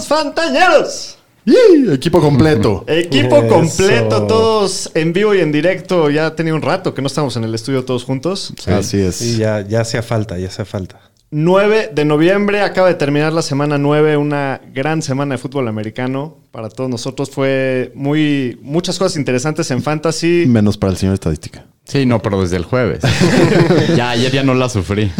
Los 0.00 0.08
Fantañeros. 0.08 1.18
¡Y! 1.44 1.92
Equipo 1.92 2.20
completo. 2.20 2.84
Equipo 2.88 3.36
Eso. 3.36 3.48
completo, 3.48 4.26
todos 4.26 4.90
en 4.94 5.12
vivo 5.12 5.34
y 5.34 5.40
en 5.40 5.52
directo. 5.52 6.08
Ya 6.08 6.34
tenía 6.34 6.54
un 6.54 6.62
rato 6.62 6.94
que 6.94 7.02
no 7.02 7.06
estamos 7.06 7.36
en 7.36 7.44
el 7.44 7.54
estudio 7.54 7.84
todos 7.84 8.04
juntos. 8.04 8.54
Así 8.66 8.98
es. 8.98 9.16
Sí, 9.16 9.36
ya, 9.36 9.60
ya 9.60 9.82
hacía 9.82 10.02
falta, 10.02 10.38
ya 10.38 10.48
hacía 10.48 10.64
falta. 10.64 11.00
9 11.32 11.90
de 11.94 12.04
noviembre, 12.04 12.62
acaba 12.62 12.88
de 12.88 12.94
terminar 12.94 13.32
la 13.32 13.42
semana 13.42 13.78
9, 13.78 14.16
una 14.16 14.60
gran 14.72 15.00
semana 15.02 15.34
de 15.34 15.38
fútbol 15.38 15.68
americano. 15.68 16.38
Para 16.50 16.70
todos 16.70 16.88
nosotros 16.90 17.30
fue 17.30 17.92
muy 17.94 18.58
muchas 18.62 18.98
cosas 18.98 19.16
interesantes 19.16 19.70
en 19.70 19.82
fantasy. 19.82 20.44
Menos 20.48 20.78
para 20.78 20.92
el 20.92 20.98
señor 20.98 21.14
estadística. 21.14 21.66
Sí, 21.84 22.06
no, 22.06 22.20
pero 22.22 22.40
desde 22.40 22.56
el 22.56 22.64
jueves. 22.64 23.02
ya, 23.96 24.10
ayer 24.10 24.32
ya 24.32 24.42
no 24.42 24.54
la 24.54 24.68
sufrí. 24.68 25.12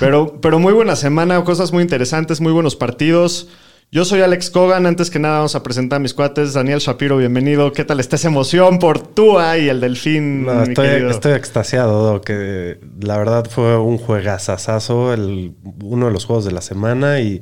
Pero, 0.00 0.40
pero 0.40 0.58
muy 0.58 0.72
buena 0.72 0.96
semana, 0.96 1.42
cosas 1.44 1.72
muy 1.72 1.82
interesantes, 1.82 2.40
muy 2.40 2.52
buenos 2.52 2.74
partidos. 2.74 3.48
Yo 3.90 4.04
soy 4.04 4.20
Alex 4.20 4.50
Cogan. 4.50 4.84
Antes 4.84 5.08
que 5.08 5.18
nada, 5.18 5.36
vamos 5.36 5.54
a 5.54 5.62
presentar 5.62 5.96
a 5.96 6.00
mis 6.00 6.12
cuates. 6.12 6.52
Daniel 6.52 6.78
Shapiro, 6.78 7.16
bienvenido. 7.16 7.72
¿Qué 7.72 7.86
tal 7.86 8.00
está 8.00 8.16
esa 8.16 8.28
emoción 8.28 8.78
por 8.78 8.98
Tua 8.98 9.56
y 9.56 9.70
el 9.70 9.80
Delfín? 9.80 10.44
No, 10.44 10.56
mi 10.56 10.68
estoy, 10.68 10.88
estoy 11.08 11.32
extasiado, 11.32 12.02
Doc, 12.02 12.24
que 12.24 12.80
la 13.00 13.16
verdad 13.16 13.46
fue 13.48 13.78
un 13.78 13.96
juegazazazo, 13.96 15.14
el, 15.14 15.54
uno 15.82 16.06
de 16.06 16.12
los 16.12 16.26
juegos 16.26 16.44
de 16.44 16.52
la 16.52 16.60
semana 16.60 17.20
y 17.20 17.40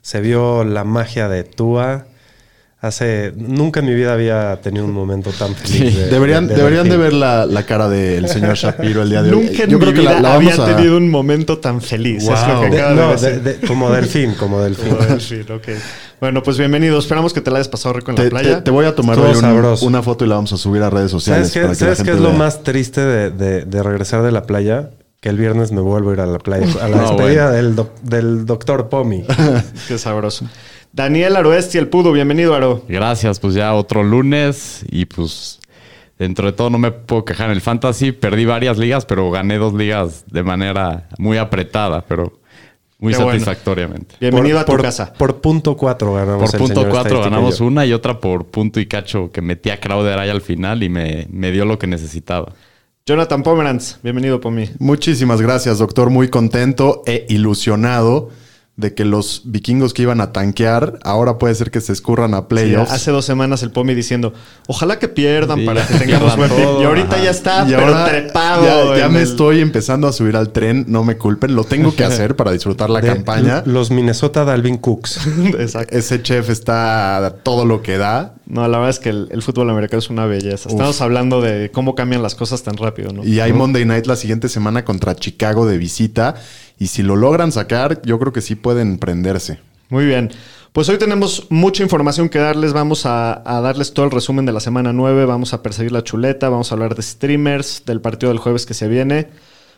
se 0.00 0.20
vio 0.20 0.62
la 0.62 0.84
magia 0.84 1.28
de 1.28 1.42
Tua. 1.42 2.06
Hace, 2.80 3.32
nunca 3.36 3.80
en 3.80 3.86
mi 3.86 3.94
vida 3.94 4.12
había 4.12 4.60
tenido 4.60 4.84
un 4.84 4.92
momento 4.92 5.30
tan 5.32 5.52
feliz. 5.56 5.96
de- 5.96 6.06
Deberían, 6.10 6.46
de- 6.46 6.54
deberían 6.54 6.88
de 6.88 6.96
ver 6.96 7.12
la, 7.12 7.44
la 7.44 7.64
cara 7.66 7.88
del 7.88 8.28
señor 8.28 8.54
Shapiro 8.56 9.02
el 9.02 9.10
día 9.10 9.20
de 9.24 9.32
hoy. 9.34 9.46
Nunca 9.48 9.64
en 9.64 9.78
mi 9.78 9.92
vida 9.92 10.32
había 10.34 10.54
tenido 10.76 10.96
un 10.96 11.10
momento 11.10 11.58
tan 11.58 11.80
feliz. 11.80 12.22
Es 12.22 12.28
lo 12.46 12.54
Wow. 12.54 12.62
que 12.62 12.70
De- 12.70 12.76
acaba 12.80 12.90
de 12.94 12.96
no, 13.00 13.10
decir. 13.12 13.42
de- 13.42 13.54
de- 13.54 13.66
como 13.66 13.90
delfín, 13.90 14.34
como 14.34 14.60
delfín. 14.60 14.90
Como 14.94 15.04
Delfín, 15.06 15.44
ok. 15.50 15.68
Bueno, 16.20 16.40
pues 16.44 16.56
bienvenido. 16.56 17.00
Esperamos 17.00 17.32
que 17.32 17.40
te 17.40 17.50
la 17.50 17.56
hayas 17.56 17.68
pasado 17.68 17.94
rico 17.94 18.12
en 18.12 18.16
la 18.22 18.30
playa. 18.30 18.56
te- 18.58 18.62
te 18.62 18.70
voy 18.70 18.84
a 18.86 18.94
tomar 18.94 19.18
un- 19.18 19.76
una 19.82 20.02
foto 20.02 20.24
y 20.24 20.28
la 20.28 20.36
vamos 20.36 20.52
a 20.52 20.56
subir 20.56 20.80
a 20.84 20.88
redes 20.90 21.10
sociales. 21.10 21.48
¿Sabes 21.48 21.52
qué, 21.54 21.60
para 21.62 21.74
que 21.76 21.84
la 21.84 21.96
¿sabes 21.96 21.98
qué 21.98 22.04
gente 22.04 22.18
es 22.18 22.22
lo 22.22 22.28
vea. 22.30 22.38
más 22.38 22.62
triste 22.62 23.00
de, 23.00 23.30
de- 23.30 23.64
de 23.64 23.82
regresar 23.82 24.22
de 24.22 24.30
la 24.30 24.44
playa? 24.44 24.90
Que 25.20 25.30
el 25.30 25.36
viernes 25.36 25.72
me 25.72 25.80
vuelvo 25.80 26.10
a 26.10 26.14
ir 26.14 26.20
a 26.20 26.26
la 26.26 26.38
playa. 26.38 26.64
A 26.80 26.86
la 26.88 26.96
No, 26.98 27.02
despedida 27.16 27.50
del, 27.50 27.74
doc- 27.74 28.00
del 28.02 28.46
doctor 28.46 28.88
Pomi. 28.88 29.24
Qué 29.88 29.98
sabroso. 29.98 30.46
Daniel 30.92 31.36
Aroesti, 31.36 31.78
el 31.78 31.88
Pudo. 31.88 32.12
Bienvenido, 32.12 32.54
Aro. 32.54 32.84
Gracias, 32.88 33.38
pues 33.40 33.54
ya 33.54 33.74
otro 33.74 34.02
lunes 34.02 34.84
y 34.90 35.04
pues 35.04 35.60
dentro 36.18 36.46
de 36.46 36.52
todo 36.52 36.70
no 36.70 36.78
me 36.78 36.90
puedo 36.90 37.24
quejar 37.24 37.46
en 37.46 37.52
el 37.52 37.60
fantasy. 37.60 38.12
Perdí 38.12 38.44
varias 38.44 38.78
ligas, 38.78 39.04
pero 39.04 39.30
gané 39.30 39.58
dos 39.58 39.74
ligas 39.74 40.24
de 40.30 40.42
manera 40.42 41.08
muy 41.18 41.36
apretada, 41.38 42.04
pero 42.08 42.40
muy 42.98 43.12
Qué 43.12 43.18
bueno. 43.18 43.32
satisfactoriamente. 43.32 44.16
Bienvenido 44.20 44.56
Por- 44.56 44.62
a 44.62 44.64
tu 44.64 44.72
por- 44.72 44.82
casa. 44.82 45.12
Por 45.12 45.40
punto 45.40 45.76
4 45.76 46.14
ganamos 46.14 46.50
Por 46.50 46.54
el 46.54 46.66
punto 46.66 46.74
señor 46.80 46.90
4 46.90 46.98
estadística 47.08 47.28
y 47.28 47.30
ganamos 47.30 47.60
una 47.60 47.86
y 47.86 47.92
otra 47.92 48.18
por 48.18 48.46
punto 48.46 48.80
y 48.80 48.86
cacho 48.86 49.30
que 49.30 49.40
metí 49.40 49.70
a 49.70 49.78
Crowder 49.78 50.18
ahí 50.18 50.30
al 50.30 50.40
final 50.40 50.82
y 50.82 50.88
me, 50.88 51.26
me 51.30 51.52
dio 51.52 51.64
lo 51.64 51.78
que 51.78 51.86
necesitaba. 51.86 52.52
Jonathan 53.06 53.42
Pomeranz. 53.42 53.98
Bienvenido, 54.02 54.40
Pomi. 54.40 54.68
Muchísimas 54.80 55.40
gracias, 55.40 55.78
doctor. 55.78 56.10
Muy 56.10 56.28
contento 56.28 57.02
e 57.06 57.24
ilusionado 57.30 58.30
de 58.78 58.94
que 58.94 59.04
los 59.04 59.42
vikingos 59.44 59.92
que 59.92 60.02
iban 60.02 60.20
a 60.20 60.32
tanquear 60.32 61.00
ahora 61.02 61.36
puede 61.36 61.52
ser 61.56 61.72
que 61.72 61.80
se 61.80 61.92
escurran 61.92 62.32
a 62.32 62.38
Sí, 62.38 62.44
playoffs. 62.48 62.92
hace 62.92 63.10
dos 63.10 63.24
semanas 63.24 63.64
el 63.64 63.72
Pomi 63.72 63.92
diciendo, 63.92 64.32
ojalá 64.68 65.00
que 65.00 65.08
pierdan 65.08 65.58
Sí, 65.58 65.66
para 65.66 65.84
que 65.84 65.94
tengamos 65.98 66.32
suerte. 66.34 66.62
y 66.80 66.84
ahorita 66.84 67.16
ajá. 67.16 67.24
ya 67.24 67.30
está, 67.30 67.64
Y 67.66 67.70
pero 67.72 67.86
ahora 67.88 68.06
trepado. 68.06 68.96
ya, 68.96 69.08
me 69.08 69.18
el- 69.20 69.24
estoy 69.28 69.60
empezando 69.60 70.06
a 70.06 70.12
subir 70.12 70.36
al 70.36 70.50
tren, 70.52 70.84
no 70.86 71.02
me 71.02 71.16
culpen, 71.18 71.56
lo 71.56 71.64
tengo 71.64 71.92
que 71.94 72.04
hacer 72.04 72.36
para 72.36 72.52
disfrutar 72.52 72.88
la 72.88 73.00
De- 73.00 73.08
campaña. 73.08 73.64
Los 73.66 73.90
Minnesota 73.90 74.44
Dalvin 74.44 74.76
Cooks. 74.78 75.26
Exacto. 75.58 75.96
Ese 75.96 76.22
chef 76.22 76.48
está 76.48 77.26
a 77.26 77.30
todo 77.32 77.64
lo 77.66 77.82
que 77.82 77.98
da 77.98 78.34
No, 78.46 78.62
la 78.68 78.78
verdad 78.78 78.90
es 78.90 79.00
que 79.00 79.08
el, 79.08 79.26
el 79.32 79.42
fútbol 79.42 79.70
americano 79.70 79.98
es 79.98 80.08
una 80.08 80.26
belleza. 80.26 80.68
Estamos 80.68 81.00
hablando 81.00 81.40
de 81.40 81.72
cómo 81.72 81.96
cambian 81.96 82.22
las 82.22 82.36
cosas 82.36 82.62
tan 82.62 82.76
rápido, 82.76 83.12
¿no? 83.12 83.24
y 83.24 83.40
hay 83.40 83.52
Monday 83.52 83.84
Night 83.84 84.06
la 84.06 84.14
siguiente 84.14 84.48
semana 84.48 84.84
contra 84.84 85.16
Chicago 85.16 85.66
de 85.66 85.78
visita 85.78 86.36
y 86.78 86.86
si 86.88 87.02
lo 87.02 87.16
logran 87.16 87.52
sacar, 87.52 88.00
yo 88.02 88.18
creo 88.18 88.32
que 88.32 88.40
sí 88.40 88.54
pueden 88.54 88.98
prenderse. 88.98 89.58
Muy 89.90 90.04
bien. 90.04 90.30
Pues 90.72 90.88
hoy 90.90 90.98
tenemos 90.98 91.46
mucha 91.50 91.82
información 91.82 92.28
que 92.28 92.38
darles. 92.38 92.72
Vamos 92.72 93.06
a, 93.06 93.42
a 93.44 93.60
darles 93.60 93.94
todo 93.94 94.04
el 94.04 94.12
resumen 94.12 94.44
de 94.46 94.52
la 94.52 94.60
semana 94.60 94.92
9. 94.92 95.24
Vamos 95.24 95.54
a 95.54 95.62
perseguir 95.62 95.92
la 95.92 96.04
chuleta. 96.04 96.48
Vamos 96.50 96.70
a 96.70 96.74
hablar 96.74 96.94
de 96.94 97.02
streamers, 97.02 97.82
del 97.86 98.00
partido 98.00 98.30
del 98.30 98.38
jueves 98.38 98.66
que 98.66 98.74
se 98.74 98.86
viene. 98.86 99.28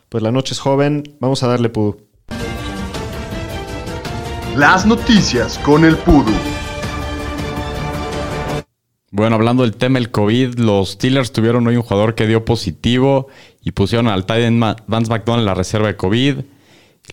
Pues 0.08 0.22
la 0.22 0.32
noche 0.32 0.52
es 0.54 0.58
joven. 0.58 1.04
Vamos 1.20 1.42
a 1.44 1.46
darle 1.46 1.68
pudu. 1.68 1.98
Las 4.56 4.84
noticias 4.84 5.58
con 5.60 5.84
el 5.84 5.96
Pudu. 5.96 6.32
Bueno, 9.12 9.36
hablando 9.36 9.62
del 9.62 9.76
tema 9.76 9.98
del 9.98 10.10
COVID, 10.10 10.58
los 10.58 10.90
Steelers 10.90 11.32
tuvieron 11.32 11.66
hoy 11.66 11.76
un 11.76 11.82
jugador 11.82 12.14
que 12.14 12.26
dio 12.26 12.44
positivo 12.44 13.28
y 13.62 13.72
pusieron 13.72 14.08
al 14.08 14.24
Ma- 14.52 14.76
Vance 14.86 15.10
McDonald 15.10 15.40
en 15.42 15.46
la 15.46 15.54
reserva 15.54 15.88
de 15.88 15.96
COVID. 15.96 16.36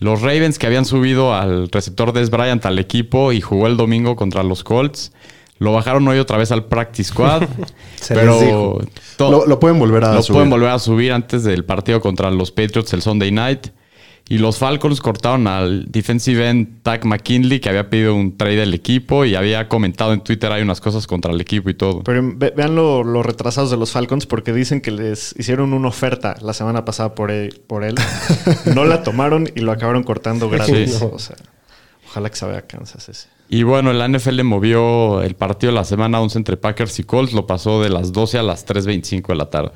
Los 0.00 0.22
Ravens 0.22 0.58
que 0.58 0.66
habían 0.66 0.84
subido 0.84 1.34
al 1.34 1.68
receptor 1.70 2.12
Des 2.12 2.30
Bryant 2.30 2.64
al 2.66 2.78
equipo 2.78 3.32
y 3.32 3.40
jugó 3.40 3.66
el 3.66 3.76
domingo 3.76 4.14
contra 4.16 4.42
los 4.42 4.62
Colts, 4.62 5.12
lo 5.58 5.72
bajaron 5.72 6.06
hoy 6.06 6.18
otra 6.18 6.36
vez 6.38 6.52
al 6.52 6.66
practice 6.66 7.08
squad. 7.10 7.42
Se 7.96 8.14
pero 8.14 8.38
les 8.38 8.46
dijo. 8.46 8.80
to- 9.16 9.30
Lo, 9.30 9.46
lo 9.46 9.58
pueden 9.58 9.78
volver 9.78 10.04
a 10.04 10.14
lo 10.14 10.22
subir. 10.22 10.34
pueden 10.36 10.50
volver 10.50 10.70
a 10.70 10.78
subir 10.78 11.12
antes 11.12 11.42
del 11.42 11.64
partido 11.64 12.00
contra 12.00 12.30
los 12.30 12.52
Patriots 12.52 12.92
el 12.92 13.02
Sunday 13.02 13.32
night. 13.32 13.68
Y 14.30 14.36
los 14.38 14.58
Falcons 14.58 15.00
cortaron 15.00 15.46
al 15.46 15.86
defensive 15.90 16.50
end 16.50 16.82
Tack 16.82 17.04
McKinley, 17.06 17.60
que 17.60 17.70
había 17.70 17.88
pedido 17.88 18.14
un 18.14 18.36
trade 18.36 18.56
del 18.56 18.74
equipo 18.74 19.24
y 19.24 19.34
había 19.34 19.68
comentado 19.68 20.12
en 20.12 20.20
Twitter 20.20 20.52
hay 20.52 20.60
unas 20.62 20.80
cosas 20.82 21.06
contra 21.06 21.32
el 21.32 21.40
equipo 21.40 21.70
y 21.70 21.74
todo. 21.74 22.02
Pero 22.02 22.20
ve- 22.36 22.52
vean 22.54 22.74
lo- 22.74 23.04
los 23.04 23.24
retrasados 23.24 23.70
de 23.70 23.78
los 23.78 23.90
Falcons 23.92 24.26
porque 24.26 24.52
dicen 24.52 24.82
que 24.82 24.90
les 24.90 25.34
hicieron 25.38 25.72
una 25.72 25.88
oferta 25.88 26.36
la 26.42 26.52
semana 26.52 26.84
pasada 26.84 27.14
por 27.14 27.30
él. 27.30 27.62
Por 27.66 27.84
él. 27.84 27.94
no 28.74 28.84
la 28.84 29.02
tomaron 29.02 29.48
y 29.54 29.60
lo 29.60 29.72
acabaron 29.72 30.02
cortando 30.02 30.50
gratis. 30.50 30.96
Sí. 30.98 31.04
O 31.10 31.18
sea, 31.18 31.36
ojalá 32.08 32.28
que 32.28 32.36
se 32.36 32.44
vaya 32.44 32.58
a 32.58 32.62
Kansas 32.66 33.08
ese. 33.08 33.28
Y 33.48 33.62
bueno, 33.62 33.94
la 33.94 34.08
NFL 34.08 34.42
movió 34.42 35.22
el 35.22 35.36
partido 35.36 35.72
de 35.72 35.78
la 35.78 35.84
semana 35.84 36.20
11 36.20 36.36
entre 36.36 36.58
Packers 36.58 36.98
y 36.98 37.04
Colts, 37.04 37.32
lo 37.32 37.46
pasó 37.46 37.82
de 37.82 37.88
las 37.88 38.12
12 38.12 38.36
a 38.36 38.42
las 38.42 38.66
3.25 38.66 39.28
de 39.28 39.36
la 39.36 39.48
tarde. 39.48 39.72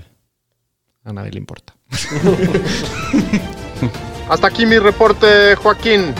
A 1.05 1.13
nadie 1.15 1.31
le 1.33 1.39
importa. 1.39 1.75
Hasta 4.29 4.47
aquí 4.47 4.67
mi 4.67 4.79
reporte, 4.79 5.57
Joaquín. 5.57 6.15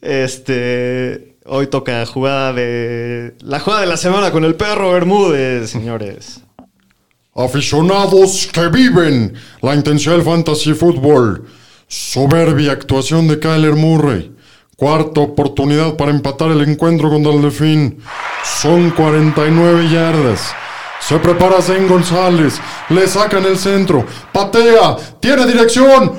Este. 0.00 1.36
Hoy 1.46 1.66
toca 1.66 2.04
jugada 2.06 2.52
de. 2.52 3.34
La 3.40 3.60
jugada 3.60 3.82
de 3.82 3.86
la 3.86 3.96
semana 3.96 4.30
con 4.30 4.44
el 4.44 4.54
perro 4.54 4.92
Bermúdez, 4.92 5.70
señores. 5.70 6.40
Aficionados 7.34 8.48
que 8.52 8.68
viven 8.68 9.34
la 9.60 9.74
intensidad 9.74 10.14
del 10.14 10.24
fantasy 10.24 10.72
fútbol. 10.72 11.46
Soberbia 11.86 12.72
actuación 12.72 13.28
de 13.28 13.38
Kyler 13.38 13.74
Murray. 13.74 14.34
Cuarta 14.76 15.20
oportunidad 15.20 15.96
para 15.96 16.10
empatar 16.10 16.50
el 16.50 16.62
encuentro 16.62 17.10
contra 17.10 17.32
el 17.32 17.42
Delfín. 17.42 17.98
Son 18.60 18.90
49 18.90 19.88
yardas. 19.90 20.52
Se 21.00 21.18
prepara 21.18 21.60
Zen 21.60 21.86
González. 21.86 22.60
Le 22.88 23.06
sacan 23.06 23.44
el 23.44 23.58
centro. 23.58 24.06
Patea. 24.32 24.96
Tiene 25.20 25.46
dirección. 25.46 26.12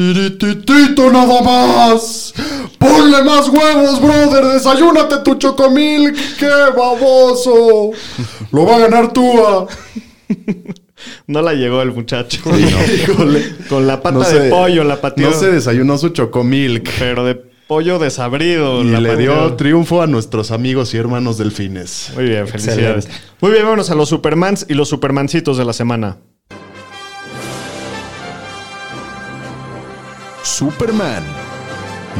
Tirititito 0.00 1.12
nada 1.12 1.42
más. 1.42 2.32
Ponle 2.78 3.22
más 3.22 3.50
huevos, 3.50 4.00
brother. 4.00 4.44
Desayúnate 4.54 5.16
tu 5.22 5.34
chocomil. 5.34 6.14
¡Qué 6.38 6.48
baboso! 6.74 7.90
Lo 8.50 8.64
va 8.64 8.76
a 8.76 8.78
ganar 8.78 9.12
Tua. 9.12 9.66
No 11.26 11.40
la 11.42 11.52
llegó 11.54 11.80
el 11.82 11.92
muchacho. 11.92 12.40
Híjole. 12.58 13.42
Con 13.68 13.86
la 13.86 14.02
pata 14.02 14.18
No 14.18 14.20
de 14.24 14.26
se- 14.44 14.48
pollo 14.50 14.84
la 14.84 15.00
pateó. 15.00 15.30
No 15.30 15.34
se 15.36 15.50
desayunó 15.50 15.96
su 15.98 16.10
chocomilk. 16.10 16.90
Pero 16.98 17.24
de 17.24 17.34
pollo 17.34 17.98
desabrido. 17.98 18.82
Y 18.82 18.90
la 18.90 19.00
le 19.00 19.16
dio 19.16 19.34
pateó. 19.34 19.56
triunfo 19.56 20.02
a 20.02 20.06
nuestros 20.06 20.50
amigos 20.50 20.92
y 20.94 20.98
hermanos 20.98 21.36
delfines. 21.38 22.12
Muy 22.14 22.24
bien, 22.24 22.46
felicidades. 22.48 23.08
Muy 23.40 23.50
bien, 23.52 23.64
vámonos 23.64 23.90
a 23.90 23.94
los 23.94 24.08
Supermans 24.10 24.66
y 24.68 24.74
los 24.74 24.88
Supermancitos 24.90 25.56
de 25.58 25.64
la 25.66 25.72
semana. 25.72 26.18
Superman 30.60 31.24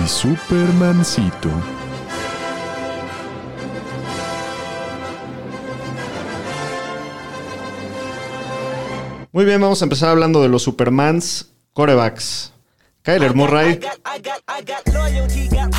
y 0.03 0.09
Supermancito. 0.09 1.51
Muy 9.31 9.45
bien, 9.45 9.61
vamos 9.61 9.83
a 9.83 9.85
empezar 9.85 10.09
hablando 10.09 10.41
de 10.41 10.49
los 10.49 10.63
Supermans 10.63 11.53
corebacks. 11.75 12.55
Kyler 13.03 13.35
Murray. 13.35 13.81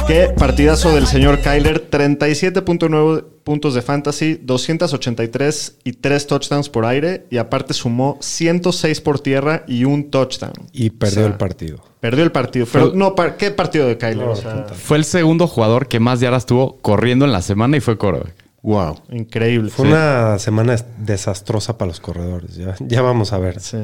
Qué 0.08 0.30
partidazo 0.36 0.94
del 0.94 1.06
señor 1.06 1.40
Kyler. 1.42 1.90
37.9 1.90 3.24
puntos 3.44 3.74
de 3.76 3.82
fantasy, 3.84 4.40
283 4.42 5.78
y 5.84 5.94
3 5.94 6.28
touchdowns 6.28 6.70
por 6.70 6.86
aire. 6.86 7.28
Y 7.30 7.38
aparte 7.38 7.74
sumó 7.74 8.18
106 8.22 9.02
por 9.02 9.20
tierra 9.20 9.64
y 9.68 9.86
un 9.86 10.10
touchdown. 10.10 10.54
Y 10.74 10.90
perdió 10.90 11.20
O 11.20 11.24
sea, 11.24 11.28
el 11.32 11.38
partido. 11.38 11.84
Perdió 12.00 12.24
el 12.24 12.32
partido. 12.32 12.66
Pero 12.72 12.92
no, 12.96 13.14
par- 13.14 13.38
¿qué 13.38 13.52
partido 13.52 13.88
de 13.88 13.98
Kyler? 13.98 14.28
O 14.28 14.36
sea, 14.36 14.66
Fue 14.74 14.98
el 14.98 15.06
segundo 15.06 15.48
jugador 15.48 15.88
que 15.88 16.00
más 16.00 16.20
yardas 16.20 16.48
tuvo 16.48 16.78
corriendo 16.82 17.26
en 17.26 17.32
la 17.32 17.42
semana 17.44 17.78
y 17.78 17.82
fue 17.82 17.98
quarterback. 17.98 18.34
Wow. 18.64 19.02
increíble. 19.12 19.72
Fue 19.72 19.88
una 19.88 20.38
semana 20.38 20.76
es- 20.76 20.86
desastrosa 21.00 21.80
para 21.80 21.90
los 21.90 22.00
corredores. 22.00 22.56
Ya, 22.56 22.76
ya 22.80 23.02
vamos 23.02 23.34
a 23.34 23.40
ver. 23.40 23.60
Sí. 23.60 23.78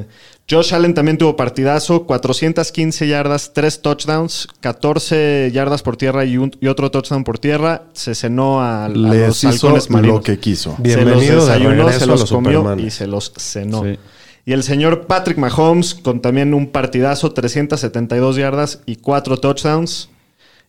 Josh 0.48 0.72
Allen 0.72 0.94
también 0.94 1.18
tuvo 1.18 1.34
partidazo, 1.34 2.06
415 2.06 3.08
yardas, 3.08 3.52
3 3.52 3.82
touchdowns, 3.82 4.46
14 4.60 5.50
yardas 5.52 5.82
por 5.82 5.96
tierra 5.96 6.24
y, 6.24 6.36
un- 6.38 6.56
y 6.60 6.68
otro 6.68 6.92
touchdown 6.92 7.24
por 7.24 7.40
tierra. 7.40 7.86
Se 7.92 8.14
cenó 8.14 8.60
a, 8.60 8.84
a 8.84 8.88
Les 8.88 9.26
los 9.28 9.44
hizo 9.44 9.66
halcones 9.66 9.90
marinos. 9.90 10.16
lo 10.18 10.22
que 10.22 10.38
quiso. 10.38 10.76
Bienvenido 10.78 11.16
se 11.20 11.32
los 11.34 11.46
desayunó, 11.48 11.90
se 11.92 12.06
los 12.06 12.20
los 12.20 12.30
comió 12.30 12.76
y 12.78 12.90
se 12.90 13.08
los 13.08 13.32
cenó. 13.36 13.82
Sí. 13.82 13.98
Y 14.46 14.52
el 14.52 14.62
señor 14.62 15.06
Patrick 15.08 15.38
Mahomes 15.38 15.94
con 15.96 16.20
también 16.22 16.54
un 16.54 16.68
partidazo, 16.68 17.32
372 17.32 18.36
yardas 18.36 18.80
y 18.86 18.94
4 18.96 19.38
touchdowns. 19.38 20.08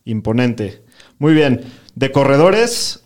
Imponente. 0.04 0.82
Muy 1.18 1.32
bien. 1.32 1.62
De 1.94 2.10
corredores, 2.12 2.99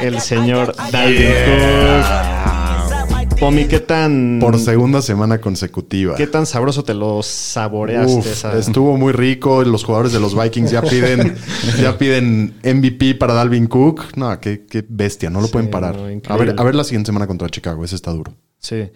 el 0.00 0.20
señor 0.20 0.74
Dalvin 0.90 1.32
Cook. 1.46 3.38
Pomi, 3.38 3.66
¿qué 3.66 3.80
tan, 3.80 4.38
Por 4.40 4.58
segunda 4.58 5.02
semana 5.02 5.40
consecutiva. 5.42 6.14
¿qué 6.16 6.26
tan 6.26 6.46
sabroso 6.46 6.84
te 6.84 6.94
lo 6.94 7.22
saboreaste? 7.22 8.12
Uf, 8.14 8.26
esa- 8.26 8.58
estuvo 8.58 8.96
muy 8.96 9.12
rico. 9.12 9.62
Los 9.62 9.84
jugadores 9.84 10.12
de 10.12 10.20
los 10.20 10.34
Vikings 10.40 10.70
ya 10.70 10.80
piden, 10.80 11.36
ya 11.80 11.98
piden 11.98 12.54
MVP 12.64 13.14
para 13.16 13.34
Dalvin 13.34 13.66
Cook. 13.66 14.16
No, 14.16 14.40
qué, 14.40 14.64
qué 14.64 14.82
bestia, 14.88 15.28
no 15.28 15.40
lo 15.42 15.46
Sí, 15.48 15.52
pueden 15.52 15.70
parar. 15.70 15.96
no, 15.96 16.06
a, 16.28 16.36
ver, 16.38 16.54
a 16.56 16.62
ver 16.64 16.74
la 16.74 16.84
siguiente 16.84 17.08
semana 17.08 17.26
contra 17.26 17.48
Chicago, 17.50 17.84
ese 17.84 17.94
está 17.96 18.10
duro. 18.10 18.32
Sí. 18.58 18.90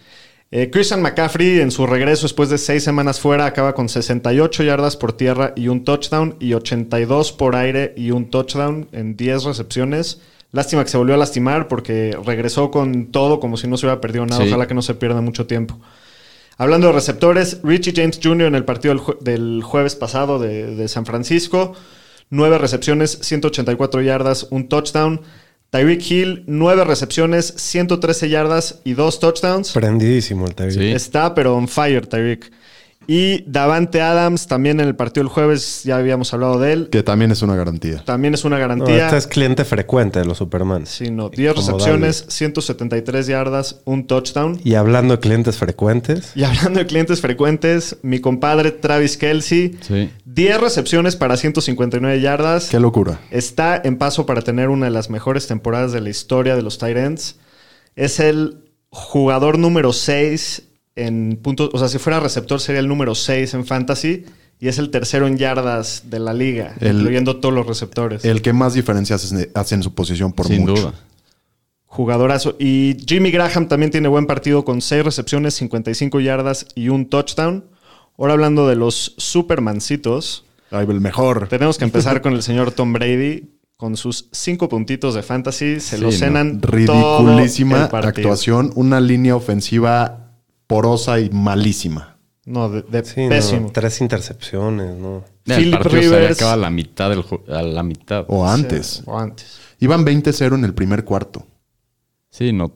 Eh, 0.52 0.70
Christian 0.70 1.02
McCaffrey 1.02 1.60
en 1.60 1.70
su 1.70 1.86
regreso 1.86 2.22
después 2.22 2.48
de 2.48 2.56
seis 2.58 2.82
semanas 2.82 3.20
fuera 3.20 3.44
acaba 3.46 3.74
con 3.74 3.88
68 3.90 4.62
yardas 4.64 4.96
por 4.96 5.12
tierra 5.12 5.52
y 5.54 5.68
un 5.68 5.84
touchdown 5.84 6.34
y 6.40 6.54
82 6.54 7.32
por 7.32 7.54
aire 7.56 7.92
y 7.96 8.10
un 8.10 8.30
touchdown 8.30 8.88
en 8.92 9.16
10 9.16 9.44
recepciones. 9.44 10.22
Lástima 10.52 10.82
que 10.84 10.90
se 10.90 10.96
volvió 10.98 11.14
a 11.14 11.18
lastimar 11.18 11.68
porque 11.68 12.16
regresó 12.24 12.70
con 12.70 13.12
todo 13.12 13.38
como 13.40 13.56
si 13.56 13.68
no 13.68 13.76
se 13.76 13.86
hubiera 13.86 14.00
perdido 14.00 14.26
nada. 14.26 14.42
Sí. 14.42 14.48
Ojalá 14.48 14.66
que 14.66 14.74
no 14.74 14.82
se 14.82 14.94
pierda 14.94 15.20
mucho 15.20 15.46
tiempo. 15.46 15.78
Hablando 16.58 16.88
de 16.88 16.92
receptores, 16.92 17.58
Richie 17.62 17.92
James 17.96 18.20
Jr. 18.22 18.48
en 18.48 18.54
el 18.54 18.64
partido 18.64 18.92
del, 18.94 19.02
jue- 19.02 19.18
del 19.20 19.62
jueves 19.62 19.94
pasado 19.94 20.38
de, 20.38 20.74
de 20.74 20.88
San 20.88 21.06
Francisco. 21.06 21.74
Nueve 22.30 22.58
recepciones, 22.58 23.18
184 23.22 24.02
yardas, 24.02 24.46
un 24.50 24.68
touchdown. 24.68 25.20
Tyreek 25.70 26.10
Hill, 26.10 26.44
nueve 26.48 26.84
recepciones, 26.84 27.54
113 27.56 28.28
yardas 28.28 28.80
y 28.84 28.94
dos 28.94 29.20
touchdowns. 29.20 29.70
Prendidísimo 29.72 30.46
el 30.46 30.54
Tyreek. 30.56 30.78
Sí. 30.80 30.92
Está, 30.92 31.32
pero 31.34 31.54
on 31.56 31.68
fire, 31.68 32.06
Tyreek. 32.06 32.50
Y 33.06 33.42
Davante 33.50 34.02
Adams, 34.02 34.46
también 34.46 34.78
en 34.78 34.86
el 34.86 34.94
partido 34.94 35.24
del 35.24 35.32
jueves, 35.32 35.82
ya 35.84 35.96
habíamos 35.96 36.32
hablado 36.32 36.60
de 36.60 36.72
él. 36.72 36.88
Que 36.90 37.02
también 37.02 37.32
es 37.32 37.42
una 37.42 37.56
garantía. 37.56 38.04
También 38.04 38.34
es 38.34 38.44
una 38.44 38.56
No, 38.56 38.60
garantía. 38.60 39.06
este 39.06 39.16
es 39.16 39.26
cliente 39.26 39.64
frecuente 39.64 40.18
de 40.20 40.26
los 40.26 40.38
Superman. 40.38 40.86
Sí, 40.86 41.10
no, 41.10 41.28
10 41.30 41.54
Como 41.54 41.66
recepciones, 41.66 42.24
173 42.28 43.26
yardas, 43.26 43.80
un 43.84 44.06
touchdown. 44.06 44.60
Y 44.62 44.74
hablando 44.74 45.14
de 45.16 45.20
clientes 45.20 45.56
frecuentes, 45.56 46.32
Y 46.36 46.44
hablando 46.44 46.78
de 46.78 46.86
clientes 46.86 47.20
frecuentes, 47.20 47.96
mi 48.02 48.20
compadre 48.20 48.70
Travis 48.70 49.16
Kelsey, 49.16 49.76
Sí. 49.80 50.10
10 50.26 50.60
recepciones 50.60 51.16
para 51.16 51.36
159 51.36 52.20
yardas. 52.20 52.68
Qué 52.68 52.78
locura. 52.78 53.18
Está 53.30 53.80
en 53.82 53.96
paso 53.96 54.24
para 54.26 54.42
tener 54.42 54.68
una 54.68 54.86
de 54.86 54.92
las 54.92 55.10
mejores 55.10 55.46
temporadas 55.48 55.90
de 55.92 56.00
la 56.00 56.10
historia 56.10 56.54
de 56.54 56.62
los 56.62 56.80
ends. 56.82 57.36
Es 57.96 58.20
el 58.20 58.70
jugador 58.90 59.58
número 59.58 59.92
6 59.92 60.62
en 60.96 61.38
puntos. 61.42 61.70
O 61.72 61.78
sea, 61.78 61.88
si 61.88 61.98
fuera 61.98 62.20
receptor 62.20 62.60
sería 62.60 62.80
el 62.80 62.88
número 62.88 63.14
6 63.14 63.54
en 63.54 63.64
fantasy. 63.66 64.24
Y 64.62 64.68
es 64.68 64.76
el 64.78 64.90
tercero 64.90 65.26
en 65.26 65.38
yardas 65.38 66.10
de 66.10 66.18
la 66.18 66.34
liga, 66.34 66.74
El- 66.80 66.96
incluyendo 66.98 67.36
todos 67.40 67.54
los 67.54 67.66
receptores. 67.66 68.26
El 68.26 68.42
que 68.42 68.52
más 68.52 68.74
diferencias 68.74 69.32
hace, 69.54 69.74
en 69.74 69.82
su 69.82 69.94
posición 69.94 70.34
por 70.34 70.46
Sin 70.48 70.60
mucho. 70.66 70.74
duda. 70.82 70.94
Jugadorazo. 71.86 72.56
Y 72.58 72.96
Jimmy 73.06 73.30
Graham 73.30 73.68
también 73.68 73.90
tiene 73.90 74.08
buen 74.08 74.26
partido 74.26 74.64
con 74.64 74.80
6 74.82 75.02
recepciones, 75.02 75.54
55 75.54 76.20
yardas 76.20 76.66
y 76.74 76.88
un 76.90 77.08
touchdown. 77.08 77.64
Ahora 78.18 78.34
hablando 78.34 78.68
de 78.68 78.76
los 78.76 79.14
supermancitos. 79.16 80.44
Ay, 80.70 80.86
el 80.88 81.00
mejor. 81.00 81.48
Tenemos 81.48 81.78
que 81.78 81.84
empezar 81.84 82.20
con 82.22 82.34
el 82.34 82.42
señor 82.42 82.70
Tom 82.72 82.92
Brady. 82.92 83.50
Con 83.76 83.96
sus 83.96 84.28
cinco 84.30 84.68
puntitos 84.68 85.14
de 85.14 85.22
fantasy, 85.22 85.80
se 85.80 85.96
Sí, 85.96 86.02
lo 86.02 86.10
no. 86.10 86.12
cenan 86.12 86.60
todo 86.60 86.70
Ridiculísima 86.72 87.88
el 87.90 88.04
actuación. 88.04 88.72
Una 88.74 89.00
línea 89.00 89.34
ofensiva 89.34 90.19
porosa 90.70 91.20
y 91.20 91.28
malísima. 91.30 92.16
No, 92.46 92.70
de, 92.70 92.82
de 92.82 93.04
sí, 93.04 93.22
no, 93.24 93.28
pésimo. 93.28 93.70
tres 93.72 94.00
intercepciones, 94.00 94.96
¿no? 94.96 95.24
Philip 95.44 95.74
partido 95.74 96.00
se 96.00 96.06
había 96.06 96.18
Rivers. 96.20 96.38
acabado 96.38 96.58
a 96.58 96.62
la 96.62 96.70
mitad 96.70 97.10
del 97.10 97.24
a 97.54 97.62
la 97.62 97.82
mitad. 97.82 98.24
O 98.28 98.46
antes. 98.46 98.86
Sí, 98.86 99.02
o 99.06 99.18
antes. 99.18 99.58
Iban 99.80 100.04
20-0 100.06 100.54
en 100.54 100.64
el 100.64 100.72
primer 100.74 101.04
cuarto. 101.04 101.46
Sí, 102.30 102.52
no. 102.52 102.72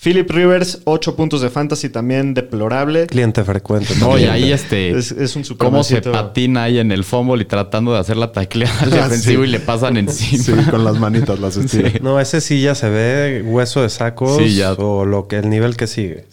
Philip 0.00 0.30
Rivers, 0.30 0.82
ocho 0.84 1.16
puntos 1.16 1.40
de 1.40 1.50
fantasy 1.50 1.88
también 1.88 2.32
deplorable. 2.32 3.06
Cliente 3.08 3.42
frecuente. 3.42 3.94
No, 3.98 4.16
y 4.16 4.24
ahí 4.26 4.52
este. 4.52 4.96
Es, 4.96 5.10
es 5.10 5.34
un 5.34 5.42
cómo 5.56 5.82
se 5.82 6.00
patina 6.02 6.64
ahí 6.64 6.78
en 6.78 6.92
el 6.92 7.02
fumble 7.02 7.42
y 7.42 7.46
tratando 7.46 7.92
de 7.92 7.98
hacer 7.98 8.16
la 8.16 8.30
tacleada 8.30 8.78
al 8.82 8.92
Ah, 8.92 8.96
defensivo 9.08 9.42
sí. 9.42 9.48
y 9.48 9.52
le 9.52 9.58
pasan 9.60 9.96
encima. 10.04 10.42
Sí, 10.64 10.70
con 10.70 10.84
las 10.84 10.98
manitas 11.00 11.40
las 11.40 11.56
estira. 11.62 11.90
Sí. 11.90 11.98
No, 12.00 12.20
ese 12.20 12.40
sí 12.40 12.60
ya 12.62 12.74
se 12.76 12.88
ve 12.88 13.42
hueso 13.44 13.82
de 13.82 13.88
sacos 13.88 14.36
Sí, 14.38 14.54
ya. 14.54 14.74
o 14.74 15.04
lo 15.04 15.26
que 15.26 15.36
el 15.38 15.50
nivel 15.50 15.76
que 15.76 15.86
sigue. 15.88 16.26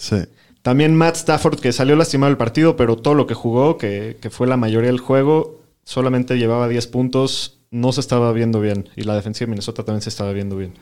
También 0.65 0.95
Matt 0.95 1.17
Stafford, 1.17 1.59
que 1.59 1.71
salió 1.71 1.95
lastimado 1.95 2.31
del 2.31 2.37
partido, 2.37 2.75
pero 2.75 2.95
todo 2.95 3.13
lo 3.13 3.27
que 3.27 3.35
jugó, 3.35 3.77
que, 3.77 4.17
que 4.19 4.31
fue 4.31 4.47
la 4.47 4.57
mayoría 4.57 4.89
del 4.89 4.99
juego, 4.99 5.61
solamente 5.83 6.39
llevaba 6.39 6.67
10 6.67 6.87
puntos. 6.87 7.59
No 7.69 7.91
se 7.91 8.01
estaba 8.01 8.33
viendo 8.33 8.59
bien. 8.59 8.89
Y 8.95 9.03
la 9.03 9.13
defensiva 9.13 9.45
de 9.45 9.51
Minnesota 9.51 9.83
también 9.83 10.01
se 10.01 10.09
estaba 10.09 10.33
viendo 10.33 10.57
bien. 10.57 10.73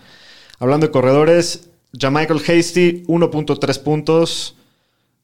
Hablando 0.57 0.87
de 0.87 0.91
corredores, 0.93 1.69
Jamichael 1.99 2.39
Hasty, 2.39 3.03
1.3 3.07 3.83
puntos. 3.83 4.55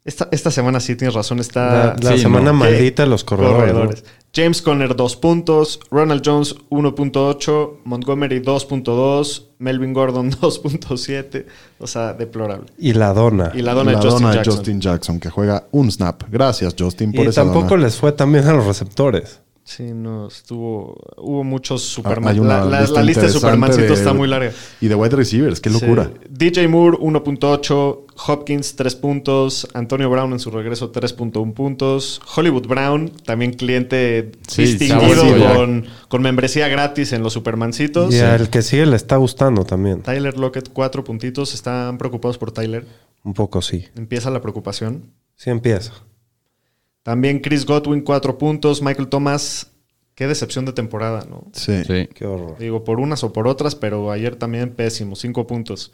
Esta, 0.05 0.29
esta 0.31 0.49
semana 0.49 0.79
sí 0.79 0.95
tienes 0.95 1.13
razón, 1.13 1.37
La, 1.37 1.41
está... 1.41 1.95
la 2.01 2.13
sí, 2.13 2.19
semana 2.19 2.47
no. 2.51 2.59
maldita 2.59 3.03
de 3.03 3.09
los 3.09 3.23
corredores. 3.23 4.03
¿no? 4.03 4.09
James 4.33 4.61
Conner 4.61 4.95
2 4.95 5.15
puntos, 5.17 5.79
Ronald 5.91 6.21
Jones 6.25 6.55
1.8, 6.69 7.79
Montgomery 7.83 8.39
2.2, 8.41 9.43
Melvin 9.59 9.93
Gordon 9.93 10.31
2.7, 10.41 11.45
o 11.79 11.87
sea, 11.87 12.13
deplorable. 12.13 12.67
Y 12.77 12.93
la 12.93 13.13
dona. 13.13 13.51
Y 13.53 13.61
la 13.61 13.73
dona, 13.73 13.91
La 13.93 13.99
de 13.99 14.03
Justin 14.05 14.21
dona 14.21 14.29
de 14.31 14.35
Jackson. 14.37 14.55
Justin 14.57 14.81
Jackson, 14.81 15.19
que 15.19 15.29
juega 15.29 15.67
un 15.71 15.91
snap. 15.91 16.23
Gracias, 16.29 16.75
Justin, 16.77 17.11
por 17.11 17.25
Y 17.25 17.29
esa 17.29 17.43
tampoco 17.43 17.69
dona. 17.71 17.83
les 17.83 17.95
fue 17.97 18.11
tan 18.11 18.31
bien 18.31 18.45
a 18.47 18.53
los 18.53 18.65
receptores. 18.65 19.41
Sí, 19.69 19.83
no, 19.93 20.27
estuvo. 20.29 20.95
Hubo 21.17 21.43
muchos 21.43 21.83
Ah, 21.83 21.93
Superman. 21.93 22.47
La, 22.47 22.65
la- 22.65 22.79
lista 22.81 22.95
la 22.95 23.03
lista 23.05 23.21
de 23.21 23.29
Supermancitos 23.29 23.99
está 23.99 24.13
muy 24.13 24.27
larga. 24.27 24.51
Y 24.81 24.87
de 24.87 24.95
wide 24.95 25.15
receivers, 25.15 25.59
qué 25.61 25.69
locura. 25.69 26.05
Sí. 26.11 26.27
DJ 26.27 26.67
Moore 26.67 26.97
1.8, 26.97 27.99
Hopkins 28.27 28.75
3 28.75 28.95
puntos, 28.95 29.67
Antonio 29.75 30.09
Brown 30.09 30.33
en 30.33 30.39
su 30.39 30.49
regreso 30.49 30.91
3.1 30.91 31.53
puntos, 31.53 32.19
Hollywood 32.35 32.65
Brown, 32.65 33.11
también 33.25 33.53
cliente 33.53 34.31
Sí, 34.47 34.63
distinguido 34.63 35.23
con, 35.55 35.85
con 36.07 36.21
membresía 36.23 36.67
gratis 36.67 37.13
en 37.13 37.21
los 37.21 37.33
Supermancitos. 37.33 38.11
Y 38.11 38.19
al 38.21 38.49
que 38.49 38.63
sigue 38.63 38.87
le 38.87 38.95
está 38.95 39.17
gustando 39.17 39.65
también. 39.65 40.01
Tyler 40.01 40.35
Lockett 40.39 40.69
4 40.73 41.03
puntitos, 41.03 41.53
están 41.53 41.99
preocupados 41.99 42.39
por 42.39 42.51
Tyler. 42.51 42.87
Un 43.23 43.35
poco 43.35 43.61
sí. 43.61 43.85
Empieza 43.95 44.31
la 44.31 44.41
preocupación. 44.41 45.11
Sí 45.35 45.51
empieza. 45.51 45.93
También 47.09 47.39
Chris 47.39 47.65
Godwin 47.65 48.01
4 48.01 48.37
puntos, 48.37 48.83
Michael 48.83 49.07
Thomas, 49.07 49.71
qué 50.13 50.27
decepción 50.27 50.65
de 50.65 50.73
temporada, 50.73 51.25
¿no? 51.27 51.47
Sí. 51.53 51.83
Sí. 51.83 52.07
Qué 52.13 52.27
horror. 52.27 52.55
Digo, 52.59 52.83
por 52.83 52.99
unas 52.99 53.23
o 53.23 53.33
por 53.33 53.47
otras, 53.47 53.73
pero 53.73 54.11
ayer 54.11 54.35
también 54.35 54.75
pésimo, 54.75 55.15
5 55.15 55.47
puntos. 55.47 55.91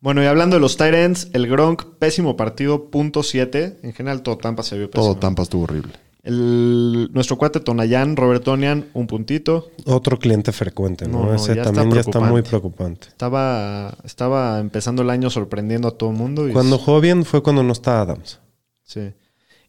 Bueno, 0.00 0.22
y 0.22 0.26
hablando 0.26 0.56
de 0.56 0.60
los 0.60 0.78
tight 0.78 0.94
ends, 0.94 1.28
el 1.34 1.46
Gronk, 1.46 1.84
pésimo 1.98 2.38
partido, 2.38 2.90
punto 2.90 3.22
7. 3.22 3.80
En 3.82 3.92
general, 3.92 4.22
todo 4.22 4.38
Tampa 4.38 4.62
se 4.62 4.78
vio 4.78 4.90
pésimo. 4.90 5.12
Todo 5.12 5.20
Tampa 5.20 5.42
estuvo 5.42 5.64
horrible. 5.64 5.92
El, 6.22 7.10
nuestro 7.12 7.36
cuate 7.36 7.60
Tonayan, 7.60 8.16
Robertonian, 8.16 8.86
un 8.94 9.06
puntito. 9.06 9.72
Otro 9.84 10.18
cliente 10.18 10.52
frecuente, 10.52 11.06
¿no? 11.06 11.18
No, 11.18 11.26
no, 11.26 11.34
Ese 11.34 11.54
ya 11.54 11.64
está 11.64 11.74
también 11.74 11.96
ya 11.96 12.00
está 12.00 12.20
muy 12.20 12.40
preocupante. 12.40 13.08
Estaba, 13.08 13.94
estaba 14.04 14.58
empezando 14.58 15.02
el 15.02 15.10
año 15.10 15.28
sorprendiendo 15.28 15.88
a 15.88 15.90
todo 15.90 16.08
el 16.12 16.16
mundo. 16.16 16.48
Y 16.48 16.52
Cuando 16.52 16.78
jugó 16.78 17.02
bien 17.02 17.26
fue 17.26 17.42
cuando 17.42 17.62
no 17.62 17.74
está 17.74 18.00
Adams. 18.00 18.40
Sí. 18.82 19.12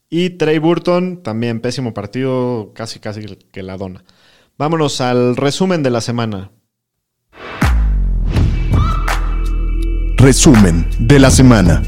Y 0.10 0.32
Trey 0.32 0.58
Burton, 0.58 1.22
también 1.22 1.60
pésimo 1.60 1.94
partido, 1.94 2.72
casi 2.74 3.00
casi 3.00 3.26
que 3.52 3.62
la 3.62 3.76
dona. 3.76 4.06
Vámonos 4.58 5.02
al 5.02 5.36
resumen 5.36 5.84
de 5.84 5.90
la 5.90 6.00
semana. 6.00 6.52
Resumen 10.18 10.88
de 10.98 11.20
la 11.20 11.30
semana. 11.30 11.84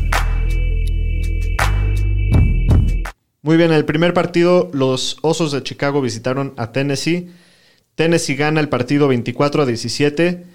Muy 3.42 3.56
bien, 3.56 3.72
el 3.72 3.86
primer 3.86 4.14
partido, 4.14 4.70
los 4.74 5.18
Osos 5.22 5.54
de 5.54 5.64
Chicago 5.64 6.02
visitaron 6.02 6.54
a 6.58 6.74
Tennessee. 6.74 7.32
Tennessee 7.96 8.36
gana 8.36 8.60
el 8.60 8.68
partido 8.68 9.08
24 9.08 9.64
a 9.64 9.66
17. 9.66 10.46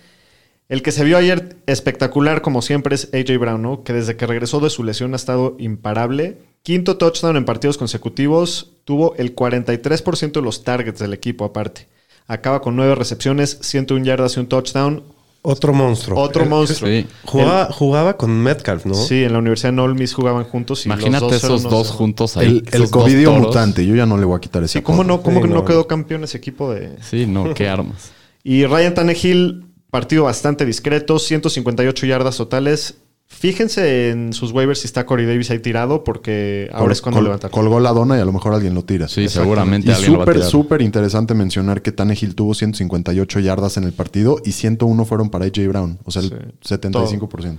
El 0.68 0.82
que 0.82 0.92
se 0.92 1.04
vio 1.04 1.18
ayer 1.18 1.56
espectacular, 1.66 2.40
como 2.40 2.62
siempre, 2.62 2.94
es 2.94 3.10
AJ 3.12 3.38
Brown, 3.38 3.60
¿no? 3.62 3.82
que 3.84 3.92
desde 3.92 4.16
que 4.16 4.26
regresó 4.26 4.60
de 4.60 4.70
su 4.70 4.82
lesión 4.82 5.12
ha 5.12 5.16
estado 5.16 5.56
imparable. 5.58 6.38
Quinto 6.62 6.96
touchdown 6.96 7.36
en 7.36 7.44
partidos 7.44 7.76
consecutivos. 7.76 8.70
Tuvo 8.84 9.14
el 9.16 9.34
43% 9.34 10.32
de 10.32 10.42
los 10.42 10.64
targets 10.64 10.98
del 11.00 11.12
equipo, 11.12 11.44
aparte. 11.44 11.88
Acaba 12.26 12.62
con 12.62 12.76
nueve 12.76 12.94
recepciones, 12.94 13.58
101 13.60 14.04
yardas 14.04 14.36
y 14.36 14.40
un 14.40 14.46
touchdown. 14.46 15.02
Otro 15.42 15.74
monstruo. 15.74 16.18
Otro 16.18 16.46
monstruo. 16.46 16.88
Sí. 16.90 17.06
Jugaba, 17.26 17.66
jugaba 17.70 18.16
con 18.16 18.30
Metcalf, 18.42 18.86
¿no? 18.86 18.94
Sí, 18.94 19.24
en 19.24 19.34
la 19.34 19.40
Universidad 19.40 19.74
de 19.74 19.80
Ole 19.82 19.92
Miss 19.94 20.14
jugaban 20.14 20.44
juntos. 20.44 20.86
Y 20.86 20.88
los 20.88 20.98
Imagínate 20.98 21.24
dos 21.26 21.32
eran 21.44 21.44
esos 21.56 21.60
unos- 21.60 21.72
dos 21.72 21.90
juntos 21.90 22.36
ahí. 22.38 22.46
El, 22.46 22.68
el 22.72 22.80
dos 22.80 22.90
covidio 22.90 23.32
mutante, 23.32 23.84
yo 23.84 23.94
ya 23.94 24.06
no 24.06 24.16
le 24.16 24.24
voy 24.24 24.38
a 24.38 24.40
quitar 24.40 24.62
ese 24.64 24.78
Sí, 24.78 24.82
¿cómo 24.82 25.04
no, 25.04 25.20
cómo 25.22 25.40
Sí, 25.40 25.42
que 25.42 25.48
no 25.48 25.56
no. 25.56 25.64
quedó 25.66 25.86
campeón 25.86 26.24
ese 26.24 26.38
equipo 26.38 26.72
de...? 26.72 26.96
Sí, 27.02 27.26
no, 27.26 27.52
qué 27.52 27.68
armas. 27.68 28.10
Y 28.42 28.64
Ryan 28.64 28.94
Tannehill, 28.94 29.66
partido 29.94 30.24
bastante 30.24 30.66
discreto, 30.66 31.20
158 31.20 32.06
yardas 32.06 32.36
totales. 32.36 32.96
Fíjense 33.28 34.10
en 34.10 34.32
sus 34.32 34.50
waivers 34.50 34.80
si 34.80 34.86
está 34.86 35.06
Corey 35.06 35.24
Davis 35.24 35.52
ahí 35.52 35.60
tirado, 35.60 36.02
porque 36.02 36.68
ahora 36.72 36.92
es 36.92 37.00
cuando 37.00 37.22
levanta. 37.22 37.48
Colgó 37.48 37.78
la 37.78 37.92
dona 37.92 38.16
y 38.16 38.20
a 38.20 38.24
lo 38.24 38.32
mejor 38.32 38.54
alguien 38.54 38.74
lo 38.74 38.82
tira. 38.82 39.06
Sí, 39.06 39.28
seguramente 39.28 39.92
Y 39.92 39.94
súper, 39.94 40.42
súper 40.42 40.82
interesante 40.82 41.34
mencionar 41.34 41.80
que 41.80 41.92
Tannehill 41.92 42.34
tuvo 42.34 42.54
158 42.54 43.38
yardas 43.38 43.76
en 43.76 43.84
el 43.84 43.92
partido 43.92 44.38
y 44.44 44.50
101 44.50 45.04
fueron 45.04 45.30
para 45.30 45.44
AJ 45.44 45.68
Brown. 45.68 46.00
O 46.02 46.10
sea, 46.10 46.22
el 46.22 46.30
Sí, 46.60 46.74
75%. 46.74 47.58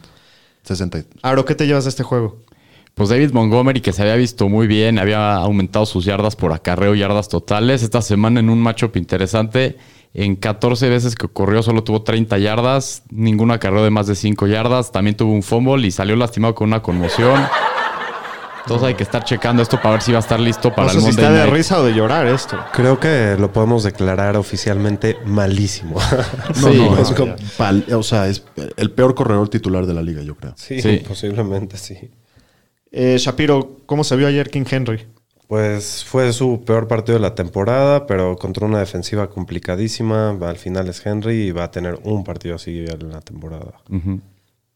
60. 0.64 1.04
Aro, 1.22 1.46
¿qué 1.46 1.56
te 1.56 1.66
llevas 1.66 1.86
de 1.86 1.90
este 1.92 2.04
juego? 2.04 2.42
Pues 2.96 3.08
David 3.08 3.32
Montgomery, 3.32 3.80
que 3.80 3.94
se 3.94 4.02
había 4.02 4.18
visto 4.18 4.50
muy 4.50 4.68
bien, 4.68 5.00
había 5.00 5.36
aumentado 5.36 5.86
sus 5.86 6.04
yardas 6.04 6.36
por 6.36 6.52
acarreo, 6.52 6.96
yardas 6.96 7.30
totales. 7.30 7.82
Esta 7.82 8.02
semana 8.02 8.42
en 8.42 8.50
un 8.50 8.60
matchup 8.60 8.98
interesante, 8.98 9.78
en 10.18 10.36
14 10.38 10.90
veces 10.90 11.14
que 11.16 11.28
corrió 11.28 11.62
solo 11.62 11.84
tuvo 11.84 12.02
30 12.02 12.38
yardas, 12.38 13.04
ningún 13.12 13.52
acarreo 13.52 13.84
de 13.84 13.90
más 13.92 14.08
de 14.08 14.16
5 14.16 14.48
yardas. 14.48 14.92
También 14.92 15.16
tuvo 15.18 15.34
un 15.34 15.44
fumble 15.44 15.86
y 15.86 15.92
salió 15.92 16.16
lastimado 16.16 16.56
con 16.56 16.70
una 16.70 16.82
conmoción. 16.82 17.40
Entonces 18.62 18.88
hay 18.88 18.94
que 18.96 19.04
estar 19.04 19.24
checando 19.24 19.62
esto 19.62 19.78
para 19.78 19.92
ver 19.92 20.02
si 20.02 20.12
va 20.12 20.18
a 20.18 20.22
estar 20.22 20.40
listo 20.40 20.74
para 20.74 20.88
no 20.88 20.94
sé 20.94 20.98
el 20.98 21.02
si 21.04 21.08
Monday 21.10 21.26
está 21.26 21.34
de 21.36 21.40
Night. 21.44 21.54
risa 21.54 21.80
o 21.80 21.84
de 21.84 21.94
llorar 21.94 22.26
esto. 22.26 22.58
Creo 22.74 23.00
que 23.00 23.36
lo 23.40 23.52
podemos 23.54 23.84
declarar 23.84 24.38
oficialmente 24.38 25.18
malísimo. 25.26 26.00
No, 26.62 26.72
Sí. 26.72 26.78
no, 26.78 26.98
es 27.00 27.12
No, 27.12 27.16
como 27.16 27.36
pal- 27.60 27.86
o 27.94 28.02
sea, 28.02 28.28
es 28.28 28.44
el 28.78 28.90
peor 28.92 29.14
corredor 29.14 29.50
titular 29.50 29.86
de 29.86 29.94
la 29.94 30.02
liga, 30.02 30.24
yo 30.24 30.36
creo. 30.36 30.54
sí, 30.58 30.82
Sí. 30.82 31.04
posiblemente 31.08 31.78
sí. 31.78 32.10
Eh, 32.92 33.18
Shapiro, 33.20 33.82
¿cómo 33.86 34.04
se 34.04 34.16
vio 34.16 34.26
ayer 34.28 34.50
King 34.50 34.64
Henry? 34.68 35.06
Pues 35.48 36.04
fue 36.04 36.34
su 36.34 36.64
peor 36.66 36.88
partido 36.88 37.18
de 37.18 37.22
la 37.22 37.36
temporada, 37.36 38.08
pero 38.08 38.36
contra 38.36 38.66
una 38.66 38.80
defensiva 38.80 39.30
complicadísima. 39.30 40.32
Al 40.42 40.58
final 40.58 40.88
es 40.90 41.06
Henry 41.06 41.48
y 41.48 41.52
va 41.52 41.66
a 41.66 41.72
tener 41.72 42.00
un 42.04 42.24
partido 42.24 42.56
así 42.56 42.86
en 42.88 43.10
la 43.12 43.22
temporada. 43.22 43.76
Ujú. 43.90 44.22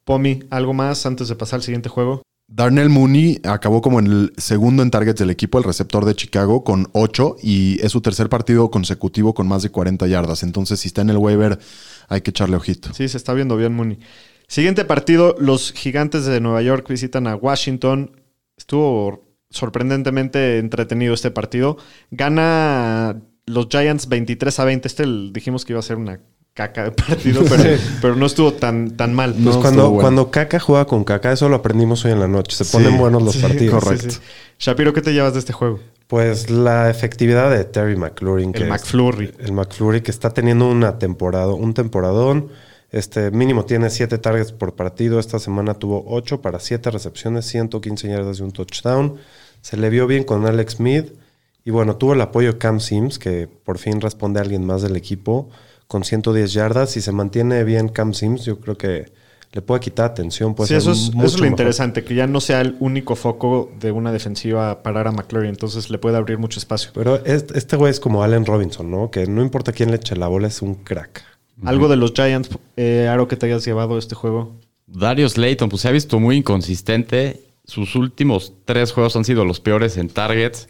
Pomi, 0.04 0.44
¿algo 0.50 0.74
más 0.74 1.06
antes 1.06 1.28
de 1.28 1.36
pasar 1.36 1.58
al 1.58 1.64
siguiente 1.64 1.90
juego? 1.90 2.22
Darnell 2.48 2.90
Mooney 2.90 3.42
acabó 3.44 3.82
como 3.82 4.00
en 4.00 4.08
el 4.08 4.34
segundo 4.38 4.82
en 4.82 4.90
targets 4.90 5.20
del 5.20 5.30
equipo, 5.30 5.60
el 5.60 5.64
receptor 5.64 6.04
de 6.04 6.16
Chicago, 6.16 6.64
con 6.64 6.88
8 6.94 7.38
y 7.44 7.80
es 7.84 7.92
su 7.92 8.02
tercer 8.02 8.28
partido 8.28 8.72
consecutivo 8.72 9.36
con 9.36 9.48
más 9.48 9.62
de 9.62 9.70
40 9.70 10.08
yardas. 10.08 10.42
Entonces, 10.42 10.80
si 10.80 10.88
está 10.88 11.02
en 11.02 11.12
el 11.12 11.18
waiver, 11.18 11.60
hay 12.08 12.22
que 12.22 12.32
echarle 12.32 12.56
ojito. 12.56 12.92
Sí, 12.94 13.08
se 13.08 13.18
está 13.18 13.34
viendo 13.34 13.56
bien 13.56 13.76
Mooney. 13.76 14.00
Siguiente 14.48 14.84
partido, 14.84 15.36
los 15.40 15.74
gigantes 15.74 16.26
de 16.26 16.42
Nueva 16.42 16.64
York 16.64 16.88
visitan 16.90 17.28
a 17.28 17.36
Washington. 17.36 18.20
Estuvo 18.58 19.29
sorprendentemente 19.50 20.58
entretenido 20.60 21.14
este 21.14 21.32
partido. 21.32 21.78
Gana 22.12 23.18
los 23.46 23.68
Giants 23.70 24.08
23 24.08 24.60
a 24.60 24.66
20. 24.66 24.88
Este 24.88 25.04
el- 25.04 25.32
dijimos 25.34 25.66
que 25.66 25.74
iba 25.74 25.80
a 25.80 25.84
ser 25.84 25.98
una 25.98 26.20
caca 26.54 26.84
de 26.84 26.92
partido, 26.92 27.44
pero, 27.50 27.64
pero 28.02 28.16
no 28.16 28.26
estuvo 28.26 28.54
tan, 28.54 28.92
tan 28.98 29.14
mal. 29.14 29.34
Pues 29.34 29.56
No, 29.56 29.62
cuando, 29.62 29.90
bueno. 29.90 30.02
cuando 30.02 30.32
Caca 30.32 30.60
juega 30.60 30.86
con 30.86 31.04
Caca, 31.04 31.32
eso 31.32 31.48
lo 31.50 31.56
aprendimos 31.58 32.04
hoy 32.06 32.12
en 32.12 32.20
la 32.20 32.28
noche. 32.28 32.56
Se 32.58 32.66
Sí, 32.66 32.72
ponen 32.74 32.98
buenos 32.98 33.24
los 33.24 33.34
Sí, 33.36 33.42
partidos. 33.42 33.84
sí, 34.02 34.10
sí. 34.12 34.20
Shapiro, 34.60 34.94
¿qué 34.94 35.02
te 35.02 35.14
llevas 35.14 35.34
de 35.34 35.40
este 35.40 35.54
juego? 35.54 35.80
Pues 36.08 36.50
la 36.50 36.90
efectividad 36.90 37.50
de 37.52 37.64
Terry 37.66 37.96
McLaurin. 37.96 38.52
que 38.52 38.60
El 38.60 38.64
es- 38.66 38.70
McFlurry. 38.72 39.32
El 39.40 39.54
McFlurry 39.54 40.02
que 40.02 40.12
está 40.12 40.32
teniendo 40.32 40.68
una 40.68 40.98
temporada, 41.00 41.54
un 41.54 41.74
temporadón. 41.74 42.50
Este 42.92 43.30
mínimo 43.32 43.66
tiene 43.66 43.90
7 43.90 44.18
targets 44.18 44.52
por 44.52 44.76
partido. 44.76 45.20
Esta 45.20 45.40
semana 45.40 45.76
tuvo 45.76 46.04
8 46.08 46.42
para 46.42 46.60
7 46.60 46.90
recepciones, 46.92 47.46
115 47.46 48.08
yardas 48.08 48.40
y 48.40 48.44
un 48.44 48.52
touchdown. 48.52 49.18
Se 49.62 49.78
le 49.78 49.90
vio 49.90 50.08
bien 50.08 50.24
con 50.24 50.46
Alex 50.46 50.74
Smith. 50.74 51.14
Y 51.66 51.72
bueno, 51.72 51.98
tuvo 51.98 52.14
el 52.14 52.22
apoyo 52.22 52.54
de 52.54 52.58
Cam 52.58 52.80
Sims, 52.80 53.20
que 53.20 53.48
por 53.48 53.78
fin 53.78 54.02
responde 54.02 54.40
a 54.40 54.44
alguien 54.44 54.66
más 54.66 54.82
del 54.82 54.96
equipo, 54.96 55.50
con 55.88 56.04
110 56.04 56.54
yardas. 56.54 56.92
Si 56.92 57.02
se 57.02 57.12
mantiene 57.12 57.64
bien 57.64 57.90
Cam 57.90 58.14
Sims, 58.14 58.46
yo 58.46 58.60
creo 58.60 58.78
que 58.78 59.12
le 59.52 59.62
puede 59.62 59.82
quitar 59.82 60.06
atención. 60.06 60.56
Puede 60.56 60.70
Sí, 60.70 60.76
eso 60.76 60.92
es, 60.92 61.00
eso 61.00 61.12
mucho 61.14 61.28
es 61.28 61.40
lo 61.40 61.46
interesante, 61.46 62.04
que 62.04 62.16
ya 62.16 62.28
no 62.28 62.40
sea 62.40 62.62
el 62.62 62.76
único 62.80 63.16
foco 63.16 63.72
de 63.80 63.92
una 63.92 64.12
defensiva 64.12 64.82
parar 64.84 65.08
a 65.08 65.12
McClary, 65.12 65.50
entonces 65.50 65.90
le 65.90 65.98
puede 65.98 66.18
abrir 66.18 66.38
mucho 66.38 66.60
espacio. 66.60 66.92
Pero 66.94 67.24
este 67.26 67.58
este 67.58 67.76
güey 67.76 67.92
es 67.92 68.00
como 68.00 68.24
Allen 68.24 68.46
Robinson, 68.46 68.90
¿no? 68.90 69.12
Que 69.12 69.28
no 69.28 69.42
importa 69.42 69.72
quién 69.72 69.90
le 69.92 69.98
eche 69.98 70.16
la 70.16 70.28
bola, 70.28 70.48
es 70.48 70.62
un 70.62 70.76
crack. 70.76 71.24
Algo 71.64 71.88
de 71.88 71.96
los 71.98 72.14
Giants, 72.14 72.50
eh, 72.78 73.08
Aro, 73.10 73.28
que 73.28 73.36
te 73.36 73.46
hayas 73.48 73.66
llevado 73.66 73.98
este 73.98 74.16
juego. 74.16 74.56
Darius 74.88 75.38
Layton, 75.38 75.70
pues 75.70 75.82
se 75.84 75.88
ha 75.88 75.92
visto 75.92 76.20
muy 76.20 76.38
inconsistente. 76.38 77.42
Sus 77.66 77.96
últimos 77.96 78.54
tres 78.66 78.92
juegos 78.92 79.16
han 79.16 79.26
sido 79.26 79.46
los 79.46 79.60
peores 79.60 79.98
en 79.98 80.08
targets. 80.10 80.70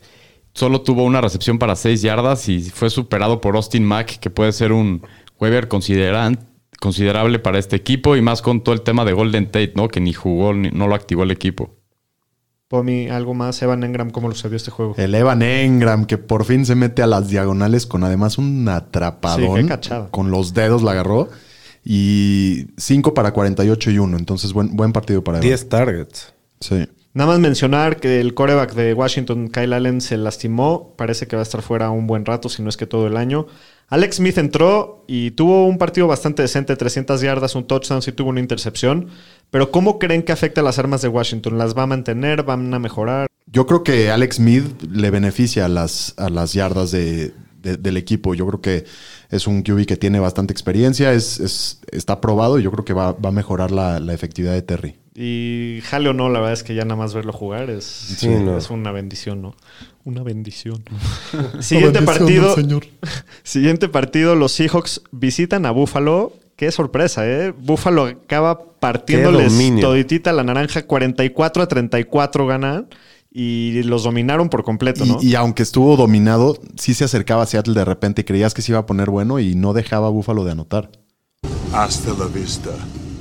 Solo 0.53 0.81
tuvo 0.81 1.03
una 1.03 1.21
recepción 1.21 1.59
para 1.59 1.75
seis 1.75 2.01
yardas 2.01 2.49
y 2.49 2.61
fue 2.61 2.89
superado 2.89 3.39
por 3.39 3.55
Austin 3.55 3.85
Mack, 3.85 4.19
que 4.19 4.29
puede 4.29 4.51
ser 4.51 4.71
un 4.73 5.01
consideran- 5.39 6.39
considerable 6.81 7.39
para 7.39 7.59
este 7.59 7.75
equipo 7.75 8.15
y 8.15 8.21
más 8.21 8.41
con 8.41 8.61
todo 8.63 8.73
el 8.73 8.81
tema 8.81 9.05
de 9.05 9.13
Golden 9.13 9.45
Tate, 9.45 9.73
¿no? 9.75 9.87
Que 9.87 9.99
ni 10.01 10.11
jugó, 10.13 10.53
ni, 10.53 10.69
no 10.71 10.87
lo 10.87 10.95
activó 10.95 11.23
el 11.23 11.31
equipo. 11.31 11.75
Pomi, 12.69 13.09
algo 13.09 13.33
más. 13.33 13.59
Evan 13.63 13.83
Engram, 13.83 14.11
¿cómo 14.11 14.29
lo 14.29 14.35
vio 14.35 14.55
este 14.55 14.69
juego? 14.69 14.93
El 14.95 15.15
Evan 15.15 15.41
Engram, 15.41 16.05
que 16.05 16.19
por 16.19 16.45
fin 16.45 16.67
se 16.67 16.75
mete 16.75 17.01
a 17.01 17.07
las 17.07 17.27
diagonales 17.27 17.87
con 17.87 18.03
además 18.03 18.37
un 18.37 18.69
atrapadón. 18.69 19.57
Sí, 19.57 19.63
qué 19.63 19.67
cachada. 19.67 20.09
Con 20.11 20.29
los 20.29 20.53
dedos 20.53 20.83
la 20.83 20.91
agarró. 20.91 21.29
Y 21.83 22.67
5 22.77 23.15
para 23.15 23.33
48 23.33 23.89
y 23.89 23.97
1. 23.97 24.17
Entonces, 24.17 24.53
buen, 24.53 24.75
buen 24.75 24.93
partido 24.93 25.23
para 25.23 25.39
Evan. 25.39 25.47
10 25.47 25.69
targets. 25.69 26.33
Sí. 26.59 26.87
Nada 27.15 27.31
más 27.31 27.39
mencionar 27.39 27.99
que 27.99 28.21
el 28.21 28.35
coreback 28.35 28.75
de 28.75 28.93
Washington, 28.93 29.49
Kyle 29.49 29.73
Allen, 29.73 29.99
se 29.99 30.17
lastimó. 30.17 30.93
Parece 30.95 31.25
que 31.25 31.35
va 31.35 31.41
a 31.41 31.43
estar 31.43 31.63
fuera 31.63 31.89
un 31.89 32.05
buen 32.05 32.23
rato, 32.23 32.49
si 32.49 32.61
no 32.61 32.69
es 32.69 32.77
que 32.77 32.85
todo 32.85 33.07
el 33.07 33.17
año. 33.17 33.47
Alex 33.89 34.17
Smith 34.17 34.37
entró 34.37 35.03
y 35.07 35.31
tuvo 35.31 35.65
un 35.65 35.77
partido 35.79 36.05
bastante 36.07 36.41
decente, 36.43 36.75
300 36.75 37.21
yardas, 37.21 37.55
un 37.55 37.65
touchdown, 37.65 38.01
sí 38.01 38.11
tuvo 38.11 38.29
una 38.29 38.39
intercepción. 38.39 39.07
Pero 39.49 39.71
¿cómo 39.71 39.97
creen 39.97 40.21
que 40.23 40.31
afecta 40.31 40.61
a 40.61 40.63
las 40.63 40.77
armas 40.77 41.01
de 41.01 41.07
Washington? 41.07 41.57
¿Las 41.57 41.75
va 41.75 41.83
a 41.83 41.87
mantener? 41.87 42.43
¿Van 42.43 42.71
a 42.73 42.77
mejorar? 42.79 43.27
Yo 43.51 43.65
creo 43.65 43.83
que 43.83 44.11
Alex 44.11 44.35
Smith 44.35 44.63
le 44.91 45.09
beneficia 45.09 45.65
a 45.65 45.69
las, 45.69 46.13
a 46.17 46.29
las 46.29 46.53
yardas 46.53 46.91
de, 46.91 47.33
de- 47.63 47.77
del 47.77 47.97
equipo. 47.97 48.35
Yo 48.35 48.45
creo 48.45 48.61
que 48.61 48.85
es 49.31 49.47
un 49.47 49.63
QB 49.63 49.87
que 49.87 49.97
tiene 49.97 50.19
bastante 50.19 50.53
experiencia, 50.53 51.11
es, 51.13 51.39
es- 51.39 51.81
está 51.91 52.21
probado 52.21 52.59
y 52.59 52.63
yo 52.63 52.71
creo 52.71 52.85
que 52.85 52.93
va, 52.93 53.13
va 53.13 53.29
a 53.29 53.31
mejorar 53.31 53.71
la, 53.71 53.99
la 53.99 54.13
efectividad 54.13 54.53
de 54.53 54.61
Terry. 54.61 54.95
Y 55.15 55.79
jale 55.83 56.09
o 56.09 56.13
no, 56.13 56.29
la 56.29 56.39
verdad 56.39 56.53
es 56.53 56.63
que 56.63 56.75
ya 56.75 56.83
nada 56.85 56.95
más 56.95 57.13
verlo 57.13 57.33
jugar 57.33 57.69
es, 57.71 57.83
Sí, 57.83 58.29
no. 58.29 58.57
es 58.57 58.69
una 58.69 58.91
bendición, 58.93 59.41
¿no? 59.41 59.55
Una 60.09 60.23
bendición. 60.23 60.83
Siguiente 61.59 62.01
partido. 62.01 62.55
Siguiente 63.43 63.89
partido, 63.89 64.33
los 64.33 64.53
Seahawks 64.53 65.03
visitan 65.11 65.67
a 65.67 65.71
Buffalo. 65.71 66.33
Qué 66.55 66.71
sorpresa, 66.71 67.29
¿eh? 67.29 67.53
Buffalo 67.55 68.05
acaba 68.05 68.73
partiéndoles 68.79 69.53
toditita 69.79 70.33
la 70.33 70.43
naranja 70.43 70.81
44 70.81 71.61
a 71.61 71.67
34 71.67 72.47
ganan 72.47 72.87
y 73.31 73.83
los 73.83 74.03
dominaron 74.03 74.49
por 74.49 74.63
completo, 74.63 75.05
¿no? 75.05 75.19
Y, 75.21 75.27
y 75.27 75.35
aunque 75.35 75.61
estuvo 75.61 75.95
dominado, 75.95 76.57
sí 76.75 76.95
se 76.95 77.03
acercaba 77.03 77.43
a 77.43 77.45
Seattle 77.45 77.75
de 77.75 77.85
repente 77.85 78.21
y 78.21 78.23
creías 78.23 78.55
que 78.55 78.63
se 78.63 78.71
iba 78.71 78.79
a 78.79 78.87
poner 78.87 79.11
bueno 79.11 79.39
y 79.39 79.53
no 79.53 79.73
dejaba 79.73 80.07
a 80.07 80.09
Buffalo 80.09 80.43
de 80.43 80.53
anotar. 80.53 80.89
Hasta 81.71 82.15
la 82.15 82.25
vista, 82.25 82.71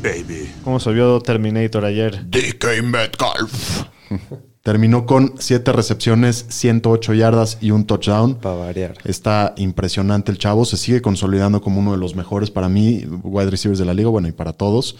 baby. 0.02 0.50
¿Cómo 0.64 0.80
se 0.80 0.90
vio 0.92 1.21
Terminator 1.21 1.85
ayer? 1.85 2.28
DK 2.30 2.83
Metcalf. 2.83 3.83
Terminó 4.68 5.06
con 5.06 5.32
7 5.38 5.72
recepciones, 5.72 6.44
108 6.50 7.14
yardas 7.14 7.56
y 7.62 7.70
un 7.70 7.87
touchdown. 7.87 8.34
Para 8.34 8.54
variar. 8.56 8.98
Está 9.06 9.54
impresionante 9.56 10.30
el 10.30 10.37
chavo, 10.37 10.66
se 10.66 10.76
sigue 10.76 11.00
consolidando 11.00 11.62
como 11.62 11.80
uno 11.80 11.92
de 11.92 11.96
los 11.96 12.14
mejores 12.14 12.50
para 12.50 12.68
mí, 12.68 13.02
wide 13.22 13.48
receivers 13.50 13.78
de 13.78 13.87
la 13.87 13.94
liga, 13.94 14.10
bueno, 14.10 14.28
y 14.28 14.32
para 14.32 14.52
todos. 14.52 14.96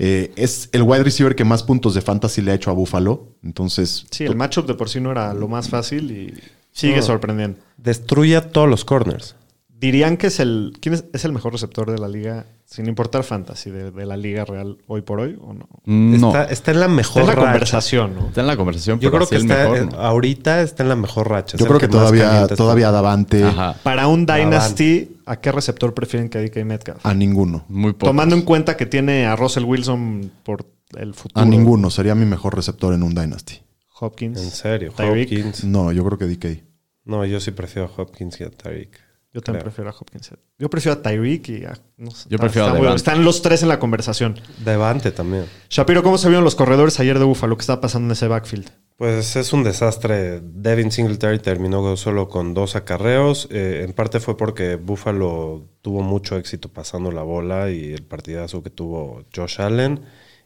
Eh, 0.00 0.32
es 0.34 0.68
el 0.72 0.82
wide 0.82 1.04
receiver 1.04 1.36
que 1.36 1.44
más 1.44 1.62
puntos 1.62 1.94
de 1.94 2.00
fantasy 2.00 2.42
le 2.42 2.50
ha 2.50 2.54
hecho 2.54 2.72
a 2.72 2.74
Buffalo. 2.74 3.28
Entonces, 3.44 4.04
Sí, 4.10 4.24
el 4.24 4.34
matchup 4.34 4.66
de 4.66 4.74
por 4.74 4.88
sí 4.90 4.98
no 5.00 5.12
era 5.12 5.32
lo 5.32 5.46
más 5.46 5.68
fácil 5.68 6.10
y 6.10 6.34
sigue 6.72 6.96
No. 6.96 7.02
sorprendiendo. 7.02 7.58
Destruye 7.76 8.34
a 8.34 8.50
todos 8.50 8.68
los 8.68 8.84
corners. 8.84 9.36
Dirían 9.78 10.16
que 10.16 10.28
es 10.28 10.40
el. 10.40 10.72
¿Quién 10.80 10.94
es, 10.94 11.04
es 11.12 11.24
el 11.24 11.32
mejor 11.32 11.52
receptor 11.52 11.90
de 11.90 11.98
la 11.98 12.08
liga, 12.08 12.46
sin 12.64 12.86
importar 12.86 13.22
fantasy, 13.24 13.70
de, 13.70 13.90
de 13.90 14.06
la 14.06 14.16
liga 14.16 14.44
real 14.44 14.78
hoy 14.86 15.02
por 15.02 15.20
hoy 15.20 15.36
o 15.40 15.52
no? 15.52 15.68
No. 15.84 16.28
Está, 16.28 16.44
está 16.44 16.70
en 16.70 16.80
la 16.80 16.86
Está 16.86 16.94
mejor 16.96 17.22
en 17.22 17.26
la 17.28 17.34
racha. 17.34 17.46
conversación, 17.50 18.14
¿no? 18.14 18.28
Está 18.28 18.40
en 18.42 18.46
la 18.46 18.56
conversación, 18.56 19.00
Yo 19.00 19.10
pero 19.10 19.26
creo 19.26 19.28
que 19.40 19.44
está, 19.46 19.68
mejor, 19.68 19.92
¿no? 19.92 19.98
ahorita 19.98 20.62
está 20.62 20.84
en 20.84 20.88
la 20.88 20.96
mejor 20.96 21.28
racha. 21.28 21.58
Yo 21.58 21.66
creo 21.66 21.78
que 21.80 21.88
todavía, 21.88 22.42
está. 22.42 22.56
todavía 22.56 22.90
Davante 22.92 23.44
Ajá. 23.44 23.76
Para 23.82 24.06
un 24.06 24.24
Dynasty, 24.26 25.16
¿a 25.26 25.36
qué 25.40 25.52
receptor 25.52 25.92
prefieren 25.92 26.28
que 26.30 26.38
DK 26.40 26.64
Metcalf? 26.64 27.04
a 27.04 27.12
ninguno. 27.12 27.64
Muy 27.68 27.92
poco. 27.92 28.06
Tomando 28.06 28.36
en 28.36 28.42
cuenta 28.42 28.76
que 28.76 28.86
tiene 28.86 29.26
a 29.26 29.36
Russell 29.36 29.64
Wilson 29.64 30.30
por 30.44 30.64
el 30.96 31.14
futuro. 31.14 31.42
A 31.42 31.44
ninguno. 31.44 31.90
Sería 31.90 32.14
mi 32.14 32.24
mejor 32.24 32.54
receptor 32.54 32.94
en 32.94 33.02
un 33.02 33.14
Dynasty. 33.14 33.60
Hopkins. 34.00 34.40
En 34.40 34.50
serio, 34.50 34.92
Tyreek. 34.96 35.28
Hopkins. 35.30 35.64
No, 35.64 35.92
yo 35.92 36.04
creo 36.04 36.16
que 36.18 36.26
DK. 36.26 36.64
No, 37.04 37.24
yo 37.26 37.38
sí 37.40 37.50
prefiero 37.50 37.90
a 37.94 38.00
Hopkins 38.02 38.40
y 38.40 38.44
a 38.44 38.50
Tyreek. 38.50 39.03
Yo 39.34 39.40
también 39.40 39.64
prefiero 39.64 39.90
a 39.90 39.94
Hopkins. 39.98 40.30
Yo 40.58 40.70
prefiero 40.70 40.98
a 40.98 41.02
Tyreek 41.02 41.48
y 41.48 41.64
a. 41.64 41.76
no 41.96 42.12
sé, 42.12 42.28
Yo 42.30 42.36
está- 42.36 42.38
prefiero 42.38 42.66
a 42.66 42.68
está 42.68 42.78
Devante. 42.80 42.96
Están 42.96 43.24
los 43.24 43.42
tres 43.42 43.62
en 43.64 43.68
la 43.68 43.80
conversación. 43.80 44.40
Devante 44.64 45.10
también. 45.10 45.46
Shapiro, 45.68 46.04
¿cómo 46.04 46.18
se 46.18 46.28
vieron 46.28 46.44
los 46.44 46.54
corredores 46.54 47.00
ayer 47.00 47.18
de 47.18 47.24
Buffalo? 47.24 47.56
¿Qué 47.56 47.62
está 47.62 47.80
pasando 47.80 48.06
en 48.06 48.12
ese 48.12 48.28
backfield? 48.28 48.70
Pues 48.96 49.34
es 49.34 49.52
un 49.52 49.64
desastre. 49.64 50.40
Devin 50.40 50.92
Singletary 50.92 51.40
terminó 51.40 51.96
solo 51.96 52.28
con 52.28 52.54
dos 52.54 52.76
acarreos. 52.76 53.48
Eh, 53.50 53.82
en 53.84 53.92
parte 53.92 54.20
fue 54.20 54.36
porque 54.36 54.76
Buffalo 54.76 55.66
tuvo 55.82 56.02
mucho 56.02 56.36
éxito 56.36 56.68
pasando 56.68 57.10
la 57.10 57.22
bola 57.24 57.70
y 57.72 57.92
el 57.92 58.04
partidazo 58.04 58.62
que 58.62 58.70
tuvo 58.70 59.24
Josh 59.34 59.60
Allen. 59.60 60.00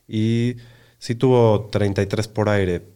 Y 0.08 0.56
sí 0.98 1.14
tuvo 1.14 1.68
33 1.70 2.26
por 2.28 2.48
aire, 2.48 2.86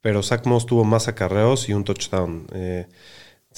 pero 0.00 0.24
Zach 0.24 0.44
Moss 0.46 0.66
tuvo 0.66 0.82
más 0.82 1.06
acarreos 1.06 1.68
y 1.68 1.74
un 1.74 1.84
touchdown. 1.84 2.48
Eh, 2.52 2.88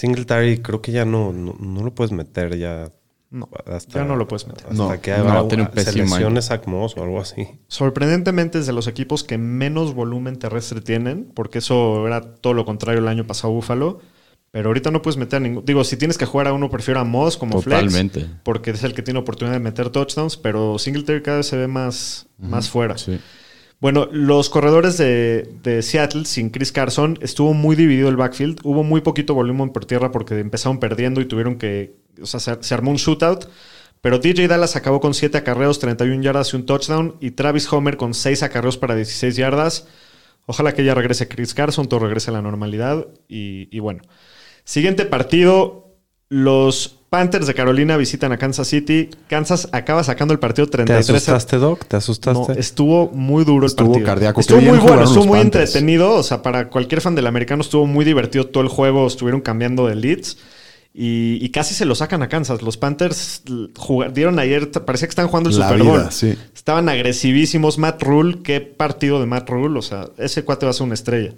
Singletary 0.00 0.58
creo 0.62 0.80
que 0.80 0.92
ya 0.92 1.04
no, 1.04 1.32
no, 1.32 1.54
no 1.58 1.82
lo 1.82 1.94
puedes 1.94 2.12
meter 2.12 2.56
ya. 2.56 2.90
No, 3.30 3.48
hasta, 3.66 4.00
ya 4.00 4.04
no 4.04 4.16
lo 4.16 4.26
puedes 4.26 4.46
meter. 4.48 4.64
Hasta 4.70 4.74
No, 4.74 5.00
que 5.00 5.10
no, 5.12 5.28
haga 5.30 5.46
tiene 5.48 5.62
un 5.64 5.68
se 5.68 5.74
pésimo 5.74 6.04
año. 6.06 6.14
lesione 6.14 6.42
Zach 6.42 6.66
Moss 6.66 6.96
o 6.96 7.02
algo 7.04 7.20
así. 7.20 7.46
Sorprendentemente 7.68 8.58
es 8.58 8.66
de 8.66 8.72
los 8.72 8.88
equipos 8.88 9.22
que 9.22 9.38
menos 9.38 9.94
volumen 9.94 10.36
terrestre 10.36 10.80
tienen, 10.80 11.30
porque 11.34 11.58
eso 11.58 12.06
era 12.06 12.34
todo 12.34 12.54
lo 12.54 12.64
contrario 12.64 13.00
el 13.00 13.08
año 13.08 13.26
pasado 13.26 13.52
Buffalo. 13.52 14.00
Pero 14.52 14.70
ahorita 14.70 14.90
no 14.90 15.00
puedes 15.00 15.16
meter 15.16 15.36
a 15.36 15.40
ningún. 15.40 15.64
Digo, 15.64 15.84
si 15.84 15.96
tienes 15.96 16.18
que 16.18 16.26
jugar 16.26 16.48
a 16.48 16.52
uno, 16.52 16.68
prefiero 16.70 16.98
a 16.98 17.04
Moss 17.04 17.36
como 17.36 17.62
Totalmente. 17.62 18.20
flex. 18.20 18.34
Porque 18.42 18.70
es 18.72 18.82
el 18.82 18.94
que 18.94 19.02
tiene 19.02 19.20
oportunidad 19.20 19.54
de 19.54 19.60
meter 19.60 19.90
touchdowns. 19.90 20.36
Pero 20.36 20.76
Singletary 20.80 21.22
cada 21.22 21.36
vez 21.36 21.46
se 21.46 21.56
ve 21.56 21.68
más, 21.68 22.26
más 22.36 22.68
fuera. 22.68 22.98
Sí. 22.98 23.20
Bueno, 23.80 24.08
los 24.12 24.50
corredores 24.50 24.98
de, 24.98 25.80
Seattle 25.82 26.26
sin 26.26 26.50
Chris 26.50 26.70
Carson 26.70 27.18
estuvo 27.22 27.54
muy 27.54 27.76
dividido 27.76 28.10
el 28.10 28.16
backfield. 28.16 28.60
Hubo 28.62 28.84
muy 28.84 29.00
poquito 29.00 29.32
volumen 29.34 29.70
por 29.70 29.86
tierra 29.86 30.12
porque 30.12 30.38
empezaron 30.38 30.78
perdiendo 30.78 31.22
y 31.22 31.24
tuvieron 31.24 31.56
que. 31.56 31.96
O 32.20 32.26
sea, 32.26 32.40
se, 32.40 32.62
se 32.62 32.74
armó 32.74 32.90
un 32.90 32.98
shootout. 32.98 33.46
Pero 34.02 34.18
DJ 34.18 34.48
Dallas 34.48 34.76
acabó 34.76 35.00
con 35.00 35.14
7 35.14 35.36
acarreos, 35.38 35.78
31 35.78 36.22
yardas 36.22 36.52
y 36.52 36.56
un 36.56 36.66
touchdown. 36.66 37.16
Y 37.20 37.32
Travis 37.32 37.72
Homer 37.72 37.96
con 37.96 38.12
6 38.12 38.42
acarreos 38.42 38.76
para 38.76 38.94
16 38.94 39.36
yardas. 39.36 39.86
Ojalá 40.44 40.74
que 40.74 40.84
ya 40.84 40.94
regrese 40.94 41.28
Chris 41.28 41.54
Carson, 41.54 41.88
todo 41.88 42.00
regrese 42.00 42.30
a 42.30 42.34
la 42.34 42.42
normalidad. 42.42 43.06
Y, 43.28 43.68
y 43.74 43.78
bueno. 43.78 44.02
Siguiente 44.64 45.06
partido. 45.06 45.96
Los 46.28 46.99
Panthers 47.10 47.48
de 47.48 47.54
Carolina 47.54 47.96
visitan 47.96 48.30
a 48.30 48.38
Kansas 48.38 48.68
City. 48.68 49.10
Kansas 49.28 49.68
acaba 49.72 50.04
sacando 50.04 50.32
el 50.32 50.38
partido 50.38 50.66
¿Te 50.66 50.78
33 50.84 51.10
a 51.10 51.12
asustaste, 51.16 51.56
Doc? 51.58 51.84
¿Te 51.86 51.96
asustaste? 51.96 52.52
no, 52.54 52.58
estuvo 52.58 53.10
muy 53.10 53.44
duro 53.44 53.66
el 53.66 53.70
Estuvo 53.70 53.88
partido. 53.88 54.06
cardíaco. 54.06 54.40
Estuvo 54.40 54.60
muy 54.60 54.78
bueno, 54.78 55.02
estuvo 55.02 55.26
muy 55.26 55.38
Panthers. 55.40 55.70
entretenido. 55.74 56.14
O 56.14 56.22
sea, 56.22 56.40
para 56.42 56.68
cualquier 56.68 57.00
fan 57.00 57.16
del 57.16 57.26
americano 57.26 57.62
estuvo 57.62 57.84
muy 57.86 58.04
divertido 58.04 58.46
todo 58.46 58.62
el 58.62 58.68
juego. 58.68 59.06
Estuvieron 59.08 59.40
cambiando 59.40 59.86
de 59.88 59.96
leads. 59.96 60.38
Y, 60.94 61.38
y 61.40 61.48
casi 61.50 61.74
se 61.74 61.84
lo 61.84 61.94
sacan 61.96 62.22
a 62.22 62.28
Kansas. 62.28 62.62
Los 62.62 62.76
Panthers 62.76 63.42
dieron 64.12 64.38
ayer, 64.38 64.70
parecía 64.70 65.06
que 65.08 65.10
estaban 65.10 65.28
jugando 65.30 65.50
el 65.50 65.58
La 65.58 65.68
Super 65.68 65.82
Bowl. 65.84 65.98
vida, 65.98 66.10
sí. 66.12 66.36
Estaban 66.54 66.88
agresivísimos. 66.88 67.78
Matt 67.78 68.02
Rule, 68.04 68.38
qué 68.44 68.60
partido 68.60 69.18
de 69.20 69.26
Matt 69.26 69.50
Rule. 69.50 69.76
O 69.78 69.82
sea, 69.82 70.08
ese 70.16 70.44
cuate 70.44 70.64
va 70.66 70.70
a 70.70 70.74
ser 70.74 70.84
una 70.84 70.94
estrella. 70.94 71.34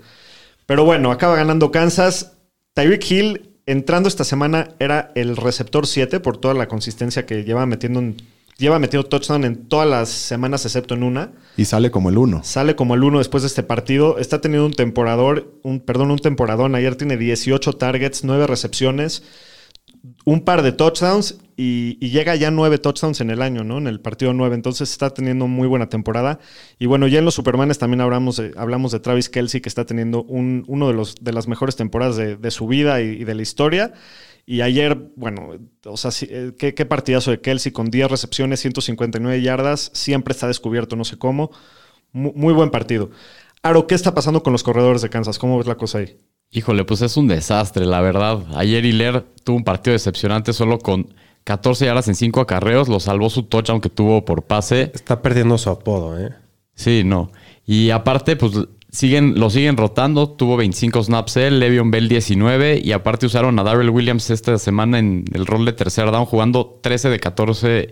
Pero 0.67 0.85
bueno, 0.85 1.11
acaba 1.11 1.35
ganando 1.37 1.71
Kansas. 1.71 2.33
Tyreek 2.75 3.11
Hill, 3.11 3.52
entrando 3.67 4.09
esta 4.09 4.25
semana, 4.25 4.71
era 4.79 5.13
el 5.15 5.37
receptor 5.37 5.87
7 5.87 6.21
por 6.21 6.37
toda 6.39 6.55
la 6.55 6.69
consistencia 6.69 7.27
que 7.27 7.45
lleva 7.45 7.67
metiendo 7.67 8.01
en- 8.01 8.17
Lleva 8.59 8.79
metido 8.79 9.03
touchdown 9.05 9.45
en 9.45 9.57
todas 9.67 9.89
las 9.89 10.09
semanas, 10.11 10.65
excepto 10.67 10.95
en 10.95 11.03
una. 11.03 11.33
Y 11.57 11.65
sale 11.65 11.91
como 11.91 12.11
el 12.11 12.19
uno. 12.19 12.43
Sale 12.45 12.77
como 12.77 12.95
el 12.95 13.03
uno 13.03 13.19
después 13.19 13.43
de 13.43 13.47
este 13.49 13.63
partido. 13.65 14.19
Está 14.19 14.41
teniendo 14.41 14.67
un 14.67 14.75
temporador, 14.75 15.51
un, 15.63 15.81
perdón, 15.81 16.11
un 16.13 16.19
temporadón. 16.19 16.75
Ayer 16.77 16.95
tiene 16.95 17.17
18 17.17 17.73
targets, 17.73 18.23
9 18.25 18.47
recepciones, 18.47 19.25
un 20.25 20.41
par 20.45 20.63
de 20.63 20.73
touchdowns 20.73 21.39
y, 21.57 21.97
llega 22.09 22.35
ya 22.35 22.51
9 22.51 22.79
touchdowns 22.79 23.21
en 23.21 23.31
el 23.31 23.41
año, 23.43 23.63
¿no? 23.63 23.79
En 23.79 23.87
el 23.87 24.01
partido 24.01 24.33
9. 24.35 24.55
Entonces 24.55 24.91
está 24.91 25.11
teniendo 25.11 25.47
muy 25.47 25.69
buena 25.69 25.89
temporada. 25.89 26.39
Y 26.79 26.87
bueno, 26.87 27.07
ya 27.07 27.19
en 27.21 27.25
los 27.25 27.35
Supermanes 27.35 27.79
también 27.79 28.01
hablamos 28.01 28.37
de, 28.37 28.53
hablamos 28.57 28.93
de 28.93 29.01
Travis 29.01 29.29
Kelsey, 29.29 29.61
que 29.61 29.69
está 29.69 29.85
teniendo 29.87 30.25
un, 30.25 30.65
uno 30.67 30.89
de, 30.89 30.95
los, 30.95 31.15
de 31.21 31.33
las 31.33 31.47
mejores 31.49 31.77
temporadas 31.77 32.17
de, 32.17 32.51
su 32.51 32.67
vida 32.67 33.01
y, 33.01 33.25
de 33.25 33.35
la 33.35 33.43
historia. 33.43 33.93
Y 34.45 34.61
ayer, 34.63 35.11
bueno, 35.17 35.51
o 35.85 35.97
sea, 35.97 36.11
sí, 36.11 36.27
eh, 36.31 36.53
qué, 36.59 36.75
qué 36.75 36.85
partidazo 36.85 37.31
de 37.31 37.41
Kelsey 37.41 37.71
con 37.71 37.91
10 37.91 38.11
recepciones, 38.11 38.61
159 38.61 39.41
yardas. 39.43 39.91
Siempre 39.95 40.33
está 40.33 40.49
descubierto, 40.49 40.97
no 40.97 41.05
sé 41.05 41.17
cómo. 41.19 41.51
Mu- 42.13 42.33
muy 42.35 42.53
buen 42.53 42.71
partido. 42.71 43.11
Aro, 43.63 43.87
¿qué 43.87 43.95
está 43.95 44.15
pasando 44.15 44.43
con 44.43 44.53
los 44.53 44.65
corredores 44.65 45.03
de 45.03 45.11
Kansas? 45.11 45.39
¿Cómo 45.39 45.59
ves 45.59 45.67
la 45.69 45.77
cosa 45.77 45.99
ahí? 45.99 46.19
Híjole, 46.55 46.85
pues 46.85 47.01
es 47.01 47.17
un 47.17 47.29
desastre, 47.29 47.87
la 47.87 48.03
verdad. 48.03 48.41
Ayer 48.55 48.85
Hilaire 48.85 49.25
tuvo 49.43 49.57
un 49.57 49.65
partido 49.65 49.93
decepcionante 49.93 50.53
solo 50.53 50.79
con 50.79 51.15
14 51.45 51.87
yardas 51.87 52.09
en 52.09 52.15
5 52.15 52.43
acarreos. 52.43 52.89
Lo 52.89 53.01
salvó 53.01 53.31
su 53.31 53.45
touchdown 53.45 53.81
que 53.81 53.89
tuvo 53.89 54.27
por 54.27 54.43
pase. 54.43 54.93
Está 54.95 55.23
perdiendo 55.23 55.57
su 55.57 55.71
apodo, 55.71 56.19
¿eh? 56.21 56.31
Sí, 56.75 57.05
no. 57.05 57.33
Y 57.65 57.89
aparte, 57.89 58.37
pues 58.37 58.53
siguen, 58.91 59.41
lo 59.41 59.49
siguen 59.49 59.79
rotando. 59.79 60.29
Tuvo 60.29 60.59
25 60.59 61.03
snaps 61.05 61.39
él, 61.39 61.59
Le'Veon 61.59 61.91
Bell 61.91 62.11
19. 62.11 62.83
Y 62.85 62.93
aparte 62.93 63.25
usaron 63.25 63.59
a 63.59 63.63
Darrell 63.65 63.89
Williams 63.89 64.29
esta 64.29 64.59
semana 64.59 64.99
en 64.99 65.25
el 65.33 65.47
rol 65.47 65.65
de 65.65 65.73
tercer 65.73 66.11
down, 66.11 66.27
jugando 66.27 66.79
13 66.83 67.09
de 67.09 67.19
14 67.19 67.91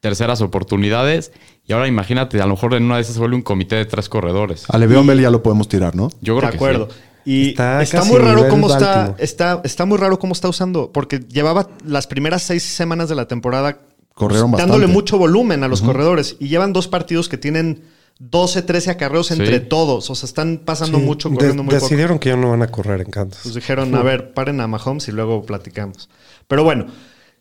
terceras 0.00 0.40
oportunidades. 0.40 1.30
Y 1.64 1.74
ahora 1.74 1.86
imagínate, 1.86 2.40
a 2.40 2.46
lo 2.46 2.54
mejor 2.54 2.74
en 2.74 2.82
una 2.84 2.96
de 2.96 3.02
esas 3.02 3.18
vuelve 3.18 3.36
un 3.36 3.42
comité 3.42 3.76
de 3.76 3.84
tres 3.84 4.08
corredores. 4.08 4.64
A 4.68 4.78
Le'Veon 4.78 5.06
Bell 5.06 5.20
ya 5.20 5.30
lo 5.30 5.44
podemos 5.44 5.68
tirar, 5.68 5.94
¿no? 5.94 6.10
Yo 6.20 6.36
creo 6.36 6.50
de 6.50 6.56
acuerdo. 6.56 6.88
que 6.88 6.94
sí. 6.94 7.00
Y 7.24 7.50
Está 7.50 8.04
muy 8.04 8.18
raro 8.18 8.48
cómo 8.48 8.72
está, 8.72 9.14
está. 9.18 9.60
Está 9.64 9.84
muy 9.84 9.98
raro 9.98 10.18
cómo 10.18 10.32
está 10.32 10.48
usando. 10.48 10.90
Porque 10.92 11.20
llevaba 11.20 11.68
las 11.84 12.06
primeras 12.06 12.42
seis 12.42 12.62
semanas 12.62 13.08
de 13.08 13.14
la 13.14 13.26
temporada 13.28 13.78
Corrieron 14.14 14.50
dándole 14.52 14.68
bastante. 14.70 14.92
mucho 14.92 15.18
volumen 15.18 15.62
a 15.64 15.68
los 15.68 15.82
corredores. 15.82 16.36
Y 16.40 16.48
llevan 16.48 16.72
dos 16.72 16.88
partidos 16.88 17.28
que 17.28 17.38
tienen 17.38 17.84
12, 18.18 18.60
13 18.62 18.90
acarreos 18.90 19.30
entre 19.30 19.60
Sí. 19.60 19.64
todos. 19.66 20.10
O 20.10 20.14
sea, 20.14 20.26
están 20.26 20.58
pasando 20.64 20.98
Sí, 20.98 21.04
mucho, 21.04 21.28
de- 21.30 21.36
corriendo 21.36 21.62
muy 21.62 21.74
poco. 21.74 21.84
decidieron 21.86 22.18
que 22.18 22.28
ya 22.30 22.36
no 22.36 22.50
van 22.50 22.62
a 22.62 22.68
correr 22.68 23.00
en 23.00 23.10
Kansas. 23.10 23.40
Pues 23.44 23.54
dijeron, 23.54 23.94
a 23.94 24.02
ver, 24.02 24.34
paren 24.34 24.60
a 24.60 24.66
Mahomes 24.66 25.08
y 25.08 25.12
luego 25.12 25.42
platicamos. 25.46 26.10
Pero 26.46 26.62
bueno, 26.64 26.86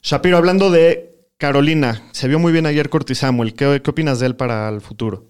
Shapiro, 0.02 0.38
hablando 0.38 0.72
de 0.72 1.18
Carolina, 1.38 2.04
se 2.13 2.28
vio 2.30 2.39
muy 2.39 2.54
bien 2.54 2.65
ayer 2.65 2.89
Curtis 2.89 3.18
Samuel. 3.20 3.54
¿Qué, 3.56 3.82
qué 3.84 3.89
opinas 3.89 4.20
de 4.20 4.28
él 4.28 4.36
para 4.38 4.70
el 4.70 4.80
futuro? 4.82 5.26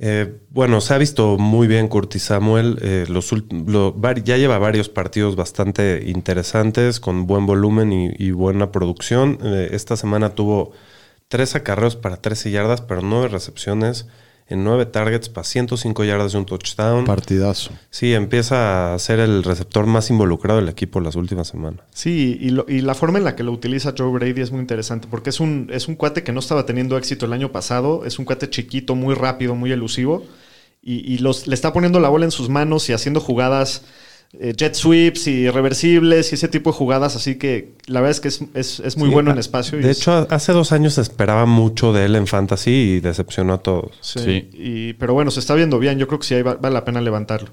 Eh, 0.00 0.40
bueno, 0.50 0.80
se 0.80 0.94
ha 0.94 0.98
visto 0.98 1.38
muy 1.38 1.66
bien 1.66 1.88
Curtis 1.88 2.22
Samuel. 2.24 2.78
eh, 2.82 3.06
los 3.08 3.32
lo- 3.50 3.94
ya 4.24 4.36
lleva 4.36 4.58
varios 4.58 4.88
partidos 4.88 5.34
bastante 5.36 6.04
interesantes, 6.06 7.00
con 7.00 7.26
buen 7.26 7.46
volumen 7.46 7.92
y, 7.92 8.10
y 8.18 8.30
buena 8.30 8.70
producción. 8.72 9.38
Eh, 9.42 9.70
esta 9.72 9.96
semana 9.96 10.34
tuvo 10.34 10.72
tres 11.28 11.54
acarreos 11.56 11.96
para 11.96 12.18
13 12.18 12.50
yardas, 12.50 12.80
pero 12.82 13.02
nueve 13.02 13.28
recepciones 13.28 14.06
en 14.50 14.64
nueve 14.64 14.86
targets 14.86 15.28
para 15.28 15.44
105 15.44 16.04
yardas 16.04 16.32
y 16.32 16.36
un 16.38 16.46
touchdown. 16.46 17.04
Partidazo. 17.04 17.70
Sí, 17.90 18.14
empieza 18.14 18.94
a 18.94 18.98
ser 18.98 19.20
el 19.20 19.42
receptor 19.44 19.86
más 19.86 20.08
involucrado 20.10 20.58
del 20.60 20.68
equipo 20.70 21.00
las 21.00 21.16
últimas 21.16 21.48
semanas. 21.48 21.80
Sí, 21.92 22.38
y, 22.40 22.50
lo- 22.50 22.64
y 22.68 22.80
la 22.80 22.94
forma 22.94 23.18
en 23.18 23.24
la 23.24 23.36
que 23.36 23.42
lo 23.42 23.52
utiliza 23.52 23.94
Joe 23.96 24.10
Brady 24.10 24.40
es 24.40 24.50
muy 24.50 24.60
interesante 24.60 25.06
porque 25.10 25.30
es 25.30 25.40
un, 25.40 25.68
es 25.72 25.86
un 25.88 25.96
cuate 25.96 26.22
que 26.22 26.32
no 26.32 26.40
estaba 26.40 26.64
teniendo 26.64 26.96
éxito 26.96 27.26
el 27.26 27.32
año 27.34 27.52
pasado. 27.52 28.04
Es 28.06 28.18
un 28.18 28.24
cuate 28.24 28.48
chiquito, 28.48 28.94
muy 28.94 29.14
rápido, 29.14 29.54
muy 29.54 29.70
elusivo. 29.70 30.24
Y, 30.82 31.12
y 31.12 31.18
los, 31.18 31.46
le 31.46 31.54
está 31.54 31.72
poniendo 31.72 32.00
la 32.00 32.08
bola 32.08 32.24
en 32.24 32.30
sus 32.30 32.48
manos 32.48 32.88
y 32.88 32.92
haciendo 32.94 33.20
jugadas, 33.20 33.82
eh, 34.34 34.52
jet 34.56 34.74
sweeps 34.74 35.26
y 35.26 35.48
reversibles 35.50 36.32
y 36.32 36.34
ese 36.34 36.48
tipo 36.48 36.70
de 36.70 36.76
jugadas. 36.76 37.16
Así 37.16 37.36
que 37.36 37.72
la 37.86 38.00
verdad 38.00 38.10
es 38.12 38.20
que 38.20 38.28
es, 38.28 38.40
es- 38.54 38.80
es 38.80 38.96
muy 38.96 39.08
Sí, 39.08 39.14
bueno 39.14 39.30
a- 39.30 39.32
en 39.32 39.38
espacio. 39.38 39.78
y 39.78 39.82
De 39.82 39.90
es- 39.90 39.98
hecho, 39.98 40.26
hace 40.30 40.52
dos 40.52 40.72
años 40.72 40.94
se 40.94 41.00
esperaba 41.00 41.46
mucho 41.46 41.92
de 41.92 42.04
él 42.04 42.14
en 42.16 42.26
fantasy 42.26 42.70
y 42.70 43.00
decepcionó 43.00 43.54
a 43.54 43.58
todos. 43.58 43.92
Sí. 44.00 44.18
Sí. 44.20 44.50
Y, 44.52 44.92
pero 44.94 45.14
bueno, 45.14 45.30
se 45.30 45.40
está 45.40 45.54
viendo 45.54 45.78
bien. 45.78 45.98
Yo 45.98 46.06
creo 46.06 46.18
que 46.18 46.26
sí 46.26 46.34
ahí 46.34 46.42
va- 46.42 46.54
vale 46.56 46.74
la 46.74 46.84
pena 46.84 47.00
levantarlo. 47.00 47.50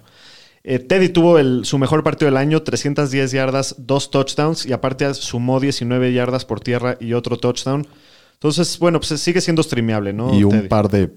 Eh, 0.68 0.80
Teddy 0.80 1.10
tuvo 1.10 1.38
el- 1.38 1.64
su 1.64 1.78
mejor 1.78 2.04
partido 2.04 2.26
del 2.26 2.38
año, 2.38 2.64
310 2.64 3.32
yardas, 3.32 3.76
dos 3.78 4.10
touchdowns 4.10 4.66
y 4.66 4.74
aparte 4.74 5.14
sumó 5.14 5.60
19 5.60 6.12
yardas 6.12 6.44
por 6.44 6.60
tierra 6.60 6.98
y 7.00 7.14
otro 7.14 7.38
touchdown. 7.38 7.88
Entonces, 8.34 8.80
bueno, 8.80 9.00
pues 9.00 9.20
sigue 9.22 9.42
siendo 9.42 9.64
streameable, 9.64 10.12
¿no? 10.12 10.34
y 10.38 10.44
un 10.44 10.52
Teddy? 10.52 10.68
par 10.68 10.90
de 10.90 11.12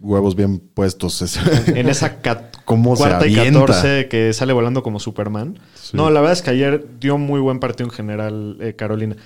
huevos 0.00 0.34
bien 0.36 0.58
puestos. 0.58 1.22
Es- 1.22 1.38
En 1.68 1.88
esa 1.88 2.18
¿Cómo 2.64 2.96
cuarta 2.96 3.26
y 3.26 3.36
avienta? 3.38 3.60
14 3.60 4.08
que 4.08 4.32
sale 4.32 4.52
volando 4.52 4.82
como 4.82 4.98
Superman. 4.98 5.58
No, 5.92 6.10
la 6.10 6.20
verdad 6.20 6.32
es 6.32 6.42
que 6.42 6.50
ayer 6.50 6.86
dio 6.98 7.18
muy 7.18 7.40
buen 7.40 7.60
partido 7.60 7.88
en 7.88 7.94
general 7.94 8.56
eh, 8.60 8.74
Carolina. 8.74 9.16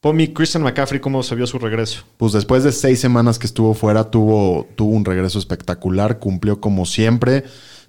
Pomi, 0.00 0.28
Christian 0.32 0.62
McCaffrey, 0.62 1.00
¿cómo 1.00 1.22
se 1.24 1.34
vio 1.34 1.46
su 1.46 1.58
regreso? 1.58 2.02
Pues 2.18 2.32
después 2.32 2.62
de 2.62 2.70
seis 2.70 3.00
semanas 3.00 3.38
que 3.38 3.46
estuvo 3.46 3.74
fuera, 3.74 4.10
tuvo, 4.10 4.66
tuvo 4.76 4.92
un 4.92 5.04
regreso 5.04 5.40
espectacular, 5.40 6.20
cumplió 6.20 6.60
como 6.60 6.86
siempre, 6.86 7.42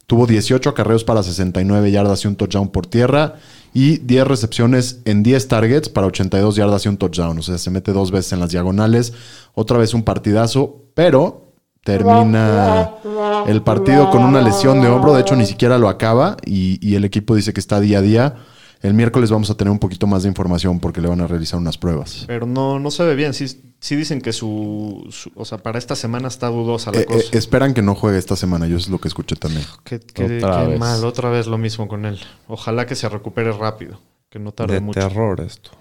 tuvo 0.08 0.26
18 0.26 0.72
acarreos 0.72 1.04
para 1.04 1.22
69 1.22 1.92
yardas 1.92 2.24
y 2.24 2.28
un 2.28 2.36
touchdown 2.36 2.70
por 2.70 2.88
tierra 2.88 3.36
y 3.76 3.98
10 4.00 4.26
recepciones 4.28 5.02
en 5.06 5.22
10 5.22 5.48
targets 5.50 5.90
para 5.90 6.08
82 6.08 6.56
yardas 6.56 6.84
y 6.86 6.90
un 6.90 6.98
touchdown. 6.98 7.38
O 7.38 7.42
sea, 7.44 7.60
se 7.60 7.70
mete 7.70 7.94
dos 7.94 8.10
veces 8.10 8.34
en 8.34 8.40
las 8.40 8.50
diagonales, 8.50 9.14
otra 9.54 9.78
vez 9.78 9.94
un 9.94 10.02
partidazo, 10.02 10.82
pero 10.96 11.49
termina 11.84 12.92
el 13.48 13.62
partido 13.62 14.10
con 14.10 14.24
una 14.24 14.42
lesión 14.42 14.82
de 14.82 14.88
hombro, 14.88 15.14
de 15.14 15.22
hecho 15.22 15.36
ni 15.36 15.46
siquiera 15.46 15.78
lo 15.78 15.90
acaba 15.90 16.38
y, 16.46 16.78
y 16.88 16.96
el 16.96 17.06
equipo 17.06 17.36
dice 17.36 17.54
que 17.54 17.60
está 17.60 17.80
día 17.80 18.00
a 18.00 18.02
día. 18.02 18.36
El 18.82 18.94
miércoles 18.94 19.30
vamos 19.30 19.50
a 19.50 19.56
tener 19.56 19.72
un 19.74 19.80
poquito 19.80 20.08
más 20.08 20.24
de 20.24 20.30
información 20.30 20.80
porque 20.80 21.02
le 21.02 21.10
van 21.10 21.20
a 21.20 21.28
realizar 21.28 21.60
unas 21.60 21.78
pruebas. 21.78 22.24
Pero 22.28 22.46
no, 22.46 22.80
no 22.80 22.92
se 22.92 23.04
ve 23.04 23.14
bien. 23.14 23.34
Sí, 23.34 23.74
sí 23.82 23.98
dicen 23.98 24.22
que 24.22 24.32
su, 24.32 25.06
su- 25.12 25.32
O 25.36 25.44
sea, 25.44 25.58
para 25.58 25.78
esta 25.78 25.98
semana 25.98 26.30
está 26.30 26.48
dudosa 26.48 26.90
la 26.94 27.02
Eh, 27.02 27.06
cosa. 27.06 27.20
eh, 27.20 27.24
esperan 27.34 27.74
que 27.74 27.82
no 27.82 27.94
juegue 27.94 28.18
esta 28.18 28.38
semana, 28.38 28.68
yo 28.68 28.78
es 28.78 28.88
lo 28.88 28.98
que 29.00 29.10
escuché 29.10 29.36
también. 29.36 29.66
Qué, 29.84 30.00
qué- 30.00 30.38
Otra 30.38 30.62
qué 30.62 30.68
vez. 30.68 30.80
mal, 30.80 31.04
otra 31.04 31.30
vez 31.30 31.48
lo 31.48 31.58
mismo 31.58 31.90
con 31.90 32.06
él. 32.06 32.20
Ojalá 32.48 32.86
que 32.86 32.96
se 32.96 33.10
recupere 33.10 33.52
rápido, 33.52 34.00
que 34.30 34.40
no 34.40 34.54
tarde 34.54 34.76
De 34.76 34.80
mucho. 34.80 34.98
terror 35.02 35.42
esto. 35.42 35.72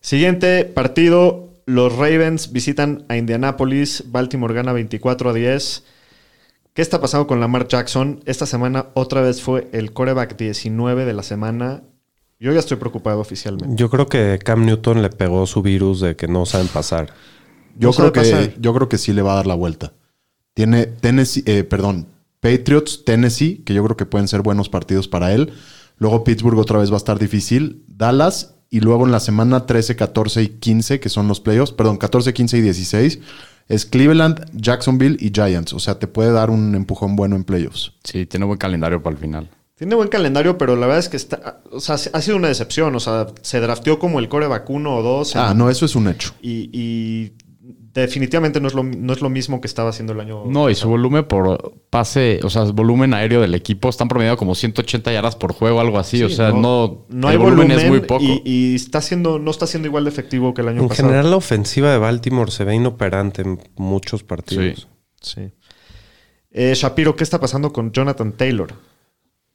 Siguiente 0.00 0.64
partido, 0.64 1.50
los 1.68 1.94
Ravens 1.96 2.50
visitan 2.50 3.04
a 3.08 3.18
Indianapolis, 3.18 4.04
Baltimore 4.06 4.54
gana 4.54 4.72
24 4.72 5.28
a 5.28 5.32
10. 5.34 5.84
¿Qué 6.72 6.80
está 6.80 6.98
pasando 6.98 7.26
con 7.26 7.40
Lamar 7.40 7.68
Jackson? 7.68 8.20
Esta 8.24 8.46
semana 8.46 8.86
otra 8.94 9.20
vez 9.20 9.42
fue 9.42 9.68
el 9.72 9.92
coreback 9.92 10.38
19 10.38 11.04
de 11.04 11.12
la 11.12 11.22
semana. 11.22 11.82
Yo 12.40 12.52
ya 12.52 12.60
estoy 12.60 12.78
preocupado 12.78 13.20
oficialmente. 13.20 13.76
Yo 13.76 13.90
creo 13.90 14.06
que 14.06 14.38
Cam 14.42 14.64
Newton 14.64 15.02
le 15.02 15.10
pegó 15.10 15.46
su 15.46 15.60
virus 15.60 16.00
de 16.00 16.16
que 16.16 16.26
no 16.26 16.46
saben 16.46 16.68
pasar. 16.68 17.12
Yo, 17.76 17.88
No 17.88 17.92
sabe 17.92 18.12
creo 18.12 18.24
que, 18.24 18.30
pasar. 18.30 18.54
yo 18.58 18.72
creo 18.74 18.88
que 18.88 18.96
sí 18.96 19.12
le 19.12 19.20
va 19.20 19.32
a 19.32 19.36
dar 19.36 19.46
la 19.46 19.54
vuelta. 19.54 19.92
Tiene 20.54 20.86
Tennessee, 20.86 21.42
eh, 21.44 21.64
perdón, 21.64 22.06
Patriots, 22.40 23.04
Tennessee, 23.04 23.62
que 23.66 23.74
yo 23.74 23.84
creo 23.84 23.96
que 23.98 24.06
pueden 24.06 24.26
ser 24.26 24.40
buenos 24.40 24.70
partidos 24.70 25.06
para 25.06 25.34
él. 25.34 25.52
Luego 25.98 26.24
Pittsburgh 26.24 26.58
otra 26.58 26.78
vez 26.78 26.90
va 26.90 26.94
a 26.94 26.96
estar 26.96 27.18
difícil. 27.18 27.84
Dallas 27.88 28.54
y 28.70 28.80
luego 28.80 29.06
en 29.06 29.12
la 29.12 29.20
semana 29.20 29.66
13, 29.66 29.96
14 29.96 30.42
y 30.42 30.48
15, 30.48 31.00
que 31.00 31.08
son 31.08 31.28
los 31.28 31.40
playoffs, 31.40 31.72
perdón, 31.72 31.96
14, 31.96 32.34
15 32.34 32.58
y 32.58 32.60
16, 32.60 33.18
es 33.68 33.86
Cleveland, 33.86 34.46
Jacksonville 34.52 35.16
y 35.20 35.30
Giants. 35.30 35.72
O 35.72 35.78
sea, 35.78 35.98
te 35.98 36.06
puede 36.06 36.32
dar 36.32 36.50
un 36.50 36.74
empujón 36.74 37.16
bueno 37.16 37.36
en 37.36 37.44
playoffs. 37.44 37.92
Sí, 38.04 38.26
tiene 38.26 38.46
buen 38.46 38.58
calendario 38.58 39.02
para 39.02 39.14
el 39.14 39.20
final. 39.20 39.50
Tiene 39.76 39.94
buen 39.94 40.08
calendario, 40.08 40.58
pero 40.58 40.74
la 40.74 40.86
verdad 40.86 40.98
es 40.98 41.08
que 41.08 41.16
está, 41.16 41.60
o 41.70 41.78
sea, 41.78 41.94
ha 41.94 42.20
sido 42.20 42.36
una 42.36 42.48
decepción. 42.48 42.96
O 42.96 43.00
sea, 43.00 43.28
se 43.42 43.60
drafteó 43.60 43.98
como 43.98 44.18
el 44.18 44.28
coreback 44.28 44.68
1 44.68 44.96
o 44.96 45.02
2. 45.02 45.36
Ah, 45.36 45.54
no, 45.54 45.70
eso 45.70 45.84
es 45.84 45.94
un 45.94 46.08
hecho. 46.08 46.34
Y, 46.42 46.68
y 46.72 47.32
definitivamente 48.00 48.60
no 48.60 48.68
es, 48.68 48.74
lo, 48.74 48.82
no 48.82 49.12
es 49.12 49.20
lo 49.20 49.28
mismo 49.30 49.60
que 49.60 49.66
estaba 49.66 49.90
haciendo 49.90 50.12
el 50.12 50.20
año. 50.20 50.44
No, 50.46 50.68
y 50.70 50.74
su 50.74 50.88
volumen 50.88 51.24
por 51.24 51.74
pase, 51.90 52.40
o 52.42 52.50
sea, 52.50 52.62
el 52.62 52.72
volumen 52.72 53.14
aéreo 53.14 53.40
del 53.40 53.54
equipo 53.54 53.88
están 53.88 54.08
promediando 54.08 54.36
como 54.36 54.54
180 54.54 55.12
yardas 55.12 55.36
por 55.36 55.52
juego, 55.52 55.80
algo 55.80 55.98
así. 55.98 56.22
o 56.22 56.28
sea, 56.28 56.50
no, 56.50 57.06
no 57.08 57.28
el 57.28 57.32
hay 57.32 57.36
volumen, 57.38 57.70
es 57.70 57.88
muy 57.88 58.00
poco. 58.00 58.22
Y, 58.22 58.42
y 58.44 58.74
está 58.74 59.00
siendo, 59.00 59.38
no 59.38 59.50
está 59.50 59.66
siendo 59.66 59.88
igual 59.88 60.04
de 60.04 60.10
efectivo 60.10 60.52
que 60.54 60.62
el 60.62 60.68
año 60.68 60.82
En 60.82 60.88
pasado. 60.88 61.08
general, 61.08 61.30
la 61.30 61.36
ofensiva 61.36 61.90
de 61.92 61.98
Baltimore 61.98 62.50
se 62.50 62.64
ve 62.64 62.74
inoperante 62.74 63.42
en 63.42 63.60
muchos 63.76 64.22
partidos. 64.22 64.88
Sí. 65.20 65.40
Sí. 65.40 65.52
Eh, 66.50 66.72
Shapiro, 66.74 67.14
¿qué 67.16 67.24
está 67.24 67.38
pasando 67.40 67.72
con 67.72 67.92
Jonathan 67.92 68.32
Taylor? 68.32 68.72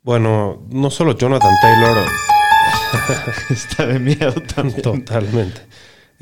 Bueno, 0.04 0.64
no 0.70 0.90
solo 0.90 1.18
Jonathan 1.18 1.54
Taylor, 1.62 1.98
está 3.50 3.88
de 3.88 4.00
miedo 4.00 4.34
también. 4.56 4.82
totalmente. 4.82 5.62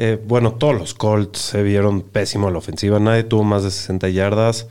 Eh, 0.04 0.20
bueno, 0.26 0.56
todos 0.56 0.74
los 0.76 0.96
Colts 0.96 1.38
se 1.38 1.62
vieron 1.62 2.02
pésimo 2.02 2.48
a 2.48 2.52
la 2.52 2.58
ofensiva. 2.58 3.00
Nadie 3.00 3.24
tuvo 3.24 3.44
más 3.44 3.62
de 3.64 3.70
60 3.70 4.10
yardas. 4.10 4.68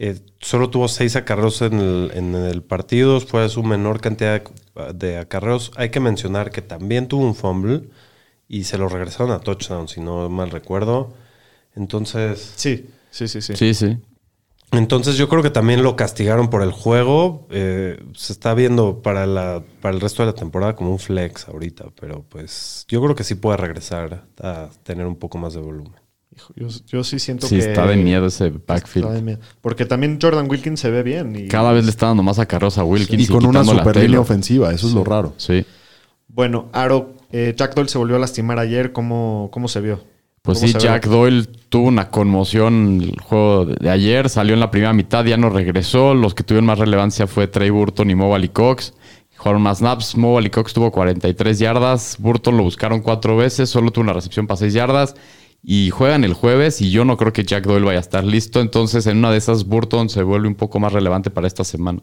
Eh, 0.00 0.18
solo 0.40 0.70
tuvo 0.70 0.88
seis 0.88 1.14
acarreos 1.14 1.62
en 1.62 1.74
el, 1.74 2.10
en 2.14 2.34
el 2.34 2.64
partido. 2.64 3.20
Fue 3.20 3.48
su 3.48 3.62
menor 3.62 4.00
cantidad 4.00 4.42
de, 4.42 4.92
de 4.92 5.18
acarreos. 5.18 5.70
Hay 5.76 5.90
que 5.90 6.00
mencionar 6.00 6.50
que 6.50 6.62
también 6.62 7.06
tuvo 7.06 7.24
un 7.24 7.36
fumble 7.36 7.84
y 8.48 8.64
se 8.64 8.76
lo 8.76 8.88
regresaron 8.88 9.30
a 9.30 9.38
touchdown, 9.38 9.86
si 9.86 10.00
no 10.00 10.28
mal 10.28 10.50
recuerdo. 10.50 11.14
Entonces, 11.76 12.52
Sí, 12.56 12.90
sí, 13.12 13.28
sí, 13.28 13.40
sí. 13.40 13.54
Sí, 13.54 13.74
sí. 13.74 13.98
Entonces 14.72 15.16
yo 15.16 15.28
creo 15.28 15.42
que 15.42 15.50
también 15.50 15.82
lo 15.82 15.96
castigaron 15.96 16.48
por 16.50 16.62
el 16.62 16.72
juego. 16.72 17.46
Eh, 17.50 18.02
se 18.14 18.32
está 18.32 18.54
viendo 18.54 19.02
para, 19.02 19.26
la, 19.26 19.62
para 19.80 19.94
el 19.94 20.00
resto 20.00 20.22
de 20.22 20.26
la 20.26 20.34
temporada 20.34 20.74
como 20.74 20.90
un 20.90 20.98
flex 20.98 21.48
ahorita, 21.48 21.86
pero 22.00 22.24
pues 22.28 22.84
yo 22.88 23.02
creo 23.02 23.14
que 23.14 23.24
sí 23.24 23.34
puede 23.34 23.58
regresar 23.58 24.24
a 24.42 24.68
tener 24.82 25.06
un 25.06 25.16
poco 25.16 25.38
más 25.38 25.54
de 25.54 25.60
volumen. 25.60 25.94
Hijo, 26.34 26.54
yo, 26.56 26.68
yo 26.86 27.04
sí 27.04 27.18
siento 27.18 27.46
Sí, 27.46 27.56
que... 27.58 27.60
está 27.60 27.86
de 27.86 27.96
miedo 27.96 28.24
ese 28.24 28.46
Está 28.46 28.56
de 28.56 28.64
backfield. 28.66 29.22
miedo. 29.22 29.40
Porque 29.60 29.84
también 29.84 30.18
Jordan 30.20 30.48
Wilkins 30.50 30.80
se 30.80 30.90
ve 30.90 31.02
bien. 31.02 31.36
Y, 31.36 31.48
Cada 31.48 31.72
vez 31.72 31.84
le 31.84 31.90
está 31.90 32.06
dando 32.06 32.22
más 32.22 32.38
acarreos 32.38 32.78
a 32.78 32.84
Wilkins. 32.84 33.24
Y 33.24 33.26
con 33.30 33.44
una 33.44 33.60
a 33.60 33.64
super 33.64 33.96
línea 33.96 34.20
ofensiva, 34.20 34.72
eso 34.72 34.86
es 34.86 34.94
lo 34.94 35.04
raro. 35.04 35.34
Sí. 35.36 35.66
Bueno, 36.28 36.70
Aro, 36.72 37.12
eh, 37.30 37.52
Jack 37.54 37.74
Doyle 37.74 37.90
se 37.90 37.98
volvió 37.98 38.16
a 38.16 38.18
lastimar 38.18 38.58
ayer. 38.58 38.92
¿Cómo, 38.92 39.50
cómo 39.52 39.68
se 39.68 39.82
vio? 39.82 40.00
Pues 40.42 40.58
¿Cómo 40.58 40.68
sí, 40.68 40.74
ve? 40.74 40.80
Jack 40.80 41.06
Doyle 41.06 41.46
tuvo 41.68 41.86
una 41.86 42.10
conmoción 42.10 43.00
el 43.00 43.20
juego 43.20 43.66
de 43.66 43.88
ayer, 43.88 44.28
salió 44.28 44.54
en 44.54 44.60
la 44.60 44.72
primera 44.72 44.92
mitad, 44.92 45.24
ya 45.24 45.36
no 45.36 45.50
regresó. 45.50 46.14
Los 46.14 46.34
que 46.34 46.42
tuvieron 46.42 46.66
más 46.66 46.80
relevancia 46.80 47.28
fue 47.28 47.46
Trey 47.46 47.70
Burton 47.70 48.10
y 48.10 48.14
Mo 48.16 48.34
Cox. 48.52 48.92
Jugaron 49.36 49.62
más 49.62 49.78
snaps, 49.78 50.16
Mo 50.16 50.38
Cox 50.52 50.72
tuvo 50.72 50.90
43 50.90 51.58
yardas, 51.58 52.16
Burton 52.18 52.56
lo 52.56 52.62
buscaron 52.62 53.00
cuatro 53.00 53.36
veces, 53.36 53.70
solo 53.70 53.90
tuvo 53.90 54.04
una 54.04 54.12
recepción 54.12 54.46
para 54.46 54.58
6 54.58 54.72
yardas. 54.72 55.14
Y 55.64 55.90
juegan 55.90 56.24
el 56.24 56.34
jueves 56.34 56.80
y 56.80 56.90
yo 56.90 57.04
no 57.04 57.16
creo 57.16 57.32
que 57.32 57.44
Jack 57.44 57.64
Doyle 57.64 57.84
vaya 57.84 57.98
a 57.98 58.00
estar 58.00 58.24
listo. 58.24 58.60
Entonces 58.60 59.06
en 59.06 59.18
una 59.18 59.30
de 59.30 59.38
esas 59.38 59.64
Burton 59.64 60.08
se 60.08 60.24
vuelve 60.24 60.48
un 60.48 60.56
poco 60.56 60.80
más 60.80 60.92
relevante 60.92 61.30
para 61.30 61.46
esta 61.46 61.62
semana. 61.62 62.02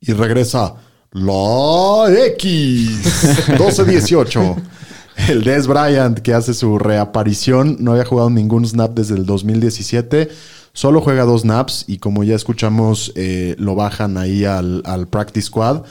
Y 0.00 0.12
regresa 0.12 0.74
la 1.12 2.06
X 2.34 3.48
12-18. 3.56 4.56
El 5.26 5.42
Des 5.44 5.66
Bryant 5.66 6.18
que 6.20 6.32
hace 6.34 6.54
su 6.54 6.78
reaparición. 6.78 7.76
No 7.80 7.92
había 7.92 8.04
jugado 8.04 8.30
ningún 8.30 8.66
snap 8.66 8.92
desde 8.94 9.16
el 9.16 9.26
2017. 9.26 10.28
Solo 10.72 11.00
juega 11.00 11.24
dos 11.24 11.42
snaps 11.42 11.84
y 11.88 11.98
como 11.98 12.22
ya 12.24 12.36
escuchamos, 12.36 13.12
eh, 13.16 13.56
lo 13.58 13.74
bajan 13.74 14.16
ahí 14.16 14.44
al, 14.44 14.82
al 14.84 15.08
practice 15.08 15.46
squad. 15.46 15.82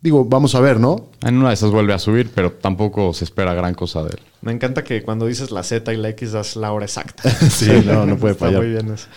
Digo, 0.00 0.24
vamos 0.24 0.54
a 0.54 0.60
ver, 0.60 0.78
¿no? 0.78 1.10
En 1.22 1.38
una 1.38 1.48
de 1.48 1.54
esas 1.54 1.72
vuelve 1.72 1.92
a 1.92 1.98
subir, 1.98 2.30
pero 2.32 2.52
tampoco 2.52 3.12
se 3.12 3.24
espera 3.24 3.52
gran 3.54 3.74
cosa 3.74 4.04
de 4.04 4.10
él. 4.10 4.20
Me 4.42 4.52
encanta 4.52 4.84
que 4.84 5.02
cuando 5.02 5.26
dices 5.26 5.50
la 5.50 5.64
Z 5.64 5.92
y 5.92 5.96
la 5.96 6.10
X 6.10 6.30
das 6.32 6.54
la 6.54 6.70
hora 6.72 6.84
exacta. 6.84 7.28
Sí, 7.50 7.82
no, 7.84 8.06
no 8.06 8.16
puede 8.16 8.32
Está 8.34 8.46
fallar. 8.46 8.62
muy 8.62 8.70
bien 8.70 8.92
eso. 8.92 9.08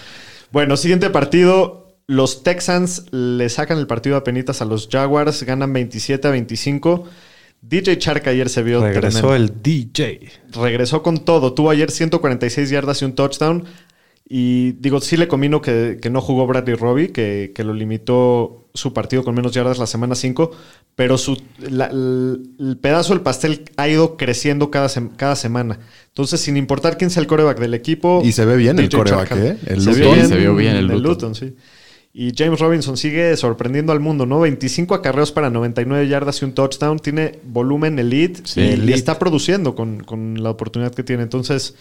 Bueno, 0.51 0.75
siguiente 0.77 1.11
partido. 1.11 1.77
Los 2.07 2.41
Texans 2.41 3.05
le 3.11 3.47
sacan 3.49 3.77
el 3.77 3.85
partido 3.85 4.17
a 4.17 4.23
penitas 4.23 4.61
a 4.63 4.65
los 4.65 4.89
Jaguars. 4.91 5.43
Ganan 5.43 5.71
27 5.71 6.27
a 6.27 6.31
25. 6.31 7.05
DJ 7.61 7.97
Chark 7.99 8.27
ayer 8.27 8.49
se 8.49 8.63
vio 8.63 8.81
Regresó 8.81 9.19
tremendo. 9.29 9.35
el 9.35 9.61
DJ. 9.61 10.19
regresó 10.53 11.03
con 11.03 11.19
todo. 11.23 11.53
Tuvo 11.53 11.69
ayer 11.69 11.91
146 11.91 12.69
yardas 12.69 13.01
y 13.01 13.05
un 13.05 13.13
touchdown. 13.13 13.65
Y 14.33 14.71
digo, 14.79 15.01
sí 15.01 15.17
le 15.17 15.27
comino 15.27 15.61
que, 15.61 15.99
que 16.01 16.09
no 16.09 16.21
jugó 16.21 16.47
Bradley 16.47 16.75
Robbie, 16.75 17.11
que, 17.11 17.51
que 17.53 17.63
lo 17.65 17.73
limitó 17.73 18.69
su 18.73 18.93
partido 18.93 19.25
con 19.25 19.35
menos 19.35 19.51
yardas 19.51 19.77
la 19.77 19.87
semana 19.87 20.15
5. 20.15 20.51
Pero 20.95 21.17
su, 21.17 21.37
la- 21.59 21.87
el, 21.87 22.41
el 22.57 22.77
pedazo 22.77 23.13
del 23.13 23.21
pastel 23.21 23.65
ha 23.75 23.89
ido 23.89 24.15
creciendo 24.17 24.71
cada, 24.71 24.87
sem- 24.87 25.15
cada 25.17 25.35
semana. 25.35 25.79
Entonces, 26.07 26.39
sin 26.39 26.55
importar 26.57 26.97
quién 26.97 27.09
sea 27.09 27.21
el 27.21 27.27
coreback 27.27 27.59
del 27.59 27.73
equipo. 27.73 28.21
Y 28.23 28.31
se 28.31 28.45
ve 28.45 28.55
bien 28.55 28.79
el 28.79 28.89
coreback, 28.89 29.31
Chark- 29.31 29.43
¿eh? 29.43 29.57
El 29.67 29.81
se, 29.81 29.89
Luton. 29.91 30.01
ve 30.09 30.15
bien, 30.15 30.27
Se 30.29 30.37
vio 30.37 30.55
bien 30.55 30.75
el 30.77 30.87
Luton. 30.87 31.35
sí. 31.35 31.53
Y 32.13 32.33
James 32.37 32.59
Robinson 32.59 32.97
sigue 32.97 33.35
sorprendiendo 33.37 33.93
al 33.93 34.01
mundo, 34.01 34.25
¿no? 34.25 34.41
25 34.41 34.95
acarreos 34.95 35.31
para 35.31 35.49
99 35.49 36.07
yardas 36.09 36.41
y 36.41 36.45
un 36.45 36.53
touchdown. 36.53 36.99
Tiene 36.99 37.39
volumen 37.45 37.97
elite 37.99 38.41
Sí, 38.43 38.59
y, 38.61 38.67
elite. 38.71 38.93
está 38.93 39.17
produciendo 39.17 39.75
con, 39.75 40.03
con 40.03 40.43
la 40.43 40.49
oportunidad 40.49 40.93
que 40.93 41.03
tiene. 41.03 41.23
Entonces, 41.23 41.75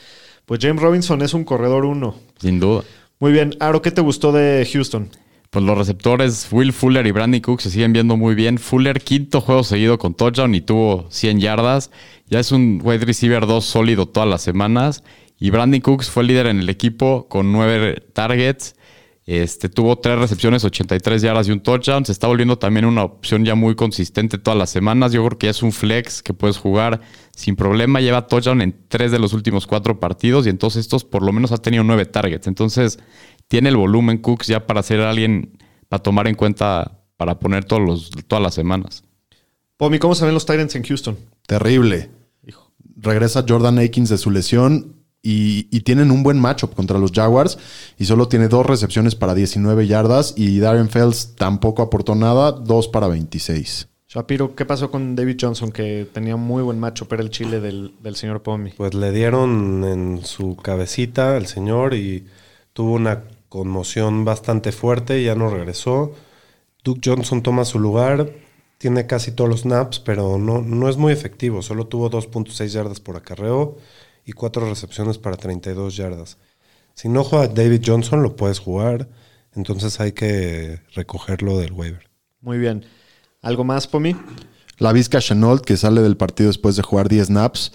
pues 0.47 0.61
James 0.63 0.81
Robinson 0.81 1.23
es 1.23 1.35
un 1.35 1.43
corredor 1.45 1.85
uno. 1.85 2.15
Sin 2.39 2.61
duda. 2.61 2.85
Muy 3.19 3.33
bien. 3.33 3.57
Aro, 3.59 3.83
¿qué 3.83 3.91
te 3.91 4.01
gustó 4.03 4.31
de 4.31 4.69
Houston? 4.73 5.09
Pues 5.51 5.65
los 5.65 5.77
receptores 5.77 6.47
Will 6.53 6.73
Fuller 6.73 7.05
y 7.09 7.11
Brandon 7.11 7.41
Cook 7.41 7.61
se 7.61 7.71
siguen 7.71 7.93
viendo 7.93 8.17
muy 8.17 8.37
bien. 8.37 8.59
Fuller, 8.59 9.01
quinto 9.01 9.41
juego 9.41 9.65
seguido 9.65 9.99
con 9.99 10.15
touchdown 10.15 10.55
y 10.55 10.61
tuvo 10.61 11.07
100 11.11 11.41
yardas. 11.41 11.91
Ya 12.29 12.39
es 12.39 12.53
un 12.53 12.81
wide 12.85 13.05
receiver 13.05 13.47
2 13.49 13.65
sólido 13.65 14.07
todas 14.07 14.29
las 14.29 14.43
semanas. 14.43 15.03
Y 15.41 15.51
Brandon 15.51 15.81
Cooks 15.81 16.09
fue 16.09 16.23
líder 16.23 16.47
en 16.47 16.61
el 16.61 16.69
equipo 16.69 17.27
con 17.29 17.51
9 17.51 17.97
targets. 18.13 18.77
Este, 19.31 19.69
tuvo 19.69 19.97
3 19.97 20.19
recepciones, 20.19 20.65
83 20.65 21.23
yardas 21.23 21.47
y 21.47 21.53
un 21.53 21.61
touchdown. 21.61 22.05
Se 22.05 22.11
está 22.11 22.27
volviendo 22.27 22.59
también 22.59 22.85
una 22.85 23.05
opción 23.05 23.45
ya 23.45 23.55
muy 23.55 23.77
consistente 23.77 24.39
todas 24.39 24.59
las 24.59 24.71
semanas. 24.71 25.13
Yo 25.13 25.25
creo 25.25 25.39
que 25.39 25.47
ya 25.47 25.53
es 25.53 25.63
un 25.63 25.71
flex 25.71 26.21
que 26.21 26.35
puedes 26.35 26.57
jugar 26.57 27.01
sin 27.37 27.55
problema. 27.55 28.01
Lleva 28.01 28.27
touchdown 28.27 28.61
en 28.61 28.75
3 28.89 29.13
de 29.13 29.21
los 29.21 29.33
últimos 29.33 29.69
4 29.69 30.01
partidos. 30.01 30.49
Y 30.49 30.51
entonces 30.51 30.81
estos 30.81 31.05
por 31.05 31.23
lo 31.23 31.31
menos 31.31 31.53
ha 31.53 31.59
tenido 31.59 31.85
9 31.85 32.07
targets. 32.07 32.49
Entonces 32.49 32.99
tiene 33.47 33.69
el 33.69 33.77
volumen 33.77 34.19
Cooks 34.19 34.49
ya 34.49 34.67
para 34.67 34.83
ser 34.83 35.01
alguien, 35.01 35.57
para 35.89 36.03
tomar 36.03 36.27
en 36.27 36.35
cuenta, 36.35 37.01
para 37.17 37.39
poner 37.39 37.65
todos 37.65 37.83
los, 37.83 38.11
todas 38.27 38.43
las 38.43 38.55
semanas. 38.55 39.05
Pomi, 39.77 40.01
¿cómo 40.01 40.17
se 40.17 40.25
ven 40.25 40.35
los 40.35 40.45
Titans 40.45 40.75
en 40.75 40.83
Houston? 40.83 41.17
Terrible. 41.47 42.11
Regresa 42.97 43.45
Jordan 43.49 43.79
Akins 43.79 44.09
de 44.09 44.19
su 44.19 44.33
lesión 44.33 45.00
y, 45.23 45.69
y 45.71 45.81
tienen 45.81 46.11
un 46.11 46.23
buen 46.23 46.39
matchup 46.39 46.75
contra 46.75 46.99
los 46.99 47.13
Jaguars 47.13 47.59
y 47.99 48.07
solo 48.07 48.29
tiene 48.29 48.49
dos 48.49 48.65
recepciones 48.67 49.15
para 49.15 49.35
19 49.35 49.87
yardas 49.87 50.35
y 50.37 50.59
Darren 50.61 50.89
Fells 50.89 51.35
tampoco 51.37 51.83
aportó 51.83 52.15
nada, 52.15 52.53
dos 52.53 52.89
para 52.89 53.09
26. 53.09 53.89
Shapiro, 54.09 54.57
¿qué 54.57 54.65
pasó 54.65 54.91
con 54.91 55.15
David 55.15 55.37
Johnson 55.41 55.71
que 55.71 56.05
tenía 56.13 56.35
muy 56.35 56.65
buen 56.65 56.81
macho, 56.81 57.07
pero 57.07 57.23
el 57.23 57.31
chile 57.31 57.61
del, 57.61 57.95
del 58.03 58.17
señor 58.17 58.43
Pomi? 58.43 58.71
Pues 58.71 58.93
le 58.93 59.13
dieron 59.13 59.85
en 59.85 60.25
su 60.25 60.57
cabecita 60.57 61.37
el 61.37 61.47
señor 61.47 61.95
y 61.95 62.27
tuvo 62.73 62.95
una 62.95 63.23
conmoción 63.49 64.25
bastante 64.25 64.73
fuerte 64.73 65.21
y 65.21 65.27
ya 65.27 65.37
no 65.37 65.49
regresó. 65.49 66.13
Duke 66.83 67.03
Johnson 67.05 67.43
toma 67.43 67.65
su 67.65 67.79
lugar, 67.79 68.33
tiene 68.79 69.07
casi 69.07 69.31
todos 69.31 69.49
los 69.49 69.61
snaps, 69.61 70.01
pero 70.01 70.39
no, 70.39 70.61
no 70.61 70.89
es 70.89 70.97
muy 70.97 71.13
efectivo. 71.13 71.63
Solo 71.63 71.87
tuvo 71.87 72.11
2.6 72.11 72.67
yardas 72.67 72.99
por 72.99 73.17
acarreo 73.17 73.77
y 74.25 74.33
4 74.33 74.69
recepciones 74.69 75.19
para 75.19 75.37
32 75.37 75.97
yardas. 75.97 76.39
Si 76.95 77.09
no 77.09 77.25
juega 77.25 77.49
David 77.49 77.83
Johnson, 77.85 78.23
lo 78.23 78.37
puedes 78.37 78.59
jugar. 78.59 79.09
Entonces 79.55 80.01
hay 80.01 80.13
que 80.13 80.81
recogerlo 80.95 81.59
del 81.59 81.73
waiver. 81.73 82.09
Muy 82.41 82.59
bien. 82.59 82.85
¿Algo 83.43 83.65
más, 83.65 83.87
Pomi? 83.87 84.17
La 84.79 84.93
Vizca 84.93 85.21
Chenault, 85.21 85.65
que 85.65 85.77
sale 85.77 86.03
del 86.03 86.17
partido 86.17 86.49
después 86.49 86.77
de 86.77 86.83
jugar 86.83 87.09
10 87.09 87.27
snaps 87.27 87.73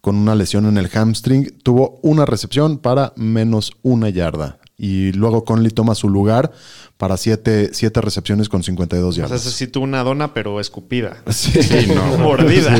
con 0.00 0.16
una 0.16 0.34
lesión 0.34 0.66
en 0.66 0.78
el 0.78 0.88
hamstring, 0.88 1.58
tuvo 1.62 1.98
una 2.02 2.24
recepción 2.24 2.78
para 2.78 3.12
menos 3.16 3.72
una 3.82 4.08
yarda. 4.08 4.60
Y 4.78 5.12
luego 5.12 5.44
Conley 5.44 5.70
toma 5.70 5.94
su 5.94 6.10
lugar 6.10 6.52
para 6.98 7.16
7 7.16 7.70
siete, 7.72 8.00
recepciones 8.02 8.48
con 8.50 8.62
52 8.62 9.08
O 9.08 9.12
sea, 9.12 9.24
yardas. 9.24 9.46
ese 9.46 9.50
sí 9.56 9.66
tuvo 9.68 9.84
una 9.84 10.02
dona, 10.02 10.34
pero 10.34 10.60
escupida. 10.60 11.16
Sí, 11.32 11.58
no. 11.94 12.18
Mordida. 12.18 12.74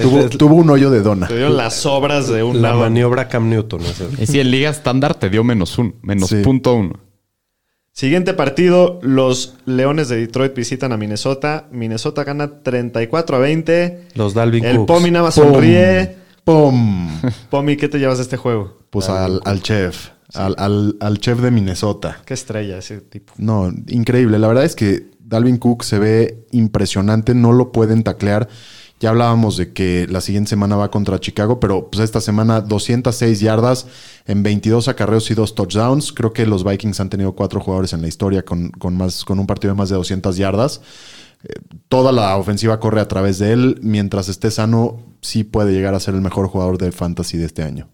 tuvo, 0.00 0.28
tuvo 0.30 0.54
un 0.54 0.70
hoyo 0.70 0.90
de 0.90 1.02
dona. 1.02 1.28
Te 1.28 1.36
dio 1.36 1.50
las 1.50 1.74
sobras 1.74 2.28
de 2.28 2.42
un 2.42 2.62
La 2.62 2.70
lado. 2.70 2.80
maniobra 2.80 3.28
Cam 3.28 3.48
Newton. 3.50 3.82
ese. 3.82 4.04
Es 4.04 4.18
decir, 4.20 4.40
en 4.40 4.50
liga 4.50 4.70
estándar 4.70 5.14
te 5.16 5.28
dio 5.28 5.44
menos 5.44 5.76
un, 5.78 5.96
menos 6.02 6.30
Sí. 6.30 6.36
punto 6.42 6.74
uno. 6.74 6.98
Siguiente 7.92 8.32
partido, 8.32 9.00
los 9.02 9.54
Leones 9.66 10.08
de 10.08 10.16
Detroit 10.18 10.54
visitan 10.54 10.92
a 10.92 10.96
Minnesota. 10.96 11.66
Minnesota 11.72 12.22
gana 12.24 12.62
34 12.62 13.36
a 13.36 13.38
20. 13.40 14.06
Los 14.14 14.34
Dalvin 14.34 14.64
El 14.64 14.76
Cooks. 14.76 14.86
Pomi 14.86 15.10
nada 15.10 15.24
más 15.26 15.34
¡Pum! 15.38 15.52
sonríe. 15.52 16.16
¡Pum! 16.44 17.08
Pomi, 17.50 17.76
¿qué 17.76 17.88
te 17.88 17.98
llevas 17.98 18.18
de 18.18 18.22
este 18.22 18.36
juego? 18.36 18.78
Pues 18.90 19.08
al, 19.08 19.40
al 19.44 19.62
chef, 19.62 20.10
al, 20.34 20.54
al- 20.58 20.96
al 21.00 21.18
chef 21.18 21.40
de 21.40 21.50
Minnesota. 21.50 22.20
Qué 22.24 22.34
estrella 22.34 22.78
ese 22.78 23.00
tipo. 23.00 23.32
No, 23.38 23.72
increíble. 23.86 24.38
La 24.38 24.48
verdad 24.48 24.64
es 24.64 24.74
que 24.76 25.10
Dalvin 25.20 25.58
Cook 25.58 25.84
se 25.84 25.98
ve 25.98 26.46
impresionante, 26.50 27.34
no 27.34 27.52
lo 27.52 27.72
pueden 27.72 28.02
taclear. 28.04 28.48
Ya 29.00 29.10
hablábamos 29.10 29.56
de 29.56 29.72
que 29.72 30.08
la 30.10 30.20
siguiente 30.20 30.50
semana 30.50 30.74
va 30.74 30.90
contra 30.90 31.20
Chicago, 31.20 31.60
pero 31.60 31.88
pues 31.88 32.02
esta 32.02 32.20
semana 32.20 32.60
206 32.60 33.38
yardas 33.38 33.86
en 34.26 34.42
22 34.42 34.88
acarreos 34.88 35.30
y 35.30 35.34
dos 35.34 35.54
touchdowns. 35.54 36.12
Creo 36.12 36.32
que 36.32 36.46
los 36.46 36.64
Vikings 36.64 36.98
han 36.98 37.08
tenido 37.08 37.36
cuatro 37.36 37.60
jugadores 37.60 37.92
en 37.92 38.02
la 38.02 38.08
historia 38.08 38.44
con, 38.44 38.70
con 38.70 38.96
más, 38.96 39.24
con 39.24 39.38
un 39.38 39.46
partido 39.46 39.72
de 39.72 39.78
más 39.78 39.88
de 39.88 39.94
200 39.94 40.36
yardas. 40.36 40.80
Eh, 41.44 41.52
toda 41.88 42.10
la 42.10 42.36
ofensiva 42.36 42.80
corre 42.80 43.00
a 43.00 43.06
través 43.06 43.38
de 43.38 43.52
él. 43.52 43.78
Mientras 43.82 44.28
esté 44.28 44.50
sano, 44.50 44.98
sí 45.20 45.44
puede 45.44 45.72
llegar 45.72 45.94
a 45.94 46.00
ser 46.00 46.14
el 46.16 46.20
mejor 46.20 46.48
jugador 46.48 46.76
de 46.78 46.90
fantasy 46.90 47.38
de 47.38 47.44
este 47.46 47.62
año. 47.62 47.88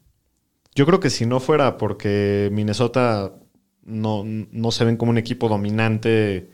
Yo 0.75 0.87
creo 0.87 1.01
que 1.01 1.11
si 1.11 1.27
no 1.27 1.41
fuera 1.41 1.77
porque 1.79 2.49
Minnesota 2.53 3.35
no, 3.85 4.25
no 4.25 4.71
se 4.73 4.85
ven 4.85 4.97
como 4.97 5.11
un 5.11 5.19
equipo 5.19 5.49
dominante, 5.49 6.51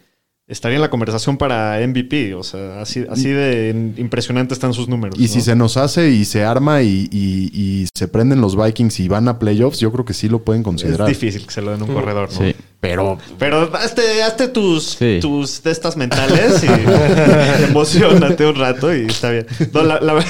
estaría 0.51 0.77
en 0.77 0.83
la 0.83 0.91
conversación 0.91 1.39
para 1.39 1.79
MVP. 1.87 2.35
O 2.35 2.43
sea, 2.43 2.83
así, 2.83 3.07
así 3.09 3.29
de 3.31 3.93
impresionante 3.97 4.53
están 4.53 4.75
sus 4.75 4.89
números. 4.89 5.19
Y 5.19 5.29
si 5.29 5.41
se 5.41 5.57
nos 5.57 5.77
hace 5.79 6.11
y 6.11 6.25
se 6.27 6.45
arma 6.45 6.83
y, 6.83 7.09
y- 7.11 7.51
y 7.55 7.89
se 7.95 8.09
prenden 8.09 8.41
los 8.41 8.57
Vikings 8.63 9.01
y 9.01 9.09
van 9.09 9.29
a 9.29 9.39
playoffs, 9.39 9.79
yo 9.81 9.91
creo 9.93 10.05
que 10.05 10.13
sí 10.15 10.29
lo 10.29 10.41
pueden 10.43 10.61
es 10.61 10.65
considerar. 10.65 11.09
difícil 11.09 11.47
que 11.47 11.53
se 11.53 11.63
lo 11.63 11.71
den 11.71 11.81
a 11.81 11.85
un 11.85 11.95
corredor, 11.95 12.29
¿no? 12.33 12.39
Sí. 12.39 12.55
Pero, 12.81 13.19
pero 13.39 13.71
hazte, 13.77 14.23
hazte 14.23 14.49
tus, 14.49 14.85
Sí. 14.99 15.19
tus 15.21 15.61
testas 15.61 15.97
mentales 15.99 16.65
y 16.65 16.67
emocionate 17.71 18.47
un 18.47 18.55
rato 18.55 18.95
y 18.95 19.07
está 19.07 19.31
bien. 19.31 19.47
No, 19.73 19.83
la, 19.83 20.01
la- 20.01 20.15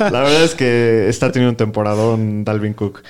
la 0.00 0.20
verdad 0.20 0.44
es 0.44 0.54
que 0.54 1.08
está 1.08 1.30
teniendo 1.32 1.50
un 1.50 1.56
temporadón 1.56 2.44
Dalvin 2.44 2.74
Cook. 2.74 3.02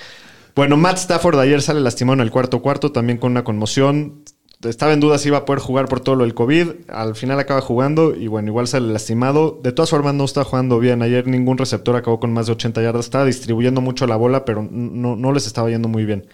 Bueno, 0.55 0.75
Matt 0.75 0.97
Stafford 0.97 1.39
ayer 1.39 1.61
sale 1.61 1.81
lastimado 1.81 2.15
en 2.15 2.21
el 2.21 2.31
cuarto 2.31 2.61
cuarto, 2.63 2.91
también 2.91 3.19
con 3.19 3.31
una 3.31 3.43
conmoción. 3.43 4.23
Estaba 4.63 4.93
en 4.93 4.99
duda 4.99 5.19
si 5.19 5.27
iba 5.27 5.37
a 5.37 5.45
poder 5.45 5.61
jugar 5.61 5.87
por 5.87 5.99
todo 5.99 6.15
lo 6.15 6.23
del 6.23 6.33
COVID. 6.33 6.89
Al 6.89 7.15
final 7.15 7.39
acaba 7.39 7.61
jugando 7.61 8.15
y 8.15 8.27
bueno, 8.27 8.47
igual 8.47 8.67
sale 8.67 8.91
lastimado. 8.91 9.59
De 9.61 9.71
todas 9.71 9.91
formas, 9.91 10.15
no 10.15 10.25
está 10.25 10.43
jugando 10.43 10.79
bien. 10.79 11.03
Ayer 11.03 11.27
ningún 11.27 11.59
receptor 11.59 11.95
acabó 11.95 12.19
con 12.19 12.33
más 12.33 12.47
de 12.47 12.53
80 12.53 12.81
yardas. 12.81 13.05
Estaba 13.05 13.25
distribuyendo 13.25 13.81
mucho 13.81 14.07
la 14.07 14.15
bola, 14.15 14.45
pero 14.45 14.67
no, 14.69 15.15
no 15.15 15.31
les 15.31 15.45
estaba 15.45 15.69
yendo 15.69 15.87
muy 15.87 16.05
bien. 16.05 16.27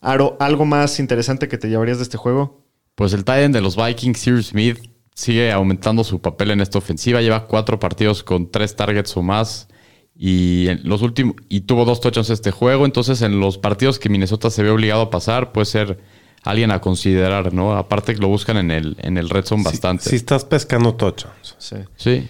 Aro, 0.00 0.36
¿algo 0.40 0.64
más 0.64 0.98
interesante 0.98 1.46
que 1.46 1.56
te 1.56 1.68
llevarías 1.68 1.98
de 1.98 2.02
este 2.02 2.16
juego? 2.18 2.66
Pues 2.96 3.12
el 3.12 3.24
tight 3.24 3.44
end 3.44 3.54
de 3.54 3.60
los 3.60 3.76
Vikings, 3.76 4.18
Sir 4.18 4.42
Smith, 4.42 4.78
sigue 5.14 5.52
aumentando 5.52 6.02
su 6.02 6.20
papel 6.20 6.50
en 6.50 6.60
esta 6.60 6.78
ofensiva. 6.78 7.20
Lleva 7.20 7.46
cuatro 7.46 7.78
partidos 7.78 8.24
con 8.24 8.50
tres 8.50 8.74
targets 8.74 9.16
o 9.16 9.22
más. 9.22 9.68
Y 10.16 10.66
los 10.82 11.02
últimos. 11.02 11.36
Y 11.48 11.60
tuvo 11.62 11.84
dos 11.84 12.00
touchdowns 12.00 12.30
este 12.30 12.50
juego. 12.50 12.86
Entonces, 12.86 13.22
en 13.22 13.38
los 13.38 13.56
partidos 13.56 14.00
que 14.00 14.08
Minnesota 14.08 14.50
se 14.50 14.64
ve 14.64 14.70
obligado 14.70 15.02
a 15.02 15.10
pasar, 15.10 15.52
puede 15.52 15.66
ser 15.66 15.98
alguien 16.42 16.70
a 16.70 16.80
considerar, 16.80 17.52
¿no? 17.52 17.76
Aparte 17.76 18.14
que 18.14 18.20
lo 18.20 18.28
buscan 18.28 18.56
en 18.56 18.70
el, 18.70 18.96
en 19.00 19.16
el 19.18 19.28
red 19.28 19.44
zone 19.44 19.62
bastante. 19.62 20.10
Si 20.10 20.16
estás 20.16 20.44
pescando 20.44 20.94
touchdowns. 20.94 21.54
Sí. 21.58 21.76
Sí. 21.96 22.28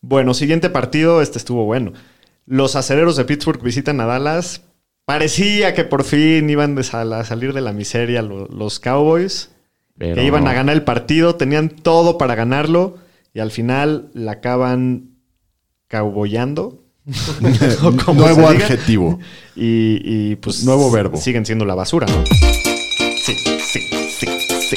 Bueno, 0.00 0.34
siguiente 0.34 0.70
partido, 0.70 1.22
este 1.22 1.38
estuvo 1.38 1.64
bueno. 1.64 1.92
Los 2.46 2.76
acereros 2.76 3.16
de 3.16 3.24
Pittsburgh 3.24 3.62
visitan 3.62 4.00
a 4.00 4.06
Dallas. 4.06 4.62
Parecía 5.06 5.74
que 5.74 5.84
por 5.84 6.04
fin 6.04 6.48
iban 6.50 6.78
a 6.78 7.24
salir 7.24 7.52
de 7.52 7.60
la 7.60 7.72
miseria 7.72 8.22
lo- 8.22 8.46
los 8.48 8.80
Cowboys. 8.80 9.50
Pero 9.96 10.16
que 10.16 10.24
iban 10.24 10.44
no. 10.44 10.50
a 10.50 10.54
ganar 10.54 10.74
el 10.74 10.82
partido, 10.82 11.36
tenían 11.36 11.68
todo 11.68 12.18
para 12.18 12.34
ganarlo 12.34 12.96
y 13.32 13.38
al 13.40 13.50
final 13.52 14.10
la 14.14 14.32
acaban 14.32 15.10
cowboyando. 15.88 16.80
Nuevo 18.14 18.48
adjetivo. 18.48 19.18
Y, 19.54 20.00
y, 20.32 20.36
pues 20.36 20.64
Nuevo 20.64 20.90
verbo. 20.90 21.16
siguen 21.18 21.46
siendo 21.46 21.64
la 21.64 21.74
basura, 21.74 22.06
¿no? 22.08 22.24
Sí, 23.24 23.34
sí, 23.36 23.80
sí, 24.10 24.26
sí. 24.60 24.76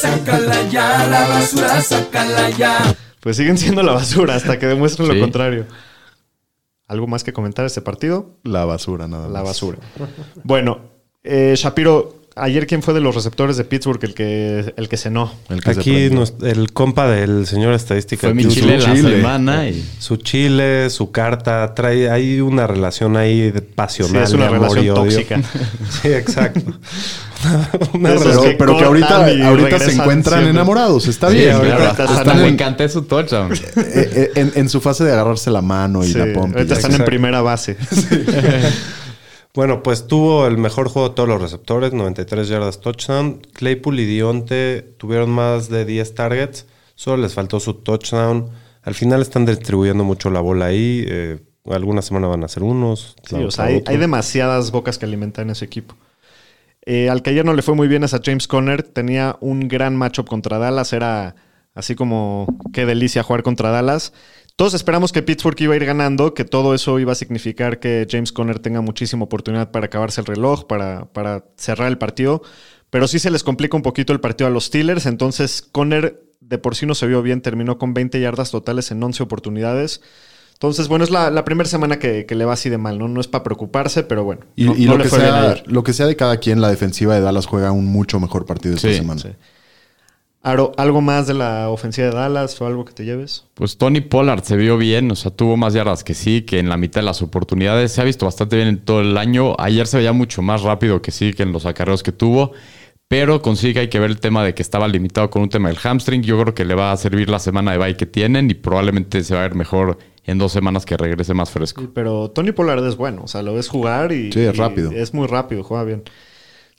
Sácala 0.00 0.68
ya, 0.70 1.06
la 1.08 1.28
basura, 1.28 1.80
sácala 1.82 2.50
ya. 2.50 2.94
Pues 3.20 3.36
siguen 3.36 3.58
siendo 3.58 3.82
la 3.82 3.92
basura 3.92 4.34
hasta 4.36 4.58
que 4.58 4.66
demuestren 4.66 5.08
Sí. 5.08 5.14
lo 5.14 5.20
contrario. 5.20 5.66
¿Algo 6.86 7.06
más 7.06 7.24
que 7.24 7.32
comentar 7.32 7.64
de 7.64 7.68
este 7.68 7.80
partido? 7.80 8.38
La 8.44 8.64
basura, 8.64 9.08
nada 9.08 9.24
más. 9.24 9.32
La 9.32 9.42
basura. 9.42 9.78
Bueno, 10.44 10.80
eh, 11.24 11.54
Shapiro, 11.56 12.21
ayer 12.36 12.66
quién 12.66 12.82
fue 12.82 12.94
de 12.94 13.00
los 13.00 13.14
receptores 13.14 13.56
de 13.56 13.64
Pittsburgh 13.64 14.02
el 14.04 14.14
que, 14.14 14.74
el 14.76 14.88
que 14.88 14.96
cenó. 14.96 15.32
El 15.48 15.62
que 15.62 15.74
se 15.74 15.80
Aquí 15.80 16.10
nos- 16.10 16.34
el 16.42 16.72
compa 16.72 17.06
del 17.08 17.46
señor 17.46 17.74
estadística. 17.74 18.26
Fue 18.28 18.34
mi 18.34 18.46
chile 18.48 18.80
su 18.80 18.88
la 18.88 18.94
chile. 18.94 19.16
semana. 19.16 19.68
Y, 19.68 19.84
Su 19.98 20.16
chile, 20.16 20.90
su 20.90 21.10
carta, 21.10 21.74
trae, 21.74 22.10
hay 22.10 22.40
una 22.40 22.66
relación 22.66 23.16
ahí 23.16 23.50
de 23.50 23.60
Sí, 23.60 23.66
pasional. 23.74 24.22
es 24.22 24.32
una 24.32 24.48
de 24.48 24.56
amor 24.56 24.68
y 24.78 24.80
relación 24.80 24.98
odio. 24.98 25.12
tóxica. 25.14 25.40
Sí, 26.02 26.08
exacto. 26.08 26.60
una 27.94 28.12
esos 28.14 28.24
Pero, 28.28 28.42
que 28.42 28.50
pero 28.52 28.76
que 28.78 28.84
ahorita, 28.84 29.16
ahorita 29.48 29.78
se 29.80 29.92
encuentran 29.92 30.40
siempre. 30.40 30.50
enamorados. 30.50 31.08
Está 31.08 31.28
Sí, 31.30 31.38
bien. 31.38 31.52
ahorita 31.52 32.32
en, 32.34 32.44
encanté 32.52 32.88
su 32.88 33.02
touchdown. 33.02 33.52
eh, 33.54 33.60
eh, 33.76 34.30
en- 34.36 34.52
en 34.54 34.68
su 34.68 34.80
fase 34.80 35.02
de 35.04 35.12
agarrarse 35.12 35.50
la 35.50 35.60
mano 35.60 36.04
y 36.04 36.12
Sí, 36.12 36.18
la 36.18 36.32
pompa. 36.32 36.58
ahorita 36.58 36.74
están 36.74 36.94
en 36.94 37.04
primera 37.04 37.42
base. 37.42 37.76
Bueno, 39.54 39.82
pues 39.82 40.06
tuvo 40.06 40.46
el 40.46 40.56
mejor 40.56 40.88
juego 40.88 41.10
de 41.10 41.14
todos 41.14 41.28
los 41.28 41.42
receptores, 41.42 41.92
93 41.92 42.48
yardas 42.48 42.80
touchdown. 42.80 43.42
Claypool 43.52 44.00
y 44.00 44.06
Dionte 44.06 44.94
tuvieron 44.98 45.30
más 45.30 45.68
de 45.68 45.84
10 45.84 46.14
targets, 46.14 46.66
solo 46.94 47.22
les 47.22 47.34
faltó 47.34 47.60
su 47.60 47.74
touchdown. 47.74 48.50
Al 48.82 48.94
final 48.94 49.20
están 49.20 49.44
distribuyendo 49.44 50.04
mucho 50.04 50.30
la 50.30 50.40
bola 50.40 50.66
ahí. 50.66 51.04
eh, 51.06 51.38
alguna 51.66 52.02
semana 52.02 52.26
van 52.26 52.44
a 52.44 52.48
ser 52.48 52.62
unos. 52.62 53.14
Sí, 53.24 53.36
o 53.36 53.50
sea, 53.50 53.66
hay 53.66 53.96
demasiadas 53.96 54.70
bocas 54.70 54.98
que 54.98 55.06
alimentan 55.06 55.50
ese 55.50 55.64
equipo. 55.64 55.96
Eh, 56.84 57.08
al 57.08 57.22
que 57.22 57.30
ayer 57.30 57.44
no 57.44 57.54
le 57.54 57.62
fue 57.62 57.74
muy 57.74 57.86
bien 57.88 58.04
es 58.04 58.14
a 58.14 58.20
James 58.24 58.48
Conner. 58.48 58.82
Tenía 58.82 59.36
un 59.40 59.68
gran 59.68 59.96
matchup 59.96 60.28
contra 60.28 60.58
Dallas. 60.58 60.92
Era 60.92 61.36
así 61.74 61.94
como 61.94 62.46
qué 62.72 62.86
delicia 62.86 63.22
jugar 63.22 63.42
contra 63.42 63.70
Dallas. 63.70 64.12
Todos 64.56 64.74
esperamos 64.74 65.12
que 65.12 65.22
Pittsburgh 65.22 65.60
iba 65.60 65.74
a 65.74 65.76
ir 65.76 65.84
ganando, 65.84 66.34
que 66.34 66.44
todo 66.44 66.74
eso 66.74 66.98
iba 66.98 67.12
a 67.12 67.14
significar 67.16 67.80
que 67.80 68.06
James 68.08 68.32
Conner 68.32 68.58
tenga 68.58 68.80
muchísima 68.80 69.24
oportunidad 69.24 69.70
para 69.70 69.86
acabarse 69.86 70.20
el 70.20 70.26
reloj, 70.26 70.66
para, 70.66 71.06
para 71.12 71.44
cerrar 71.56 71.88
el 71.88 71.98
partido. 71.98 72.42
Pero 72.90 73.08
sí 73.08 73.18
se 73.18 73.30
les 73.30 73.42
complica 73.42 73.76
un 73.76 73.82
poquito 73.82 74.12
el 74.12 74.20
partido 74.20 74.48
a 74.48 74.50
los 74.50 74.64
Steelers. 74.66 75.06
Entonces, 75.06 75.62
Conner 75.72 76.22
de 76.40 76.58
por 76.58 76.76
sí 76.76 76.84
no 76.86 76.94
se 76.94 77.06
vio 77.06 77.22
bien. 77.22 77.40
Terminó 77.40 77.78
con 77.78 77.94
20 77.94 78.20
yardas 78.20 78.50
totales 78.50 78.90
en 78.90 79.02
11 79.02 79.22
oportunidades. 79.22 80.02
Entonces, 80.52 80.86
bueno, 80.86 81.02
es 81.02 81.10
la, 81.10 81.30
la 81.30 81.44
primera 81.44 81.68
semana 81.68 81.98
que, 81.98 82.26
que 82.26 82.34
le 82.34 82.44
va 82.44 82.52
así 82.52 82.68
de 82.68 82.78
mal, 82.78 82.98
¿no? 82.98 83.08
No 83.08 83.20
es 83.20 83.26
para 83.28 83.42
preocuparse, 83.42 84.02
pero 84.04 84.22
bueno. 84.24 84.42
Y, 84.54 84.64
no- 84.66 84.76
y 84.76 84.84
no 84.84 84.96
lo, 84.98 85.02
que 85.02 85.08
sea, 85.08 85.50
ayer. 85.50 85.64
lo 85.66 85.82
que 85.82 85.92
sea 85.94 86.06
de 86.06 86.14
cada 86.14 86.36
quien, 86.36 86.60
la 86.60 86.68
defensiva 86.68 87.14
de 87.14 87.20
Dallas 87.22 87.46
juega 87.46 87.72
un 87.72 87.86
mucho 87.86 88.20
mejor 88.20 88.44
partido 88.46 88.76
esta 88.76 88.92
semana. 88.92 89.20
sí. 89.22 89.28
Aro, 90.44 90.72
¿algo 90.76 91.00
más 91.00 91.28
de 91.28 91.34
la 91.34 91.68
ofensiva 91.70 92.08
de 92.08 92.14
Dallas 92.14 92.60
o 92.60 92.66
algo 92.66 92.84
que 92.84 92.92
te 92.92 93.04
lleves? 93.04 93.44
Pues 93.54 93.78
Tony 93.78 94.00
Pollard 94.00 94.42
se 94.42 94.56
vio 94.56 94.76
bien, 94.76 95.08
o 95.10 95.14
sea, 95.14 95.30
tuvo 95.30 95.56
más 95.56 95.72
yardas 95.72 96.02
que 96.02 96.14
sí, 96.14 96.42
que 96.42 96.58
en 96.58 96.68
la 96.68 96.76
mitad 96.76 97.00
de 97.00 97.04
las 97.04 97.22
oportunidades. 97.22 97.92
Se 97.92 98.00
ha 98.00 98.04
visto 98.04 98.24
bastante 98.26 98.56
bien 98.56 98.66
en 98.68 98.78
todo 98.84 99.02
el 99.02 99.16
año. 99.16 99.54
Ayer 99.58 99.86
se 99.86 99.98
veía 99.98 100.12
mucho 100.12 100.42
más 100.42 100.62
rápido 100.62 101.00
que 101.00 101.12
sí, 101.12 101.32
que 101.32 101.44
en 101.44 101.52
los 101.52 101.64
acarreos 101.64 102.02
que 102.02 102.10
tuvo. 102.10 102.52
Pero 103.06 103.40
consigue 103.40 103.78
hay 103.80 103.88
que 103.88 104.00
ver 104.00 104.10
el 104.10 104.18
tema 104.18 104.42
de 104.42 104.54
que 104.54 104.62
estaba 104.62 104.88
limitado 104.88 105.30
con 105.30 105.42
un 105.42 105.48
tema 105.48 105.68
del 105.68 105.78
hamstring. 105.78 106.22
Yo 106.22 106.40
creo 106.40 106.54
que 106.54 106.64
le 106.64 106.74
va 106.74 106.90
a 106.90 106.96
servir 106.96 107.28
la 107.28 107.38
semana 107.38 107.70
de 107.72 107.78
bye 107.78 107.96
que 107.96 108.06
tienen 108.06 108.50
y 108.50 108.54
probablemente 108.54 109.22
se 109.22 109.34
va 109.34 109.40
a 109.40 109.42
ver 109.44 109.54
mejor 109.54 109.98
en 110.24 110.38
dos 110.38 110.50
semanas 110.50 110.86
que 110.86 110.96
regrese 110.96 111.34
más 111.34 111.50
fresco. 111.50 111.82
Sí, 111.82 111.88
pero 111.94 112.30
Tony 112.30 112.52
Pollard 112.52 112.84
es 112.86 112.96
bueno, 112.96 113.22
o 113.24 113.28
sea, 113.28 113.42
lo 113.42 113.54
ves 113.54 113.68
jugar 113.68 114.12
y, 114.12 114.32
Sí, 114.32 114.40
es 114.40 114.54
y 114.54 114.58
rápido. 114.58 114.90
es 114.92 115.14
muy 115.14 115.26
rápido, 115.26 115.62
juega 115.62 115.84
bien. 115.84 116.02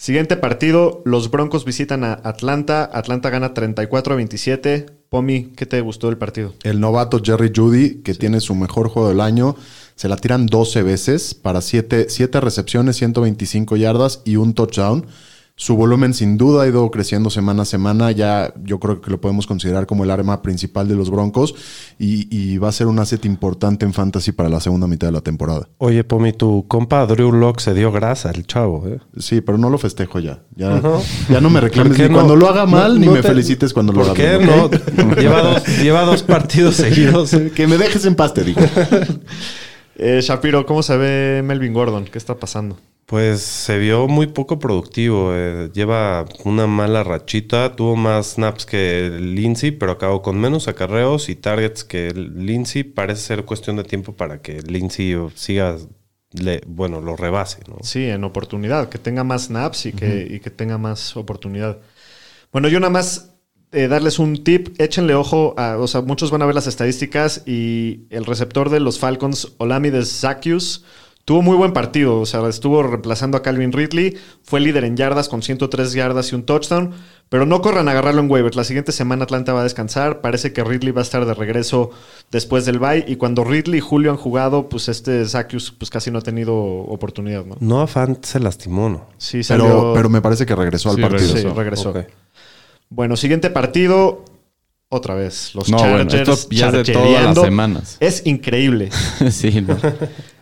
Siguiente 0.04 0.36
partido, 0.36 1.02
los 1.06 1.32
Broncos 1.32 1.64
visitan 1.64 2.04
a 2.04 2.20
Atlanta. 2.26 2.90
Atlanta 2.92 3.30
gana 3.30 3.54
34 3.54 4.12
a 4.12 4.18
27. 4.18 4.88
Pomi, 5.08 5.54
¿qué 5.56 5.66
te 5.66 5.80
gustó 5.80 6.08
del 6.08 6.18
partido? 6.18 6.54
El 6.64 6.82
novato 6.82 7.22
Jerry 7.24 7.54
Judy, 7.56 8.02
que 8.04 8.14
tiene 8.14 8.42
su 8.42 8.54
mejor 8.54 8.90
juego 8.90 9.08
del 9.08 9.22
año, 9.22 9.56
se 9.96 10.10
la 10.10 10.18
tiran 10.18 10.46
12 10.46 10.84
veces 10.84 11.34
para 11.34 11.62
7, 11.62 12.08
recepciones, 12.42 12.98
125 12.98 13.78
yardas 13.78 14.22
y 14.26 14.36
un 14.36 14.54
touchdown. 14.54 15.06
Su 15.56 15.76
volumen 15.76 16.16
sin 16.16 16.36
duda 16.36 16.64
ha 16.64 16.68
ido 16.68 16.90
creciendo 16.90 17.30
semana 17.30 17.62
a 17.62 17.66
semana. 17.66 18.12
Ya 18.12 18.52
yo 18.64 18.80
creo 18.80 19.02
que 19.02 19.12
lo 19.12 19.22
podemos 19.22 19.46
considerar 19.46 19.86
como 19.86 20.04
el 20.04 20.10
arma 20.10 20.42
principal 20.42 20.88
de 20.88 20.96
los 20.96 21.12
Broncos 21.12 21.54
y, 22.00 22.28
y 22.36 22.58
va 22.58 22.70
a 22.70 22.72
ser 22.72 22.88
un 22.88 22.98
asset 22.98 23.24
importante 23.26 23.86
en 23.86 23.94
fantasy 23.94 24.32
para 24.32 24.50
la 24.50 24.60
segunda 24.60 24.88
mitad 24.88 25.08
de 25.10 25.12
la 25.14 25.22
temporada. 25.22 25.70
Oye, 25.78 26.04
Pomi, 26.04 26.34
tu 26.34 26.66
compa 26.68 27.06
Drew 27.06 27.32
Locke 27.32 27.62
se 27.62 27.76
dio 27.76 27.92
grasa, 27.92 28.32
el 28.32 28.48
chavo, 28.48 28.88
¿eh? 28.88 28.98
Sí, 29.20 29.42
pero 29.42 29.60
no 29.60 29.70
lo 29.70 29.78
festejo 29.78 30.20
ya. 30.20 30.42
Ya, 30.56 30.82
ya 31.30 31.40
no 31.40 31.52
me 31.52 31.60
¿Por 31.60 31.70
reclames 31.70 31.98
qué 31.98 32.04
ni 32.04 32.10
no? 32.10 32.16
cuando 32.16 32.36
lo 32.36 32.50
haga 32.50 32.66
mal 32.66 32.96
No- 32.96 33.00
ni 33.00 33.06
no 33.06 33.12
me 33.14 33.22
te- 33.22 33.28
felicites 33.28 33.74
cuando 33.74 33.94
lo 33.94 34.00
¿Por 34.00 34.10
haga 34.10 34.16
qué 34.16 34.38
bien. 34.40 34.50
¿ok? 34.60 34.76
no? 34.98 35.16
lleva, 35.22 35.42
dos, 35.44 35.68
lleva 35.84 36.02
dos 36.04 36.24
partidos 36.24 36.76
seguidos. 36.78 37.30
Que 37.56 37.68
me 37.68 37.78
dejes 37.78 38.04
en 38.06 38.16
paz, 38.16 38.34
te 38.34 38.44
digo. 38.44 38.60
Eh, 39.96 40.20
Shapiro, 40.24 40.66
¿cómo 40.66 40.82
se 40.82 40.98
ve 40.98 41.44
Melvin 41.46 41.72
Gordon? 41.72 42.06
¿Qué 42.06 42.18
está 42.18 42.36
pasando? 42.36 42.78
Pues 43.06 43.42
se 43.42 43.78
vio 43.78 44.08
muy 44.08 44.28
poco 44.28 44.60
productivo. 44.60 45.32
eh, 45.36 45.70
Lleva 45.74 46.26
una 46.46 46.68
mala 46.68 47.04
rachita. 47.04 47.76
Tuvo 47.76 47.96
más 47.96 48.34
snaps 48.34 48.66
que 48.66 49.10
Lindsay, 49.20 49.72
pero 49.72 49.92
acabó 49.92 50.22
con 50.22 50.40
menos 50.40 50.68
acarreos 50.68 51.30
y 51.30 51.36
targets 51.36 51.84
que 51.84 52.12
Lindsay. 52.14 52.84
Parece 52.84 53.22
ser 53.22 53.46
cuestión 53.46 53.76
de 53.76 53.84
tiempo 53.84 54.14
para 54.16 54.42
que 54.42 54.62
Lindsay 54.62 55.16
siga, 55.36 55.78
le- 56.32 56.62
bueno, 56.66 57.02
lo 57.02 57.16
rebase. 57.18 57.60
¿no? 57.68 57.78
Sí, 57.82 58.06
en 58.06 58.24
oportunidad, 58.24 58.90
que 58.90 58.98
tenga 58.98 59.24
más 59.24 59.44
snaps 59.48 59.86
y 59.86 59.92
que, 59.92 60.28
y 60.30 60.40
que 60.40 60.50
tenga 60.50 60.78
más 60.78 61.16
oportunidad. 61.18 61.80
Bueno, 62.54 62.70
yo 62.70 62.80
nada 62.80 62.92
más 62.92 63.32
eh, 63.74 63.88
darles 63.88 64.18
un 64.18 64.44
tip, 64.44 64.80
échenle 64.80 65.14
ojo, 65.14 65.56
a, 65.58 65.78
o 65.78 65.88
sea, 65.88 66.02
muchos 66.02 66.32
van 66.32 66.42
a 66.42 66.46
ver 66.46 66.56
las 66.56 66.68
estadísticas 66.68 67.44
y 67.46 68.06
el 68.12 68.26
receptor 68.26 68.70
de 68.70 68.80
los 68.80 68.98
Falcons, 69.00 69.54
Olamides 69.58 70.20
Zacchius, 70.22 70.86
tuvo 71.26 71.42
muy 71.42 71.56
buen 71.56 71.72
partido, 71.72 72.20
o 72.20 72.26
sea, 72.26 72.48
estuvo 72.50 72.84
reemplazando 72.84 73.38
a 73.38 73.42
Calvin 73.42 73.72
Ridley, 73.72 74.18
fue 74.44 74.60
líder 74.60 74.84
en 74.84 74.98
yardas 74.98 75.30
con 75.30 75.42
103 75.42 75.94
yardas 75.94 76.32
y 76.32 76.36
un 76.36 76.44
touchdown, 76.44 76.92
pero 77.30 77.46
no 77.46 77.62
corran 77.62 77.88
a 77.88 77.92
agarrarlo 77.92 78.22
en 78.22 78.30
waivers, 78.30 78.56
la 78.58 78.64
siguiente 78.66 78.92
semana 78.92 79.24
Atlanta 79.24 79.54
va 79.54 79.62
a 79.62 79.64
descansar, 79.64 80.20
parece 80.22 80.52
que 80.52 80.64
Ridley 80.64 80.92
va 80.92 81.00
a 81.00 81.04
estar 81.04 81.26
de 81.26 81.34
regreso 81.34 81.92
después 82.30 82.66
del 82.66 82.80
bye 82.80 83.06
y 83.08 83.16
cuando 83.16 83.44
Ridley 83.46 83.78
y 83.78 83.82
Julio 83.82 84.12
han 84.12 84.18
jugado, 84.18 84.68
pues 84.68 84.90
este 84.90 85.26
Zacchius 85.26 85.72
pues 85.72 85.90
casi 85.90 86.12
no 86.12 86.20
ha 86.20 86.22
tenido 86.22 86.56
oportunidad, 86.56 87.46
¿no? 87.46 87.56
Noah 87.62 87.88
Fant 87.88 88.24
se 88.26 88.40
lastimó, 88.42 88.90
¿no? 88.90 89.06
Sí, 89.18 89.42
Pero, 89.48 89.64
salió- 89.66 89.94
pero 89.94 90.10
me 90.10 90.22
parece 90.22 90.46
que 90.46 90.56
regresó 90.56 90.90
al 90.90 90.98
Sí, 90.98 91.02
partido. 91.02 91.38
Sí, 91.38 91.48
regresó. 91.48 91.94
Bueno, 92.90 93.16
siguiente 93.16 93.50
partido. 93.50 94.26
Otra 94.90 95.16
vez. 95.16 95.56
Los 95.56 95.70
No, 95.72 95.78
bueno, 95.80 96.06
Chargers. 96.06 96.42
esto 96.42 96.48
ya 96.52 96.68
es 96.68 96.86
de 96.86 96.94
todas 96.94 97.24
las 97.24 97.40
semanas. 97.40 97.98
Es 98.00 98.22
increíble. 98.28 98.92
sí, 99.32 99.60
no. 99.62 99.76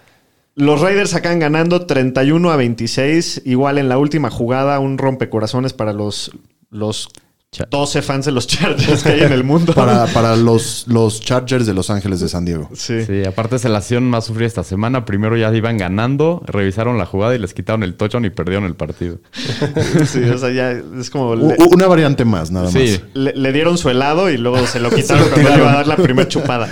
Los 0.61 0.79
Raiders 0.79 1.15
acaban 1.15 1.39
ganando 1.39 1.87
31 1.87 2.51
a 2.51 2.55
26. 2.55 3.41
Igual 3.45 3.79
en 3.79 3.89
la 3.89 3.97
última 3.97 4.29
jugada, 4.29 4.79
un 4.79 4.99
rompecorazones 4.99 5.73
para 5.73 5.91
los, 5.91 6.29
los 6.69 7.09
Cha- 7.53 7.67
12 7.69 8.01
fans 8.01 8.25
de 8.25 8.31
los 8.31 8.47
Chargers 8.47 9.03
que 9.03 9.09
hay 9.09 9.19
en 9.23 9.33
el 9.33 9.43
mundo. 9.43 9.73
Para, 9.73 10.05
para 10.07 10.37
los, 10.37 10.85
los 10.87 11.19
Chargers 11.19 11.65
de 11.65 11.73
Los 11.73 11.89
Ángeles 11.89 12.21
de 12.21 12.29
San 12.29 12.45
Diego. 12.45 12.69
Sí. 12.73 13.03
Sí, 13.05 13.25
aparte 13.27 13.57
es 13.57 13.65
la 13.65 13.79
acción 13.79 14.09
más 14.09 14.23
sufrida 14.27 14.47
esta 14.47 14.63
semana. 14.63 15.03
Primero 15.03 15.35
ya 15.35 15.53
iban 15.53 15.77
ganando, 15.77 16.41
revisaron 16.45 16.97
la 16.97 17.05
jugada 17.05 17.35
y 17.35 17.39
les 17.39 17.53
quitaron 17.53 17.83
el 17.83 17.95
touchdown 17.95 18.23
y 18.23 18.29
perdieron 18.29 18.63
el 18.63 18.75
partido. 18.75 19.17
Sí, 20.05 20.19
o 20.23 20.37
sea, 20.37 20.49
ya 20.51 20.71
es 20.71 21.09
como. 21.09 21.35
Le, 21.35 21.57
una 21.73 21.87
variante 21.87 22.23
más, 22.23 22.51
nada 22.51 22.71
Sí. 22.71 22.79
más. 22.79 23.01
le- 23.15 23.33
le 23.35 23.51
dieron 23.51 23.77
su 23.77 23.89
helado 23.89 24.29
y 24.29 24.37
luego 24.37 24.65
se 24.65 24.79
lo 24.79 24.89
quitaron 24.95 25.27
cuando 25.29 25.49
le 25.49 25.57
iba 25.57 25.71
a 25.71 25.75
dar 25.75 25.87
la 25.87 25.97
primera 25.97 26.29
chupada. 26.29 26.69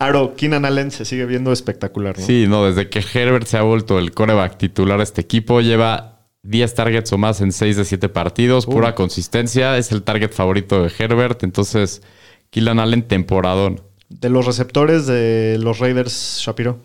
Aro, 0.00 0.34
Keenan 0.34 0.64
Allen 0.64 0.90
se 0.90 1.04
sigue 1.04 1.24
viendo 1.24 1.52
espectacular, 1.52 2.18
¿no? 2.18 2.26
Sí, 2.26 2.46
no, 2.48 2.64
desde 2.66 2.88
que 2.90 2.98
Herbert 3.14 3.46
se 3.46 3.58
ha 3.58 3.62
vuelto 3.62 3.98
el 4.00 4.10
coreback 4.12 4.58
titular 4.58 4.98
de 4.98 5.04
este 5.04 5.20
equipo, 5.20 5.60
lleva 5.60 6.15
10 6.48 6.74
targets 6.74 7.12
o 7.12 7.18
más 7.18 7.40
en 7.40 7.52
6 7.52 7.76
de 7.76 7.84
7 7.84 8.08
partidos, 8.08 8.66
pura 8.66 8.94
consistencia, 8.94 9.76
es 9.78 9.92
el 9.92 10.02
target 10.02 10.32
favorito 10.32 10.82
de 10.82 10.92
Herbert, 10.98 11.42
entonces 11.42 12.02
Killan 12.50 12.78
Allen 12.78 13.02
temporadón. 13.02 13.80
De 14.08 14.28
los 14.30 14.46
receptores 14.46 15.06
de 15.06 15.58
los 15.60 15.78
Raiders, 15.80 16.38
Shapiro. 16.40 16.78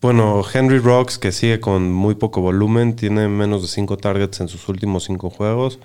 Bueno, 0.00 0.42
Henry 0.52 0.78
Rocks, 0.78 1.18
que 1.18 1.32
sigue 1.32 1.60
con 1.60 1.92
muy 1.92 2.14
poco 2.14 2.40
volumen, 2.40 2.94
tiene 2.94 3.28
menos 3.28 3.62
de 3.62 3.68
5 3.68 3.96
targets 3.96 4.40
en 4.40 4.48
sus 4.48 4.68
últimos 4.68 5.04
5 5.04 5.30
juegos. 5.30 5.78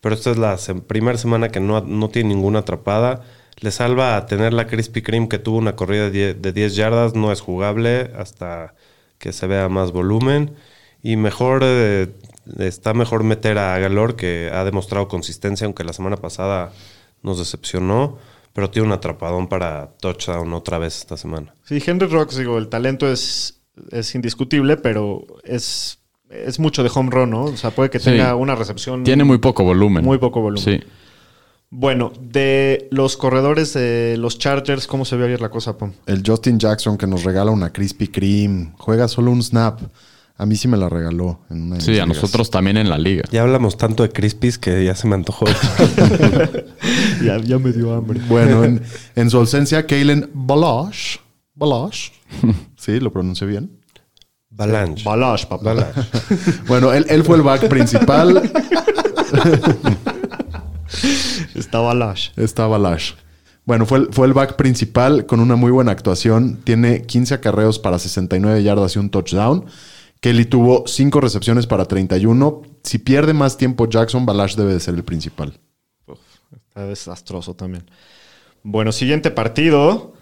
Pero 0.00 0.14
esta 0.14 0.30
es 0.30 0.38
la 0.38 0.56
se- 0.58 0.74
primera 0.76 1.18
semana 1.18 1.48
que 1.48 1.60
no, 1.60 1.80
no 1.80 2.08
tiene 2.08 2.28
ninguna 2.30 2.60
atrapada. 2.60 3.22
Le 3.60 3.70
salva 3.70 4.16
a 4.16 4.26
tener 4.26 4.52
la 4.52 4.66
Krispy 4.66 5.02
Kreme 5.02 5.28
que 5.28 5.38
tuvo 5.38 5.58
una 5.58 5.76
corrida 5.76 6.04
de 6.04 6.10
10, 6.10 6.42
de 6.42 6.52
10 6.52 6.76
yardas. 6.76 7.14
No 7.14 7.32
es 7.32 7.40
jugable 7.40 8.10
hasta 8.16 8.74
que 9.18 9.32
se 9.32 9.46
vea 9.46 9.68
más 9.68 9.92
volumen. 9.92 10.54
Y 11.02 11.16
mejor 11.16 11.60
eh, 11.64 12.08
está 12.58 12.94
mejor 12.94 13.24
meter 13.24 13.58
a 13.58 13.78
Galor, 13.78 14.16
que 14.16 14.50
ha 14.52 14.64
demostrado 14.64 15.08
consistencia, 15.08 15.64
aunque 15.66 15.84
la 15.84 15.92
semana 15.92 16.16
pasada 16.16 16.72
nos 17.22 17.38
decepcionó. 17.38 18.18
Pero 18.52 18.70
tiene 18.70 18.86
un 18.86 18.92
atrapadón 18.92 19.48
para 19.48 19.94
touchdown 19.98 20.52
otra 20.52 20.78
vez 20.78 20.98
esta 20.98 21.16
semana. 21.16 21.52
Sí, 21.64 21.82
Henry 21.84 22.06
Rocks, 22.06 22.36
digo, 22.36 22.56
el 22.56 22.68
talento 22.68 23.10
es, 23.10 23.60
es 23.90 24.14
indiscutible, 24.14 24.76
pero 24.76 25.26
es, 25.42 25.98
es 26.30 26.60
mucho 26.60 26.84
de 26.84 26.90
home 26.94 27.10
run, 27.10 27.30
¿no? 27.30 27.44
O 27.46 27.56
sea, 27.56 27.72
puede 27.72 27.90
que 27.90 27.98
Sí. 27.98 28.10
tenga 28.10 28.36
una 28.36 28.54
recepción. 28.54 29.02
Tiene 29.02 29.24
muy 29.24 29.38
poco 29.38 29.64
volumen. 29.64 30.04
Muy 30.04 30.18
poco 30.18 30.40
volumen. 30.40 30.62
Sí. 30.80 30.86
Bueno, 31.70 32.12
de 32.20 32.86
los 32.92 33.16
corredores 33.16 33.72
de 33.74 34.14
los 34.18 34.38
Chargers, 34.38 34.86
¿cómo 34.86 35.04
se 35.04 35.16
vio 35.16 35.26
ayer 35.26 35.40
la 35.40 35.48
cosa, 35.48 35.76
Pom? 35.76 35.90
El 36.06 36.22
Justin 36.24 36.60
Jackson 36.60 36.96
que 36.96 37.08
nos 37.08 37.24
regala 37.24 37.50
una 37.50 37.72
Krispy 37.72 38.06
Kreme. 38.06 38.72
Juega 38.78 39.08
solo 39.08 39.32
un 39.32 39.42
snap. 39.42 39.80
A 40.36 40.46
mí 40.46 40.56
sí 40.56 40.66
me 40.66 40.76
la 40.76 40.88
regaló. 40.88 41.40
En 41.48 41.62
una 41.62 41.76
de 41.76 41.80
Sí, 41.80 41.90
a 41.92 41.92
ligas. 42.04 42.08
nosotros 42.08 42.50
también 42.50 42.76
en 42.76 42.88
la 42.90 42.98
liga. 42.98 43.22
Ya 43.30 43.42
hablamos 43.42 43.76
tanto 43.76 44.02
de 44.02 44.08
Crispies 44.10 44.58
que 44.58 44.84
ya 44.84 44.94
se 44.96 45.06
me 45.08 45.14
antojó. 45.14 45.46
Ya, 47.24 47.38
ya 47.38 47.58
me 47.58 47.72
dio 47.72 47.94
hambre. 47.94 48.20
Bueno, 48.28 48.64
en, 48.64 48.82
en 49.14 49.30
su 49.30 49.38
ausencia, 49.38 49.86
Kalen 49.86 50.30
Balash. 50.34 51.16
Balash. 51.54 52.10
Sí, 52.76 52.98
lo 53.00 53.12
pronuncié 53.12 53.46
bien. 53.46 53.80
Balanche. 54.50 55.04
Balash, 55.04 55.46
papá. 55.46 55.64
Balanche. 55.72 56.00
Bueno, 56.66 56.92
él, 56.92 57.06
él 57.08 57.22
fue 57.24 57.36
el 57.36 57.42
back 57.42 57.68
principal. 57.68 58.50
Está 61.54 61.78
Balash. 61.78 62.30
Está 62.36 62.66
Balash. 62.66 63.12
Bueno, 63.64 63.86
fue 63.86 63.98
el, 63.98 64.08
fue 64.12 64.26
el 64.26 64.34
back 64.34 64.56
principal 64.56 65.24
con 65.26 65.40
una 65.40 65.56
muy 65.56 65.70
buena 65.70 65.92
actuación. 65.92 66.58
Tiene 66.64 67.02
15 67.02 67.34
acarreos 67.34 67.78
para 67.78 67.98
69 67.98 68.62
yardas 68.62 68.94
y 68.96 68.98
un 68.98 69.08
touchdown. 69.10 69.64
Kelly 70.24 70.46
tuvo 70.46 70.84
5 70.86 71.20
recepciones 71.20 71.66
para 71.66 71.84
31. 71.84 72.62
Si 72.82 72.96
pierde 72.96 73.34
más 73.34 73.58
tiempo 73.58 73.86
Jackson, 73.86 74.24
Balash 74.24 74.54
debe 74.54 74.72
de 74.72 74.80
ser 74.80 74.94
el 74.94 75.04
principal. 75.04 75.60
Está 76.68 76.86
desastroso 76.86 77.52
también. 77.52 77.84
Bueno, 78.62 78.90
siguiente 78.90 79.30
partido. 79.30 80.14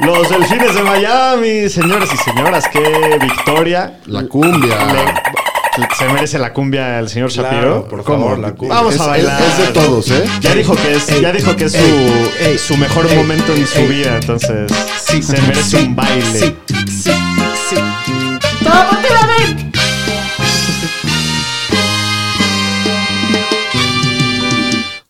Los 0.00 0.28
Delfines 0.28 0.74
de 0.74 0.82
Miami, 0.82 1.70
señores 1.70 2.10
y 2.12 2.18
señoras, 2.18 2.68
qué 2.70 3.18
victoria. 3.18 3.98
La 4.04 4.26
cumbia. 4.28 4.94
Le- 5.78 5.88
se 5.96 6.08
merece 6.12 6.38
la 6.38 6.52
cumbia 6.52 6.98
el 6.98 7.08
señor 7.08 7.32
Claro, 7.32 7.48
Shapiro. 7.56 7.88
por 7.88 8.04
¿Cómo? 8.04 8.24
favor, 8.24 8.38
la 8.40 8.52
cumbia. 8.52 8.76
Vamos 8.76 8.94
Es- 8.94 9.00
a 9.00 9.06
bailar. 9.06 9.40
Es, 9.40 9.58
es 9.58 9.66
de 9.68 9.72
todos, 9.72 10.10
¿eh? 10.10 10.24
Ya 10.42 10.54
dijo 10.54 10.76
que 10.76 10.92
es, 10.92 11.20
ya 11.22 11.32
dijo 11.32 11.56
que 11.56 11.64
es 11.64 11.72
su, 11.72 12.58
su 12.58 12.76
mejor 12.76 13.08
momento 13.14 13.54
en 13.54 13.66
su 13.66 13.86
vida, 13.88 14.16
entonces 14.16 14.70
se 15.00 15.40
merece 15.40 15.76
un 15.78 15.96
baile. 15.96 16.56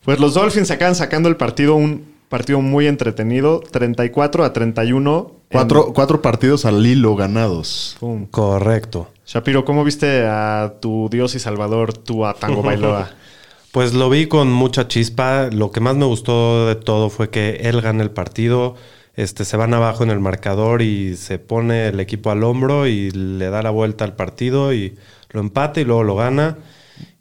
Pues 0.03 0.19
los 0.19 0.33
Dolphins 0.33 0.71
acaban 0.71 0.95
sacando 0.95 1.29
el 1.29 1.37
partido 1.37 1.75
un 1.75 2.11
partido 2.27 2.61
muy 2.61 2.87
entretenido, 2.87 3.59
34 3.59 4.43
a 4.45 4.53
31. 4.53 5.31
en- 5.49 5.57
Cuatro, 5.57 5.91
cuatro 5.93 6.21
partidos 6.21 6.65
al 6.65 6.85
hilo 6.85 7.15
ganados. 7.15 7.97
Pum. 7.99 8.25
Correcto. 8.27 9.09
Shapiro, 9.25 9.63
¿cómo 9.65 9.83
viste 9.83 10.25
a 10.25 10.75
tu 10.81 11.07
Dios 11.11 11.35
y 11.35 11.39
Salvador, 11.39 11.93
tu 11.93 12.25
a 12.25 12.33
Tango 12.33 12.61
Bailoa? 12.63 13.11
Pues 13.71 13.93
lo 13.93 14.09
vi 14.09 14.27
con 14.27 14.51
mucha 14.51 14.89
chispa. 14.89 15.47
Lo 15.49 15.71
que 15.71 15.79
más 15.79 15.95
me 15.95 16.03
gustó 16.03 16.67
de 16.67 16.75
todo 16.75 17.09
fue 17.09 17.29
que 17.29 17.51
él 17.63 17.79
gana 17.79 18.03
el 18.03 18.11
partido. 18.11 18.75
Este, 19.15 19.43
se 19.45 19.57
van 19.57 19.73
abajo 19.73 20.03
en 20.03 20.09
el 20.09 20.19
marcador 20.19 20.81
y 20.81 21.15
se 21.17 21.37
pone 21.37 21.87
el 21.89 21.99
equipo 21.99 22.31
al 22.31 22.43
hombro 22.43 22.87
y 22.87 23.11
le 23.11 23.49
da 23.49 23.61
la 23.61 23.69
vuelta 23.69 24.05
al 24.05 24.15
partido 24.15 24.73
y 24.73 24.95
lo 25.31 25.41
empata 25.41 25.81
y 25.81 25.85
luego 25.85 26.03
lo 26.03 26.15
gana. 26.15 26.57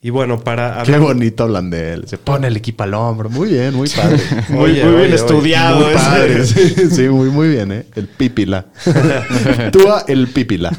Y 0.02 0.08
bueno, 0.10 0.40
para 0.40 0.72
Qué 0.84 0.92
hablar- 0.94 1.00
bonito 1.00 1.44
hablan 1.44 1.68
de 1.68 1.92
él. 1.92 2.04
Se 2.06 2.16
pone 2.16 2.46
el 2.46 2.56
equipo 2.56 2.84
al 2.84 2.94
hombro. 2.94 3.28
Muy 3.28 3.50
bien, 3.50 3.74
muy 3.74 3.88
padre. 3.88 4.18
Muy, 4.48 4.70
Oye, 4.70 4.84
muy 4.84 4.92
bien 4.94 5.04
oye, 5.06 5.14
estudiado. 5.14 5.80
Muy 5.80 5.94
ese. 5.94 6.04
padre. 6.04 6.44
Sí, 6.46 6.90
sí, 6.90 7.08
muy, 7.08 7.28
muy 7.30 7.48
bien, 7.48 7.72
¿eh? 7.72 7.86
El 7.96 8.06
pípila. 8.08 8.66
Tua 9.72 10.04
el 10.08 10.28
pípila. 10.28 10.70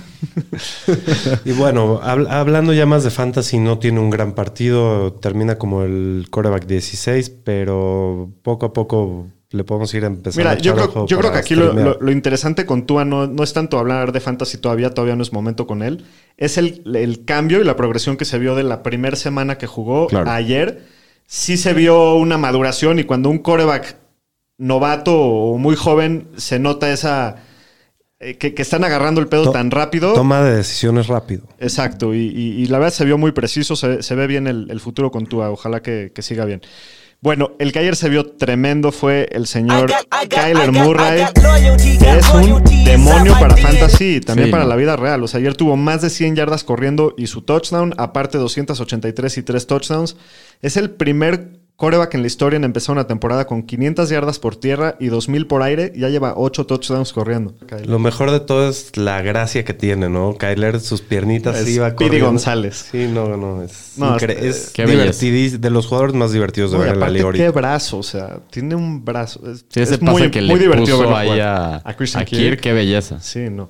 Y 1.46 1.52
bueno, 1.52 2.00
hab- 2.02 2.28
hablando 2.30 2.74
ya 2.74 2.86
más 2.86 3.04
de 3.04 3.10
fantasy, 3.12 3.60
no 3.60 3.78
tiene 3.80 4.00
un 4.00 4.10
gran 4.10 4.34
partido, 4.34 5.14
termina 5.14 5.58
como 5.58 5.84
el 5.84 6.28
coreback 6.30 6.66
16, 6.66 7.30
pero 7.44 8.30
poco 8.44 8.68
a 8.68 8.74
poco 8.74 9.28
le 9.52 9.64
podemos 9.64 9.94
ir 9.94 10.04
empezando 10.04 10.40
Mira, 10.50 10.52
a 10.52 10.62
yo 10.62 10.74
creo, 10.74 10.86
ojo 10.86 11.08
yo 11.08 11.18
creo 11.20 11.32
que 11.32 11.38
aquí 11.40 11.56
lo, 11.56 11.68
streamear. 11.70 11.98
lo- 12.00 12.06
lo 12.06 12.12
interesante 12.12 12.66
con 12.66 12.86
Tua 12.86 13.06
no, 13.06 13.28
no 13.28 13.44
es 13.44 13.54
tanto 13.54 13.78
hablar 13.80 14.12
de 14.12 14.20
fantasy 14.20 14.58
todavía, 14.58 14.92
todavía 14.94 15.16
no 15.16 15.24
es 15.24 15.34
momento 15.34 15.68
con 15.68 15.82
él. 15.84 16.06
Es 16.38 16.58
el, 16.58 16.82
el 16.96 17.26
cambio 17.26 17.60
y 17.62 17.64
la 17.64 17.76
progresión 17.76 18.18
que 18.18 18.26
se 18.26 18.40
vio 18.40 18.56
de 18.56 18.64
la 18.64 18.82
primera 18.84 19.16
semana 19.16 19.58
que 19.58 19.68
jugó 19.68 20.08
Claro. 20.08 20.30
ayer. 20.30 20.84
Sí 21.28 21.58
se 21.58 21.74
vio 21.74 22.16
una 22.16 22.38
maduración 22.38 23.00
y 23.00 23.04
cuando 23.04 23.30
un 23.30 23.40
coreback 23.40 23.98
novato 24.58 25.18
o 25.20 25.58
muy 25.58 25.76
joven 25.76 26.28
se 26.38 26.60
nota 26.60 26.92
esa... 26.92 27.38
eh, 28.20 28.38
que, 28.38 28.54
que 28.54 28.62
están 28.62 28.84
agarrando 28.84 29.20
el 29.22 29.28
pedo 29.28 29.46
To- 29.46 29.52
tan 29.52 29.72
rápido. 29.72 30.14
Toma 30.14 30.42
de 30.42 30.56
decisiones 30.58 31.08
rápido. 31.08 31.44
Exacto, 31.60 32.14
y, 32.14 32.20
y- 32.28 32.62
y 32.62 32.66
la 32.68 32.78
verdad 32.80 32.94
se 32.94 33.06
vio 33.06 33.18
muy 33.18 33.32
preciso, 33.32 33.76
se, 33.76 34.04
se 34.04 34.16
ve 34.16 34.28
bien 34.28 34.46
el, 34.48 34.68
el 34.70 34.80
futuro 34.80 35.10
con 35.12 35.26
Tua, 35.26 35.50
ojalá 35.50 35.82
que, 35.82 36.12
que 36.14 36.22
siga 36.22 36.46
bien. 36.46 36.62
Bueno, 37.24 37.52
el 37.60 37.72
que 37.72 37.78
ayer 37.78 37.96
se 37.96 38.10
vio 38.10 38.26
tremendo 38.26 38.92
fue 38.92 39.30
el 39.32 39.46
señor 39.46 39.92
Kyler 40.28 40.72
Murray, 40.72 41.24
que 42.00 42.18
es 42.18 42.28
un 42.34 42.64
demonio 42.84 43.34
para 43.34 43.56
fantasy 43.56 44.16
y 44.16 44.20
también 44.22 44.48
Sí, 44.48 44.52
para 44.52 44.64
¿no? 44.64 44.70
la 44.70 44.76
vida 44.76 44.96
real. 44.96 45.24
O 45.24 45.28
sea, 45.28 45.40
ayer 45.40 45.56
tuvo 45.56 45.78
más 45.78 46.02
de 46.02 46.10
100 46.10 46.36
yardas 46.36 46.64
corriendo 46.64 47.14
y 47.20 47.28
su 47.28 47.44
touchdown, 47.44 47.94
aparte 47.98 48.40
283 48.40 49.38
y 49.38 49.44
3 49.44 49.68
touchdowns. 49.68 50.18
Es 50.64 50.78
el 50.78 50.90
primer 50.90 51.61
coreback 51.82 52.14
en 52.14 52.22
la 52.22 52.28
historia 52.28 52.58
en 52.58 52.64
empezar 52.64 52.94
una 52.94 53.08
temporada 53.08 53.46
con 53.48 53.64
500 53.64 54.08
yardas 54.10 54.38
por 54.38 54.56
tierra 54.56 54.96
y 55.00 55.08
2000 55.08 55.48
por 55.48 55.64
aire. 55.64 55.92
Y 55.96 56.02
ya 56.02 56.10
lleva 56.10 56.36
8 56.38 56.68
touchdowns 56.68 57.12
corriendo. 57.12 57.56
Lo 57.88 57.98
mejor 57.98 58.30
de 58.30 58.40
todo 58.40 58.70
es 58.70 58.96
la 58.96 59.22
gracia 59.24 59.66
que 59.66 59.74
tiene, 59.74 60.08
¿no? 60.08 60.38
Kyler, 60.38 60.80
sus 60.80 61.02
piernitas 61.02 61.58
Es 61.58 61.68
iba 61.70 61.90
Speedy 61.90 62.06
corriendo. 62.08 62.28
González. 62.28 62.86
Sí, 62.92 63.10
no, 63.12 63.36
no, 63.36 63.64
es, 63.64 63.94
No, 63.98 64.16
es- 64.16 64.24
es 64.24 64.70
Qué 64.74 64.86
divertidís- 64.86 65.58
de 65.60 65.70
los 65.72 65.88
jugadores 65.88 66.14
más 66.16 66.32
divertidos 66.32 66.72
de 66.72 66.78
ver 66.78 66.90
en 66.94 67.00
la 67.00 67.10
liga 67.10 67.32
qué 67.34 67.50
brazo, 67.50 67.98
o 67.98 68.04
sea, 68.04 68.38
tiene 68.52 68.76
un 68.76 69.04
brazo. 69.04 69.42
Es, 69.52 69.66
Sí, 69.70 69.80
ese 69.82 69.96
es 69.96 70.00
pase 70.00 70.12
muy, 70.12 70.30
que 70.32 70.42
muy 70.42 70.56
le 70.56 70.60
divertido 70.60 70.98
puso 70.98 71.00
verlo 71.10 71.18
ahí 71.18 71.40
a, 71.40 71.82
A 71.84 71.94
Christian 71.98 72.22
a 72.22 72.26
Kirk, 72.26 72.42
Kirk. 72.42 72.62
qué 72.62 72.74
belleza. 72.74 73.20
Sí, 73.20 73.50
no. 73.50 73.70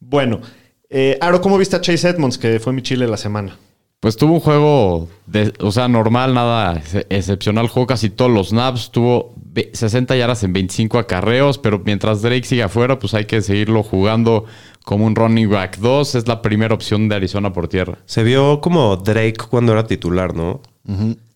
Bueno, 0.00 0.40
eh, 0.88 1.18
Aro, 1.20 1.40
¿cómo 1.40 1.58
viste 1.58 1.74
a 1.76 1.80
Chase 1.80 2.08
Edmonds, 2.08 2.38
que 2.38 2.60
fue 2.60 2.72
mi 2.72 2.82
chile 2.82 3.08
la 3.08 3.16
semana? 3.16 3.56
Pues 4.04 4.18
tuvo 4.18 4.34
un 4.34 4.40
juego, 4.40 5.08
de, 5.26 5.54
o 5.60 5.72
sea, 5.72 5.88
normal, 5.88 6.34
nada 6.34 6.76
ex- 6.76 7.06
excepcional. 7.08 7.68
Jugó 7.68 7.86
casi 7.86 8.10
todos 8.10 8.30
los 8.30 8.48
snaps. 8.50 8.90
Tuvo 8.90 9.32
ve- 9.36 9.70
60 9.72 10.14
yardas 10.14 10.42
en 10.44 10.52
25 10.52 10.98
acarreos. 10.98 11.56
Pero 11.56 11.80
mientras 11.82 12.20
Drake 12.20 12.44
siga 12.44 12.66
afuera, 12.66 12.98
pues 12.98 13.14
hay 13.14 13.24
que 13.24 13.40
seguirlo 13.40 13.82
jugando 13.82 14.44
como 14.84 15.06
un 15.06 15.16
running 15.16 15.48
back 15.48 15.78
2. 15.78 16.16
Es 16.16 16.28
la 16.28 16.42
primera 16.42 16.74
opción 16.74 17.08
de 17.08 17.14
Arizona 17.16 17.54
por 17.54 17.66
tierra. 17.68 17.96
Se 18.04 18.22
vio 18.22 18.60
como 18.60 18.94
Drake 18.98 19.36
cuando 19.48 19.72
era 19.72 19.86
titular, 19.86 20.34
¿no? 20.34 20.60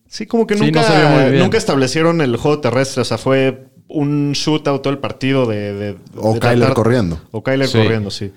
Sí, 0.07 0.27
como 0.27 0.45
que 0.45 0.55
Sí, 0.55 0.65
nunca, 0.65 1.31
no 1.31 1.39
nunca 1.43 1.57
establecieron 1.57 2.21
el 2.21 2.37
juego 2.37 2.59
terrestre. 2.61 3.01
O 3.01 3.05
sea, 3.05 3.17
fue 3.17 3.63
un 3.87 4.33
shootout 4.33 4.83
todo 4.83 4.93
el 4.93 4.99
partido 4.99 5.47
de. 5.47 5.73
de- 5.73 5.97
O 6.17 6.35
de 6.35 6.39
Kyler 6.39 6.73
corriendo. 6.73 7.19
O 7.31 7.41
Kyler 7.41 7.67
Sí. 7.67 7.79
corriendo, 7.79 8.11
sí. 8.11 8.31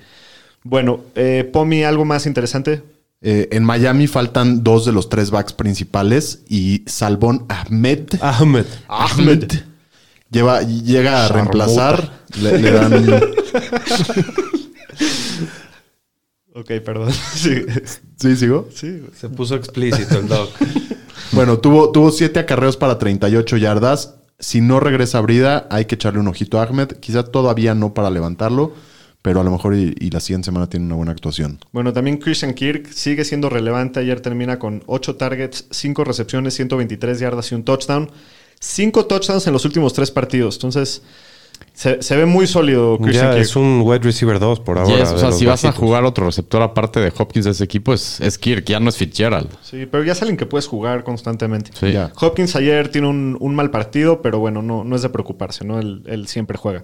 Bueno, 0.64 1.00
eh, 1.16 1.46
Pomi, 1.52 1.84
¿algo 1.84 2.06
más 2.06 2.24
interesante? 2.24 2.80
Eh, 3.22 3.48
en 3.52 3.64
Miami 3.64 4.08
faltan 4.08 4.64
dos 4.64 4.84
de 4.84 4.92
los 4.92 5.08
tres 5.08 5.30
backs 5.30 5.52
principales 5.52 6.42
y 6.48 6.82
Salvón 6.86 7.46
Ahmed. 7.48 8.08
Ahmed. 8.20 8.66
Ahmed. 8.88 9.50
Lleva, 10.30 10.62
llega 10.62 11.24
a 11.24 11.28
reemplazar. 11.28 12.24
Le, 12.40 12.58
le 12.58 12.70
dan. 12.72 13.06
Ok, 16.54 16.70
perdón. 16.84 17.12
sí. 17.34 17.64
¿Sí, 18.16 18.36
sigo? 18.36 18.68
sí. 18.74 19.02
Se 19.18 19.28
puso 19.28 19.54
explícito 19.56 20.18
el 20.18 20.28
dog. 20.28 20.48
Bueno, 21.32 21.58
tuvo, 21.60 21.92
tuvo 21.92 22.10
siete 22.10 22.40
acarreos 22.40 22.76
para 22.76 22.98
38 22.98 23.56
yardas. 23.56 24.16
Si 24.38 24.60
no 24.60 24.80
regresa 24.80 25.16
a 25.16 25.20
Brida, 25.22 25.66
hay 25.70 25.86
que 25.86 25.94
echarle 25.94 26.20
un 26.20 26.28
ojito 26.28 26.60
a 26.60 26.64
Ahmed. 26.64 26.88
Quizá 27.00 27.22
todavía 27.22 27.74
no 27.74 27.94
para 27.94 28.10
levantarlo, 28.10 28.74
pero 29.22 29.40
a 29.40 29.44
lo 29.44 29.50
mejor 29.52 29.74
y, 29.74 29.94
y 30.00 30.10
la 30.10 30.20
siguiente 30.20 30.46
semana 30.46 30.68
tiene 30.68 30.86
una 30.86 30.96
buena 30.96 31.12
actuación. 31.12 31.58
Bueno, 31.72 31.92
también 31.92 32.18
Christian 32.18 32.54
Kirk 32.54 32.88
sigue 32.92 33.24
siendo 33.24 33.48
relevante. 33.48 34.00
Ayer 34.00 34.20
termina 34.20 34.58
con 34.58 34.82
8 34.86 35.16
targets, 35.16 35.66
5 35.70 36.04
recepciones, 36.04 36.54
123 36.54 37.20
yardas 37.20 37.52
y 37.52 37.54
un 37.54 37.62
touchdown. 37.64 38.10
5 38.60 39.06
touchdowns 39.06 39.46
en 39.46 39.52
los 39.52 39.64
últimos 39.64 39.92
3 39.92 40.10
partidos. 40.10 40.56
Entonces, 40.56 41.02
se, 41.74 42.02
se 42.02 42.16
ve 42.16 42.26
muy 42.26 42.46
sólido 42.46 42.98
Christian 42.98 43.26
Ya 43.26 43.30
Kirk. 43.32 43.42
es 43.42 43.56
un 43.56 43.82
wide 43.84 44.00
receiver 44.00 44.38
2 44.38 44.60
por 44.60 44.78
ahora. 44.78 44.96
Yes, 44.96 45.10
o 45.10 45.18
sea, 45.18 45.32
si 45.32 45.46
vas 45.46 45.64
a 45.64 45.72
jugar 45.72 46.04
otro 46.04 46.26
receptor 46.26 46.60
aparte 46.62 47.00
de 47.00 47.12
Hopkins 47.16 47.44
de 47.44 47.52
ese 47.52 47.64
equipo, 47.64 47.94
es, 47.94 48.20
es 48.20 48.38
Kirk, 48.38 48.64
ya 48.66 48.80
no 48.80 48.88
es 48.88 48.96
Fitzgerald. 48.96 49.48
Sí, 49.62 49.86
pero 49.86 50.02
ya 50.04 50.14
salen 50.14 50.36
que 50.36 50.46
puedes 50.46 50.66
jugar 50.66 51.04
constantemente. 51.04 51.70
Sí. 51.78 51.94
Hopkins 52.20 52.56
ayer 52.56 52.88
tiene 52.88 53.06
un, 53.08 53.36
un 53.40 53.54
mal 53.54 53.70
partido, 53.70 54.20
pero 54.20 54.38
bueno, 54.38 54.62
no, 54.62 54.82
no 54.84 54.96
es 54.96 55.02
de 55.02 55.08
preocuparse, 55.10 55.64
¿no? 55.64 55.78
Él, 55.78 56.02
él 56.06 56.26
siempre 56.26 56.58
juega. 56.58 56.82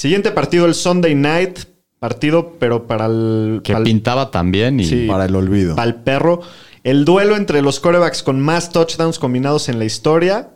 Siguiente 0.00 0.30
partido, 0.30 0.64
el 0.64 0.74
Sunday 0.74 1.14
Night. 1.14 1.58
Partido, 1.98 2.54
pero 2.58 2.86
para 2.86 3.04
el... 3.04 3.60
Que 3.62 3.74
para 3.74 3.80
el- 3.80 3.84
pintaba 3.84 4.30
también 4.30 4.80
y 4.80 4.86
Sí. 4.86 5.06
Para 5.06 5.26
el 5.26 5.36
olvido. 5.36 5.76
Pa'l 5.76 5.96
perro. 5.96 6.40
El 6.84 7.04
duelo 7.04 7.36
entre 7.36 7.60
los 7.60 7.80
corebacks 7.80 8.22
con 8.22 8.40
más 8.40 8.70
touchdowns 8.72 9.18
combinados 9.18 9.68
en 9.68 9.78
la 9.78 9.84
historia. 9.84 10.54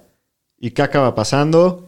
¿Y 0.59 0.71
qué 0.71 0.81
acaba 0.81 1.15
pasando? 1.15 1.87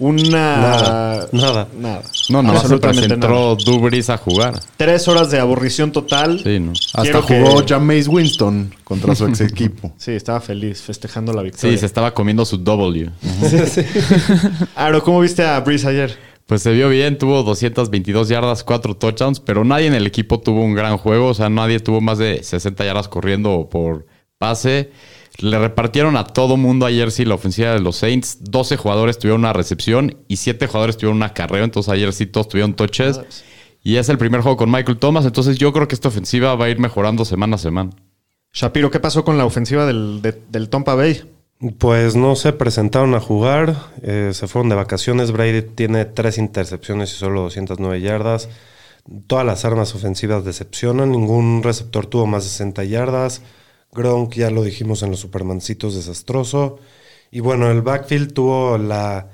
Una. 0.00 0.56
Nada, 0.56 1.28
nada. 1.32 1.68
Nada. 1.78 2.02
no, 2.28 2.42
nada 2.42 2.54
más 2.54 2.62
se 2.62 2.74
Absolutamente 2.74 3.16
presentó 3.16 3.56
Dubris 3.56 4.10
a 4.10 4.16
jugar. 4.16 4.60
Tres 4.76 5.06
horas 5.06 5.30
de 5.30 5.38
aburrición 5.38 5.92
total. 5.92 6.40
Sí, 6.42 6.58
¿no? 6.58 6.72
Hasta 6.72 7.02
Quiero 7.02 7.24
que- 7.24 7.40
jugó 7.40 7.64
Jameis 7.66 8.08
Winston 8.08 8.74
contra 8.82 9.14
su 9.14 9.26
ex 9.26 9.40
equipo. 9.40 9.92
Sí, 9.98 10.10
estaba 10.12 10.40
feliz 10.40 10.82
festejando 10.82 11.32
la 11.32 11.42
victoria. 11.42 11.72
Sí, 11.72 11.78
se 11.78 11.86
estaba 11.86 12.12
comiendo 12.12 12.44
su 12.44 12.58
W. 12.58 13.10
Aro, 14.74 15.02
¿cómo 15.02 15.20
viste 15.20 15.44
a 15.44 15.60
Breeze 15.60 15.88
ayer? 15.88 16.16
Pues 16.46 16.60
se 16.62 16.72
vio 16.72 16.88
bien, 16.90 17.16
tuvo 17.16 17.42
222 17.42 18.28
yardas, 18.28 18.64
4 18.64 18.96
touchdowns, 18.96 19.40
pero 19.40 19.64
nadie 19.64 19.86
en 19.86 19.94
el 19.94 20.06
equipo 20.06 20.40
tuvo 20.40 20.62
un 20.62 20.74
gran 20.74 20.98
juego, 20.98 21.28
o 21.28 21.34
sea, 21.34 21.48
nadie 21.48 21.80
tuvo 21.80 22.00
más 22.02 22.18
de 22.18 22.42
60 22.42 22.84
yardas 22.84 23.08
corriendo 23.08 23.68
por 23.70 24.06
pase. 24.36 24.90
Le 25.38 25.58
repartieron 25.58 26.16
a 26.16 26.24
todo 26.24 26.56
mundo 26.56 26.86
ayer 26.86 27.10
sí 27.10 27.24
la 27.24 27.34
ofensiva 27.34 27.72
de 27.72 27.80
los 27.80 27.96
Saints. 27.96 28.38
12 28.42 28.76
jugadores 28.76 29.18
tuvieron 29.18 29.40
una 29.40 29.52
recepción 29.52 30.16
y 30.28 30.36
7 30.36 30.66
jugadores 30.68 30.96
tuvieron 30.96 31.16
una 31.16 31.34
carrera, 31.34 31.64
entonces 31.64 31.92
ayer 31.92 32.12
sí 32.12 32.26
todos 32.26 32.48
tuvieron 32.48 32.74
touches. 32.74 33.20
Y 33.82 33.96
es 33.96 34.08
el 34.08 34.16
primer 34.16 34.40
juego 34.40 34.56
con 34.56 34.70
Michael 34.70 34.98
Thomas, 34.98 35.26
entonces 35.26 35.58
yo 35.58 35.72
creo 35.72 35.88
que 35.88 35.94
esta 35.94 36.08
ofensiva 36.08 36.54
va 36.54 36.66
a 36.66 36.70
ir 36.70 36.78
mejorando 36.78 37.24
semana 37.24 37.56
a 37.56 37.58
semana. 37.58 37.90
Shapiro, 38.52 38.90
¿qué 38.90 39.00
pasó 39.00 39.24
con 39.24 39.36
la 39.36 39.44
ofensiva 39.44 39.84
del, 39.84 40.22
de- 40.22 40.40
del 40.50 40.68
Tampa 40.68 40.94
Bay? 40.94 41.22
Pues 41.78 42.14
no 42.14 42.36
se 42.36 42.52
presentaron 42.52 43.14
a 43.14 43.20
jugar, 43.20 43.76
eh, 44.02 44.30
se 44.32 44.46
fueron 44.46 44.68
de 44.68 44.76
vacaciones. 44.76 45.32
Brady 45.32 45.62
tiene 45.62 46.04
tres 46.04 46.38
intercepciones 46.38 47.12
y 47.12 47.16
solo 47.16 47.42
209 47.42 48.00
yardas. 48.00 48.48
Todas 49.26 49.44
las 49.44 49.64
armas 49.64 49.94
ofensivas 49.94 50.44
decepcionan, 50.44 51.10
ningún 51.10 51.62
receptor 51.62 52.06
tuvo 52.06 52.26
más 52.26 52.44
de 52.44 52.50
60 52.50 52.84
yardas. 52.84 53.42
Gronk, 53.94 54.34
ya 54.34 54.50
lo 54.50 54.62
dijimos 54.62 55.02
en 55.02 55.10
los 55.10 55.20
Supermancitos, 55.20 55.94
desastroso. 55.94 56.78
Y 57.30 57.40
bueno, 57.40 57.70
el 57.70 57.82
backfield 57.82 58.32
tuvo 58.32 58.78
la 58.78 59.30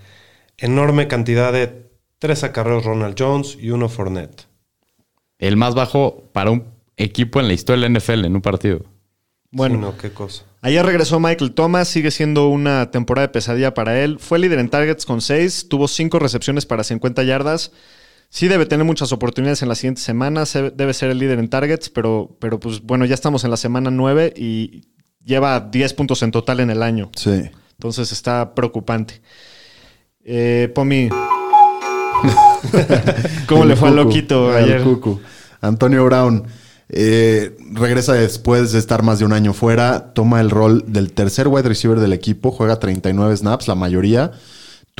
enorme 0.59 1.09
cantidad 1.09 1.53
de 1.53 1.91
tres 2.19 2.45
acarreos 2.45 2.85
Ronald 2.85 3.17
Jones 3.19 3.57
y 3.61 3.71
uno 3.71 3.89
Fournette. 3.89 4.47
El 5.39 5.57
más 5.57 5.75
bajo 5.75 6.25
para 6.33 6.51
un 6.51 6.65
equipo 6.97 7.41
en 7.41 7.49
la 7.49 7.55
historia 7.55 7.83
de 7.83 7.91
la 7.91 7.99
NFL 7.99 8.27
en 8.27 8.37
un 8.37 8.43
partido. 8.43 8.85
Bueno, 9.51 9.77
Sí, 9.77 9.81
no, 9.81 9.97
qué 9.97 10.13
cosa. 10.13 10.45
Ayer 10.63 10.85
regresó 10.85 11.19
Michael 11.19 11.53
Thomas, 11.53 11.89
sigue 11.89 12.11
siendo 12.11 12.49
una 12.49 12.91
temporada 12.91 13.29
de 13.29 13.33
pesadilla 13.33 13.73
para 13.73 14.03
él. 14.03 14.19
Fue 14.19 14.39
líder 14.39 14.59
en 14.59 14.69
targets 14.69 15.07
con 15.07 15.23
6, 15.23 15.69
tuvo 15.69 15.89
5 15.89 16.19
recepciones 16.19 16.67
para 16.67 16.85
50 16.85 17.23
yardas. 17.23 17.73
Sí 18.33 18.47
debe 18.49 18.65
tener 18.65 18.87
muchas 18.87 19.13
oportunidades 19.13 19.61
en 19.63 19.69
las 19.69 19.79
siguientes 19.79 20.05
semanas, 20.05 20.49
se- 20.49 20.71
debe 20.71 20.95
ser 20.95 21.11
el 21.11 21.19
líder 21.19 21.39
en 21.41 21.49
targets, 21.51 21.91
pero, 21.91 22.37
pero 22.41 22.59
pues 22.61 22.81
bueno, 22.81 23.05
ya 23.05 23.15
estamos 23.15 23.43
en 23.45 23.51
la 23.51 23.57
semana 23.57 23.91
9 23.91 24.33
y 24.37 24.85
lleva 25.25 25.59
10 25.61 25.93
puntos 25.95 26.23
en 26.23 26.31
total 26.31 26.61
en 26.61 26.71
el 26.71 26.83
año. 26.83 27.11
Sí. 27.17 27.43
Entonces 27.73 28.13
está 28.13 28.55
preocupante. 28.55 29.21
Eh, 30.25 30.71
Pomi. 30.75 31.09
¿Cómo 33.49 33.65
le 33.65 33.77
fue 33.77 33.89
al 33.89 33.97
loquito 33.97 34.53
ayer? 34.53 34.83
Cucu. 34.83 35.21
Antonio 35.61 36.05
Brown 36.05 36.45
eh, 36.89 37.57
regresa 37.73 38.15
después 38.15 38.73
de 38.73 38.79
estar 38.79 39.03
más 39.03 39.19
de 39.19 39.25
un 39.25 39.33
año 39.33 39.53
fuera, 39.53 40.13
toma 40.15 40.41
el 40.41 40.51
rol 40.51 40.85
del 40.87 41.13
tercer 41.13 41.49
wide 41.49 41.69
receiver 41.69 42.01
del 42.01 42.13
equipo, 42.13 42.51
juega 42.51 42.79
39 42.79 43.37
snaps, 43.37 43.69
la 43.69 43.75
mayoría. 43.75 44.33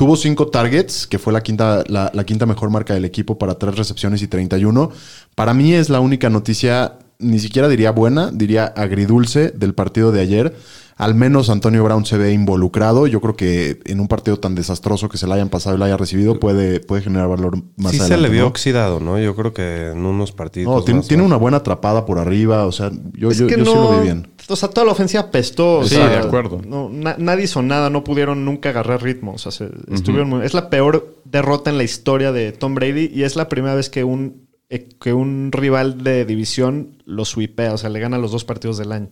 Tuvo 0.01 0.15
cinco 0.15 0.47
targets, 0.47 1.05
que 1.05 1.19
fue 1.19 1.31
la 1.31 1.43
quinta, 1.43 1.83
la, 1.85 2.09
la 2.11 2.23
quinta 2.23 2.47
mejor 2.47 2.71
marca 2.71 2.95
del 2.95 3.05
equipo 3.05 3.37
para 3.37 3.59
tres 3.59 3.75
recepciones 3.75 4.23
y 4.23 4.27
31. 4.27 4.89
Para 5.35 5.53
mí 5.53 5.75
es 5.75 5.89
la 5.89 5.99
única 5.99 6.27
noticia, 6.31 6.93
ni 7.19 7.37
siquiera 7.37 7.69
diría 7.69 7.91
buena, 7.91 8.31
diría 8.31 8.65
agridulce 8.65 9.51
del 9.51 9.75
partido 9.75 10.11
de 10.11 10.21
ayer. 10.21 10.55
Al 10.97 11.13
menos 11.13 11.51
Antonio 11.51 11.83
Brown 11.83 12.03
se 12.03 12.17
ve 12.17 12.33
involucrado. 12.33 13.05
Yo 13.05 13.21
creo 13.21 13.35
que 13.35 13.79
en 13.85 13.99
un 13.99 14.07
partido 14.07 14.37
tan 14.37 14.55
desastroso 14.55 15.07
que 15.07 15.19
se 15.19 15.27
le 15.27 15.33
hayan 15.33 15.49
pasado 15.49 15.75
y 15.75 15.79
lo 15.79 15.85
haya 15.85 15.97
recibido 15.97 16.39
puede, 16.39 16.79
puede 16.79 17.03
generar 17.03 17.27
valor 17.27 17.57
más 17.77 17.91
sí 17.91 17.99
adelante. 17.99 18.15
se 18.15 18.21
le 18.21 18.29
vio 18.29 18.41
¿no? 18.41 18.47
oxidado, 18.47 18.99
¿no? 18.99 19.19
Yo 19.19 19.35
creo 19.35 19.53
que 19.53 19.91
en 19.91 20.03
unos 20.03 20.31
partidos. 20.31 20.73
No, 20.73 20.83
tiene, 20.83 21.01
más 21.01 21.07
tiene 21.07 21.21
una 21.21 21.37
buena 21.37 21.57
atrapada 21.57 22.07
por 22.07 22.17
arriba. 22.17 22.65
O 22.65 22.71
sea, 22.71 22.89
yo, 23.13 23.31
yo, 23.31 23.47
yo 23.47 23.57
no, 23.57 23.65
sí 23.65 23.71
lo 23.71 23.99
vi 23.99 24.03
bien. 24.03 24.27
O 24.47 24.55
sea, 24.55 24.69
toda 24.69 24.85
la 24.85 24.91
ofensiva 24.91 25.23
apestó. 25.23 25.79
o 25.79 25.83
Sí, 25.83 25.95
sea, 25.95 26.09
de 26.09 26.17
acuerdo. 26.17 26.61
no, 26.65 26.89
na- 26.89 27.15
nadie 27.17 27.45
hizo 27.45 27.61
nada, 27.61 27.89
no 27.89 28.03
pudieron 28.03 28.43
nunca 28.45 28.69
agarrar 28.69 29.01
ritmo. 29.03 29.33
O 29.33 29.37
sea, 29.37 29.51
se- 29.51 29.69
estuvieron 29.93 30.29
muy- 30.29 30.45
es 30.45 30.53
la 30.53 30.69
peor 30.69 31.15
derrota 31.25 31.69
en 31.69 31.77
la 31.77 31.83
historia 31.83 32.31
de 32.31 32.51
Tom 32.51 32.75
Brady 32.75 33.09
y 33.13 33.23
es 33.23 33.35
la 33.35 33.47
primera 33.49 33.75
vez 33.75 33.89
que 33.89 34.03
un, 34.03 34.47
eh, 34.69 34.87
que 35.01 35.13
un 35.13 35.51
rival 35.51 36.03
de 36.03 36.25
división 36.25 37.01
lo 37.05 37.25
sweepea. 37.25 37.73
O 37.73 37.77
sea, 37.77 37.89
le 37.89 37.99
gana 37.99 38.17
los 38.17 38.31
dos 38.31 38.43
partidos 38.45 38.77
del 38.77 38.91
año. 38.91 39.09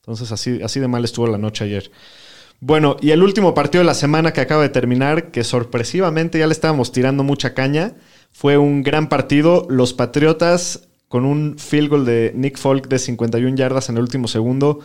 Entonces, 0.00 0.30
así, 0.30 0.60
así 0.62 0.78
de 0.78 0.88
mal 0.88 1.04
estuvo 1.04 1.26
la 1.26 1.38
noche 1.38 1.64
ayer. 1.64 1.90
Bueno, 2.60 2.96
y 3.00 3.10
el 3.10 3.22
último 3.22 3.52
partido 3.54 3.80
de 3.82 3.86
la 3.86 3.94
semana 3.94 4.32
que 4.32 4.40
acaba 4.40 4.62
de 4.62 4.68
terminar, 4.70 5.30
que 5.30 5.44
sorpresivamente 5.44 6.38
ya 6.38 6.46
le 6.46 6.52
estábamos 6.52 6.90
tirando 6.92 7.22
mucha 7.22 7.52
caña, 7.54 7.94
fue 8.32 8.56
un 8.56 8.82
gran 8.82 9.08
partido. 9.08 9.66
Los 9.68 9.92
Patriotas, 9.92 10.88
con 11.08 11.24
un 11.24 11.56
field 11.58 11.88
goal 11.90 12.04
de 12.04 12.32
Nick 12.34 12.58
Folk 12.58 12.88
de 12.88 12.98
51 12.98 13.56
yardas 13.56 13.88
en 13.88 13.96
el 13.96 14.02
último 14.02 14.28
segundo, 14.28 14.80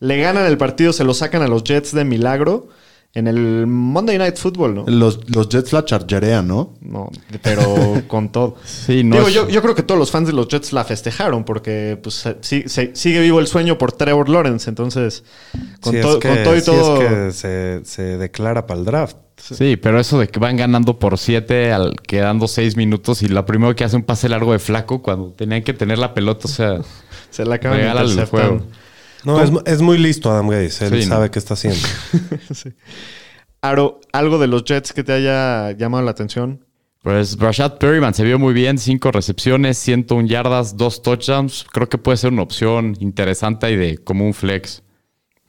le 0.00 0.18
ganan 0.20 0.46
el 0.46 0.56
partido, 0.58 0.92
se 0.92 1.04
lo 1.04 1.14
sacan 1.14 1.42
a 1.42 1.48
los 1.48 1.64
Jets 1.64 1.92
de 1.92 2.04
milagro 2.04 2.68
en 3.16 3.28
el 3.28 3.66
Monday 3.68 4.18
Night 4.18 4.36
Football, 4.36 4.74
¿no? 4.74 4.84
Los, 4.88 5.20
los 5.30 5.48
Jets 5.48 5.72
la 5.72 5.84
chargerean, 5.84 6.48
¿no? 6.48 6.74
No, 6.80 7.10
pero 7.42 7.62
con 8.08 8.30
todo. 8.32 8.56
Sí, 8.64 9.04
no 9.04 9.16
Digo, 9.16 9.28
es- 9.28 9.34
yo, 9.34 9.48
yo 9.48 9.62
creo 9.62 9.74
que 9.76 9.84
todos 9.84 9.98
los 10.00 10.10
fans 10.10 10.26
de 10.26 10.32
los 10.32 10.48
Jets 10.48 10.72
la 10.72 10.84
festejaron 10.84 11.44
porque 11.44 11.96
pues, 12.02 12.16
se- 12.16 12.36
sí- 12.40 12.64
se- 12.66 12.94
sigue 12.96 13.20
vivo 13.20 13.38
el 13.38 13.46
sueño 13.46 13.78
por 13.78 13.92
Trevor 13.92 14.28
Lawrence. 14.28 14.68
Entonces, 14.68 15.22
con, 15.80 15.92
Sí, 15.92 15.98
es 15.98 16.02
todo- 16.04 16.18
que- 16.18 16.28
con 16.28 16.42
todo 16.42 16.56
y 16.56 16.60
sí 16.60 16.66
todo. 16.66 17.02
es 17.02 17.08
que 17.08 17.32
se, 17.32 17.80
se 17.84 18.02
declara 18.18 18.66
para 18.66 18.80
el 18.80 18.84
draft. 18.86 19.16
Sí, 19.52 19.76
pero 19.76 20.00
eso 20.00 20.18
de 20.18 20.28
que 20.28 20.40
van 20.40 20.56
ganando 20.56 20.98
por 20.98 21.18
siete 21.18 21.72
al 21.72 21.96
quedando 22.00 22.48
seis 22.48 22.76
minutos 22.76 23.22
y 23.22 23.28
lo 23.28 23.44
primero 23.44 23.76
que 23.76 23.84
hace 23.84 23.96
un 23.96 24.02
pase 24.02 24.28
largo 24.28 24.52
de 24.52 24.58
flaco 24.58 25.02
cuando 25.02 25.32
tenían 25.32 25.62
que 25.62 25.74
tener 25.74 25.98
la 25.98 26.14
pelota, 26.14 26.42
o 26.46 26.50
sea, 26.50 26.80
Se 27.30 27.44
la 27.44 27.56
acaban 27.56 27.78
regala 27.78 28.02
el 28.02 28.24
juego. 28.26 28.64
No, 29.24 29.42
es, 29.42 29.50
es 29.66 29.82
muy 29.82 29.98
listo 29.98 30.30
Adam 30.30 30.48
Gaze. 30.48 30.86
Él 30.86 31.02
Sí, 31.02 31.08
¿no? 31.08 31.14
sabe 31.16 31.30
qué 31.30 31.38
está 31.38 31.54
haciendo. 31.54 31.80
Aro, 33.60 34.00
¿algo 34.12 34.38
de 34.38 34.46
los 34.46 34.64
Jets 34.64 34.92
que 34.92 35.02
te 35.02 35.12
haya 35.12 35.72
llamado 35.72 36.04
la 36.04 36.10
atención? 36.10 36.64
Pues 37.02 37.38
Rashad 37.38 37.78
Perryman 37.78 38.14
se 38.14 38.24
vio 38.24 38.38
muy 38.38 38.54
bien, 38.54 38.78
cinco 38.78 39.10
recepciones, 39.10 39.76
101 39.78 40.26
yardas, 40.26 40.76
dos 40.76 41.02
touchdowns. 41.02 41.66
Creo 41.70 41.88
que 41.88 41.98
puede 41.98 42.16
ser 42.16 42.32
una 42.32 42.42
opción 42.42 42.96
interesante 43.00 43.70
y 43.70 43.76
de 43.76 43.98
como 43.98 44.24
un 44.24 44.32
flex. 44.32 44.82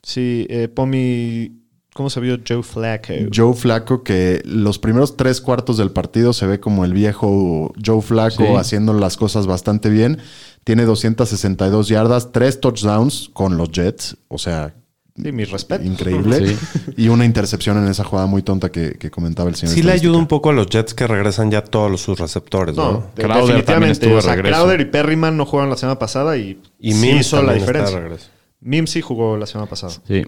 Sí, 0.02 0.48
eh, 0.50 0.68
Pomi, 0.68 1.52
¿cómo 1.96 2.10
se 2.10 2.20
vio 2.20 2.38
Joe 2.48 2.62
Flacco? 2.62 3.14
Joe 3.34 3.54
Flaco, 3.56 4.04
que 4.04 4.41
los 4.46 4.78
primeros 4.80 5.16
tres 5.16 5.39
cuartos 5.39 5.78
del 5.78 5.91
partido 5.91 6.34
se 6.34 6.46
ve 6.46 6.60
como 6.60 6.84
el 6.84 6.91
viejo 6.93 7.74
Joe 7.84 8.02
Flaco 8.02 8.43
Sí. 8.46 8.54
haciendo 8.56 8.93
las 8.93 9.16
cosas 9.18 9.48
bastante 9.48 9.89
bien. 9.89 10.20
Tiene 10.66 10.84
262 10.86 11.88
yardas, 11.88 12.32
tres 12.32 12.60
touchdowns 12.60 13.30
con 13.34 13.56
los 13.58 13.72
Jets. 13.72 14.18
O 14.28 14.38
sea, 14.38 14.74
Sí, 15.16 15.32
mi 15.32 15.46
respeto. 15.46 15.84
increíble. 15.86 16.56
Sí. 16.58 16.58
Y 16.98 17.08
una 17.08 17.24
intercepción 17.24 17.78
en 17.78 17.88
esa 17.88 18.04
jugada 18.04 18.28
muy 18.28 18.41
tonta 18.41 18.70
que, 18.70 18.98
que 19.00 19.10
comentaba 19.10 19.48
el 19.50 19.56
señor. 19.56 19.74
Sí 19.76 19.82
le 19.82 19.93
ayuda 19.93 20.18
un 20.18 20.28
poco 20.28 20.50
a 20.50 20.54
los 20.54 20.68
Jets 20.68 20.93
que 20.93 21.08
regresan 21.08 21.50
ya 21.52 21.64
todos 21.64 22.02
sus 22.02 22.20
receptores, 22.20 22.76
¿no? 22.76 22.91
No, 22.91 23.04
de- 23.16 23.24
Crowder 23.24 23.64
también 23.64 23.91
definitivamente. 23.91 23.91
estuvo 23.93 24.12
de 24.14 24.18
O 24.18 24.22
sea, 24.22 24.36
regreso. 24.36 24.56
Crowder 24.58 24.82
y 24.82 24.86
Perryman 24.86 25.38
no 25.38 25.46
jugaron 25.46 25.70
la 25.70 25.78
semana 25.78 25.98
pasada 25.98 26.36
y, 26.36 26.60
Y 26.80 26.91
sí 26.93 27.00
Mims 27.00 27.22
hizo 27.28 27.38
la 27.38 27.41
también 27.54 27.60
diferencia. 27.66 28.00
regreso. 28.02 28.28
Mims 28.60 28.89
sí 28.89 29.00
jugó 29.02 29.38
la 29.38 29.46
semana 29.46 29.70
pasada. 29.70 29.93
Sí. 30.06 30.24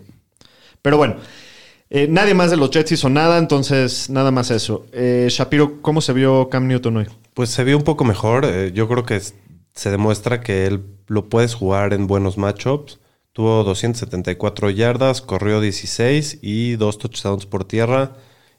Pero 0.81 0.95
bueno, 0.95 1.15
eh, 1.89 2.07
nadie 2.09 2.33
más 2.33 2.51
de 2.51 2.57
los 2.57 2.69
Jets 2.71 2.91
hizo 2.91 3.09
nada, 3.09 3.37
entonces 3.37 4.09
nada 4.09 4.31
más 4.31 4.51
eso. 4.51 4.85
Eh, 4.91 5.27
Shapiro, 5.29 5.81
¿cómo 5.81 6.01
se 6.01 6.13
vio 6.13 6.49
Cam 6.49 6.67
Newton 6.67 6.97
hoy? 6.97 7.05
Pues 7.33 7.49
se 7.49 7.63
vio 7.63 7.77
un 7.77 7.83
poco 7.83 8.03
mejor. 8.03 8.45
Eh, 8.45 8.71
yo 8.73 8.87
creo 8.87 9.05
que 9.05 9.15
es- 9.17 9.35
se 9.73 9.91
demuestra 9.91 10.41
que 10.41 10.65
él 10.65 10.83
lo 11.07 11.29
puedes 11.29 11.53
jugar 11.53 11.93
en 11.93 12.07
buenos 12.07 12.37
matchups. 12.37 12.99
Tuvo 13.31 13.63
274 13.63 14.69
yardas, 14.71 15.21
corrió 15.21 15.61
16 15.61 16.39
y 16.41 16.75
dos 16.75 16.97
touchdowns 16.97 17.45
por 17.45 17.63
tierra. 17.65 18.13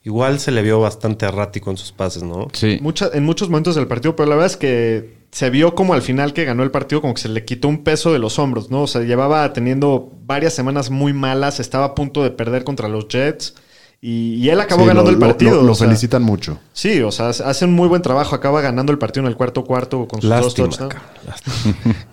Igual 0.05 0.39
se 0.39 0.53
le 0.53 0.63
vio 0.63 0.79
bastante 0.81 1.27
errático 1.27 1.71
en 1.73 1.77
sus 1.77 1.91
pases, 1.93 2.23
¿no? 2.23 2.47
Sí. 2.53 2.79
Mucha- 2.81 3.11
en 3.13 3.25
muchos 3.25 3.51
momentos 3.51 3.75
del 3.75 3.89
partido, 3.89 4.15
pero 4.15 4.29
la 4.29 4.37
verdad 4.37 4.47
es 4.53 4.57
que 4.57 5.18
se 5.31 5.51
vio 5.51 5.75
como 5.75 5.95
al 5.95 6.03
final 6.03 6.33
que 6.33 6.45
ganó 6.45 6.63
el 6.63 6.71
partido, 6.71 7.01
como 7.01 7.15
que 7.15 7.21
se 7.23 7.29
le 7.29 7.45
quitó 7.45 7.69
un 7.69 7.85
peso 7.85 8.13
de 8.13 8.19
los 8.19 8.39
hombros, 8.39 8.71
¿no? 8.71 8.83
O 8.83 8.87
sea, 8.87 9.03
llevaba 9.03 9.53
teniendo 9.53 10.13
varias 10.25 10.55
semanas 10.55 10.91
muy 10.91 11.13
malas, 11.13 11.61
estaba 11.61 11.85
a 11.87 11.95
punto 11.95 12.23
de 12.23 12.31
perder 12.31 12.65
contra 12.65 12.89
los 12.89 13.09
Jets 13.09 13.55
y, 14.01 14.35
y 14.35 14.49
él 14.49 14.61
acabó 14.61 14.83
Sí, 14.83 14.89
ganando 14.89 15.11
lo- 15.11 15.17
el 15.17 15.21
partido. 15.21 15.57
Lo, 15.57 15.63
lo 15.65 15.73
o 15.73 15.75
sea, 15.75 15.87
felicitan 15.87 16.23
mucho. 16.23 16.59
Sí, 16.73 17.01
o 17.03 17.11
sea, 17.13 17.29
hace 17.29 17.65
un 17.65 17.73
muy 17.75 17.89
buen 17.89 18.01
trabajo, 18.01 18.35
acaba 18.35 18.61
ganando 18.61 18.91
el 18.93 18.99
partido 18.99 19.27
en 19.27 19.31
el 19.31 19.37
cuarto 19.37 19.65
cuarto 19.65 20.07
con 20.09 20.21
sus 20.23 20.31
Lástima, 20.31 20.69
dos 20.69 20.79
touchdowns. 20.79 20.97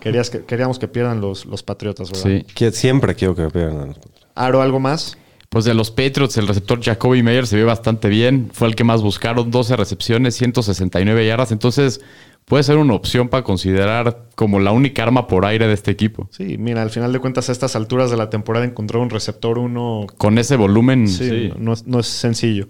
que, 0.00 0.44
queríamos 0.46 0.78
que 0.78 0.88
pierdan 0.88 1.20
los, 1.20 1.46
los 1.46 1.62
Patriotas, 1.62 2.10
¿verdad? 2.10 2.24
Sí. 2.40 2.46
Que 2.54 2.72
siempre 2.72 3.14
quiero 3.14 3.34
que 3.34 3.48
pierdan. 3.48 3.96
Aro, 4.34 4.60
¿algo 4.62 4.78
más? 4.80 5.16
Pues 5.48 5.64
de 5.64 5.74
los 5.74 5.90
Patriots, 5.90 6.36
el 6.36 6.48
receptor 6.48 6.82
Jacoby 6.82 7.22
Meyer 7.22 7.46
se 7.46 7.56
vio 7.56 7.66
bastante 7.66 8.08
bien. 8.08 8.50
Fue 8.52 8.68
el 8.68 8.74
que 8.74 8.84
más 8.84 9.00
buscaron, 9.00 9.50
12 9.50 9.76
recepciones, 9.76 10.34
169 10.34 11.24
yardas. 11.26 11.52
Entonces, 11.52 12.00
puede 12.46 12.62
ser 12.62 12.78
una 12.78 12.94
opción 12.94 13.28
para 13.28 13.42
considerar 13.42 14.28
como 14.36 14.60
la 14.60 14.70
única 14.70 15.02
arma 15.02 15.26
por 15.26 15.44
aire 15.44 15.66
de 15.66 15.74
este 15.74 15.90
equipo. 15.90 16.28
Sí, 16.30 16.56
mira, 16.58 16.80
al 16.80 16.90
final 16.90 17.12
de 17.12 17.18
cuentas, 17.18 17.48
a 17.48 17.52
estas 17.52 17.74
alturas 17.76 18.10
de 18.10 18.16
la 18.16 18.30
temporada 18.30 18.64
encontró 18.64 19.02
un 19.02 19.10
receptor 19.10 19.58
uno. 19.58 20.06
Con 20.16 20.38
ese 20.38 20.56
volumen, 20.56 21.08
Sí, 21.08 21.28
sí. 21.28 21.52
No, 21.58 21.72
es, 21.72 21.86
no 21.86 21.98
es 21.98 22.06
sencillo. 22.06 22.68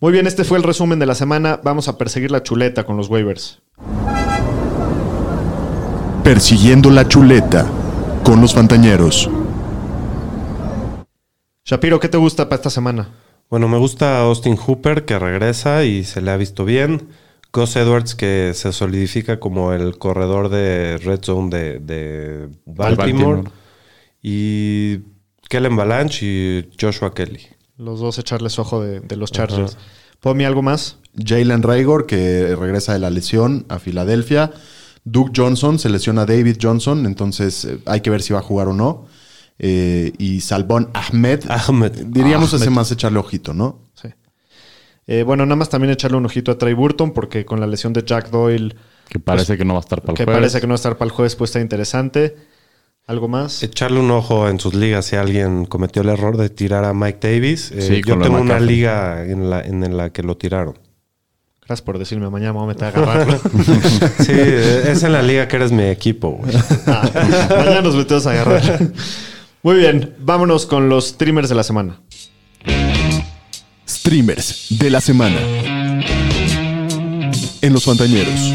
Muy 0.00 0.12
bien, 0.12 0.26
este 0.26 0.44
fue 0.44 0.58
el 0.58 0.64
resumen 0.64 0.98
de 1.00 1.06
la 1.06 1.16
semana. 1.16 1.60
Vamos 1.62 1.88
a 1.88 1.98
perseguir 1.98 2.30
la 2.30 2.42
chuleta 2.42 2.84
con 2.84 2.96
los 2.96 3.08
waivers. 3.08 3.60
Persiguiendo 6.22 6.90
la 6.90 7.06
chuleta 7.06 7.66
con 8.22 8.40
los 8.40 8.54
Fantañeros. 8.54 9.28
Shapiro, 11.64 11.98
¿qué 11.98 12.08
te 12.08 12.16
gusta 12.16 12.44
para 12.44 12.56
esta 12.56 12.70
semana? 12.70 13.08
Bueno, 13.50 13.68
me 13.68 13.76
gusta 13.78 14.20
Austin 14.20 14.56
Hooper 14.56 15.04
que 15.04 15.18
regresa 15.18 15.84
y 15.84 16.04
se 16.04 16.20
le 16.20 16.30
ha 16.30 16.36
visto 16.36 16.64
bien. 16.64 17.08
Gus 17.56 17.74
Edwards 17.76 18.14
que 18.14 18.52
se 18.54 18.70
solidifica 18.70 19.40
como 19.40 19.72
el 19.72 19.96
corredor 19.96 20.50
de 20.50 20.98
Red 20.98 21.20
Zone 21.22 21.48
de, 21.48 21.78
de 21.78 22.48
Baltimore. 22.66 23.36
Baltimore. 23.36 23.50
Y 24.22 24.98
Kellen 25.48 25.74
Balanche 25.74 26.26
y 26.26 26.68
Joshua 26.78 27.14
Kelly. 27.14 27.40
Los 27.78 28.00
dos 28.00 28.18
echarles 28.18 28.58
ojo 28.58 28.82
de, 28.82 29.00
de 29.00 29.16
los 29.16 29.32
Chargers. 29.32 29.78
Pomi, 30.20 30.44
¿algo 30.44 30.60
más? 30.60 30.98
Jalen 31.16 31.62
Raygor, 31.62 32.06
que 32.06 32.54
regresa 32.56 32.92
de 32.92 32.98
la 32.98 33.08
lesión 33.08 33.64
a 33.70 33.78
Filadelfia. 33.78 34.52
Duke 35.04 35.32
Johnson, 35.34 35.78
se 35.78 35.88
lesiona 35.88 36.22
a 36.22 36.26
David 36.26 36.58
Johnson, 36.60 37.06
entonces 37.06 37.64
eh, 37.64 37.78
hay 37.86 38.02
que 38.02 38.10
ver 38.10 38.20
si 38.20 38.34
va 38.34 38.40
a 38.40 38.42
jugar 38.42 38.68
o 38.68 38.74
no. 38.74 39.06
Eh, 39.58 40.12
y 40.18 40.42
Salvón 40.42 40.90
Ahmed. 40.92 41.44
Ahmed. 41.48 41.92
Diríamos 42.08 42.52
ese 42.52 42.68
más 42.68 42.92
echarle 42.92 43.18
ojito, 43.18 43.54
¿no? 43.54 43.80
Sí. 43.94 44.08
Eh, 45.06 45.22
bueno, 45.22 45.46
nada 45.46 45.56
más 45.56 45.68
también 45.68 45.92
echarle 45.92 46.16
un 46.16 46.26
ojito 46.26 46.50
a 46.52 46.58
Trey 46.58 46.74
Burton, 46.74 47.12
porque 47.12 47.44
con 47.44 47.60
la 47.60 47.66
lesión 47.66 47.92
de 47.92 48.02
Jack 48.04 48.30
Doyle, 48.30 48.74
Que 49.08 49.18
parece 49.20 49.56
que 49.56 49.64
no 49.64 49.74
va 49.74 49.80
a 49.80 49.82
estar 49.82 50.00
para 50.00 50.12
el 50.12 50.16
que 50.16 50.24
jueves. 50.24 50.40
parece 50.40 50.60
que 50.60 50.66
no 50.66 50.72
va 50.72 50.74
a 50.74 50.82
estar 50.82 50.96
para 50.96 51.06
el 51.06 51.12
jueves, 51.12 51.36
pues 51.36 51.50
está 51.50 51.60
interesante. 51.60 52.36
¿Algo 53.06 53.28
más? 53.28 53.62
Echarle 53.62 54.00
un 54.00 54.10
ojo 54.10 54.48
en 54.48 54.58
sus 54.58 54.74
ligas 54.74 55.06
si 55.06 55.14
alguien 55.14 55.64
cometió 55.66 56.02
el 56.02 56.08
error 56.08 56.36
de 56.36 56.48
tirar 56.50 56.84
a 56.84 56.92
Mike 56.92 57.18
Davis. 57.20 57.70
Eh, 57.70 57.80
Sí, 57.82 58.02
yo 58.04 58.18
tengo 58.18 58.34
una 58.40 58.54
McCaffrey. 58.54 58.66
liga 58.68 59.24
en 59.24 59.48
la, 59.48 59.60
en 59.60 59.96
la 59.96 60.10
que 60.10 60.24
lo 60.24 60.36
tiraron. 60.36 60.76
Gracias 61.60 61.82
por 61.82 61.98
decirme, 62.00 62.28
mañana 62.30 62.52
me 62.52 62.58
voy 62.58 62.64
a 62.64 62.68
meter 62.74 62.84
a 62.84 62.88
agarrarlo. 62.88 63.38
Sí, 64.24 64.32
es 64.32 65.02
en 65.04 65.12
la 65.12 65.22
liga 65.22 65.46
que 65.46 65.54
eres 65.54 65.70
mi 65.70 65.84
equipo, 65.84 66.30
güey. 66.32 66.52
Ah, 66.88 67.08
mañana 67.50 67.82
nos 67.82 67.94
metemos 67.94 68.26
a 68.26 68.32
agarrar. 68.32 68.80
Muy 69.62 69.76
bien, 69.76 70.14
vámonos 70.18 70.66
con 70.66 70.88
los 70.88 71.08
streamers 71.08 71.48
de 71.48 71.54
la 71.54 71.62
semana. 71.64 72.00
Streamers 74.06 74.66
de 74.70 74.88
la 74.88 75.00
semana. 75.00 75.36
En 77.60 77.72
los 77.72 77.84
Fantañeros. 77.84 78.54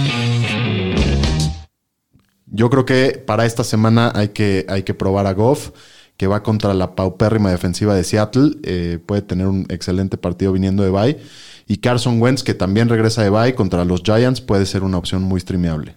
Yo 2.46 2.70
creo 2.70 2.86
que 2.86 3.22
para 3.28 3.46
esta 3.46 3.66
semana 3.66 4.14
hay 4.16 4.30
que, 4.30 4.66
hay 4.70 4.84
que 4.84 4.94
probar 4.94 5.28
a 5.28 5.34
Goff, 5.34 5.72
que 6.16 6.28
va 6.28 6.42
contra 6.42 6.74
la 6.74 6.96
paupérrima 6.96 7.52
defensiva 7.52 7.94
de 7.94 8.06
Seattle. 8.06 8.60
Eh, 8.64 9.00
puede 9.06 9.24
tener 9.24 9.48
un 9.48 9.66
excelente 9.68 10.16
partido 10.16 10.54
viniendo 10.54 10.84
de 10.84 10.90
bye. 10.90 11.20
Y 11.68 11.80
Carson 11.80 12.22
Wentz, 12.22 12.44
que 12.44 12.54
también 12.54 12.88
regresa 12.88 13.22
de 13.22 13.30
bye 13.30 13.54
contra 13.54 13.84
los 13.84 14.04
Giants, 14.04 14.40
puede 14.40 14.66
ser 14.66 14.84
una 14.84 15.00
opción 15.00 15.22
muy 15.22 15.42
streameable. 15.42 15.96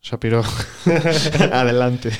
Shapiro, 0.00 0.44
adelante. 1.52 2.12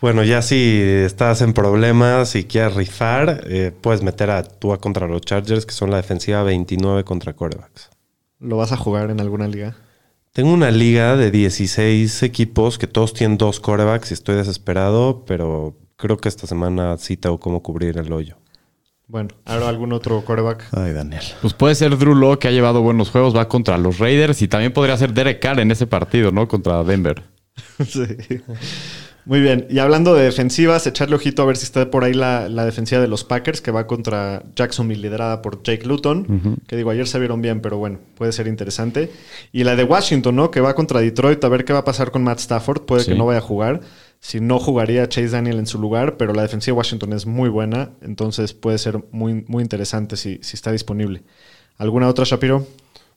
Bueno, 0.00 0.22
ya 0.24 0.42
si 0.42 0.80
estás 0.80 1.40
en 1.40 1.54
problemas 1.54 2.36
y 2.36 2.44
quieres 2.44 2.74
rifar, 2.74 3.44
eh, 3.46 3.72
puedes 3.80 4.02
meter 4.02 4.30
a 4.30 4.42
Tua 4.42 4.78
contra 4.78 5.06
los 5.06 5.22
Chargers, 5.22 5.64
que 5.64 5.72
son 5.72 5.90
la 5.90 5.96
defensiva 5.96 6.42
29 6.42 7.04
contra 7.04 7.32
corebacks. 7.32 7.90
¿Lo 8.38 8.58
vas 8.58 8.72
a 8.72 8.76
jugar 8.76 9.10
en 9.10 9.20
alguna 9.20 9.48
liga? 9.48 9.76
Tengo 10.32 10.52
una 10.52 10.70
liga 10.70 11.16
de 11.16 11.30
16 11.30 12.22
equipos 12.22 12.76
que 12.76 12.86
todos 12.86 13.14
tienen 13.14 13.38
dos 13.38 13.58
corebacks 13.58 14.10
y 14.10 14.14
estoy 14.14 14.36
desesperado, 14.36 15.24
pero 15.26 15.78
creo 15.96 16.18
que 16.18 16.28
esta 16.28 16.46
semana 16.46 16.98
sí 16.98 17.16
tengo 17.16 17.40
cómo 17.40 17.62
cubrir 17.62 17.96
el 17.96 18.12
hoyo. 18.12 18.36
Bueno, 19.08 19.30
¿ahora 19.46 19.70
algún 19.70 19.94
otro 19.94 20.22
coreback? 20.26 20.68
Ay, 20.72 20.92
Daniel. 20.92 21.22
Pues 21.40 21.54
puede 21.54 21.74
ser 21.74 21.96
Drew 21.96 22.14
Lowe, 22.14 22.38
que 22.38 22.48
ha 22.48 22.50
llevado 22.50 22.82
buenos 22.82 23.08
juegos, 23.10 23.34
va 23.34 23.48
contra 23.48 23.78
los 23.78 23.98
Raiders 23.98 24.42
y 24.42 24.48
también 24.48 24.74
podría 24.74 24.98
ser 24.98 25.14
Derek 25.14 25.40
Carr 25.40 25.60
en 25.60 25.70
ese 25.70 25.86
partido, 25.86 26.32
¿no? 26.32 26.46
Contra 26.48 26.84
Denver. 26.84 27.22
sí. 27.86 28.02
Muy 29.26 29.40
bien. 29.40 29.66
Y 29.68 29.80
hablando 29.80 30.14
de 30.14 30.22
defensivas, 30.22 30.86
echarle 30.86 31.16
ojito 31.16 31.42
a 31.42 31.46
ver 31.46 31.56
si 31.56 31.64
está 31.64 31.90
por 31.90 32.04
ahí 32.04 32.14
la, 32.14 32.48
la 32.48 32.64
defensiva 32.64 33.00
de 33.00 33.08
los 33.08 33.24
Packers, 33.24 33.60
que 33.60 33.72
va 33.72 33.88
contra 33.88 34.44
Jacksonville, 34.54 35.02
liderada 35.02 35.42
por 35.42 35.64
Jake 35.64 35.84
Luton. 35.84 36.60
Que 36.68 36.76
digo, 36.76 36.90
ayer 36.90 37.08
se 37.08 37.18
vieron 37.18 37.42
bien, 37.42 37.60
pero 37.60 37.76
bueno, 37.76 37.98
puede 38.16 38.30
ser 38.30 38.46
interesante. 38.46 39.10
Y 39.52 39.64
la 39.64 39.74
de 39.74 39.82
Washington, 39.82 40.36
¿no? 40.36 40.52
Que 40.52 40.60
va 40.60 40.74
contra 40.74 41.00
Detroit, 41.00 41.42
a 41.42 41.48
ver 41.48 41.64
qué 41.64 41.72
va 41.72 41.80
a 41.80 41.84
pasar 41.84 42.12
con 42.12 42.22
Matt 42.22 42.38
Stafford. 42.38 42.82
Puede 42.82 43.02
Sí. 43.02 43.10
que 43.10 43.18
no 43.18 43.26
vaya 43.26 43.38
a 43.40 43.42
jugar. 43.42 43.80
Si 44.20 44.40
no 44.40 44.60
jugaría 44.60 45.08
Chase 45.08 45.28
Daniel 45.30 45.58
en 45.58 45.66
su 45.66 45.78
lugar, 45.80 46.16
pero 46.16 46.32
la 46.32 46.42
defensiva 46.42 46.74
de 46.74 46.78
Washington 46.78 47.12
es 47.12 47.26
muy 47.26 47.48
buena, 47.48 47.90
entonces 48.02 48.54
puede 48.54 48.78
ser 48.78 49.04
muy, 49.10 49.44
muy 49.48 49.62
interesante 49.62 50.16
si, 50.16 50.38
si 50.42 50.54
está 50.54 50.70
disponible. 50.70 51.22
¿Alguna 51.78 52.08
otra, 52.08 52.24
Shapiro? 52.24 52.64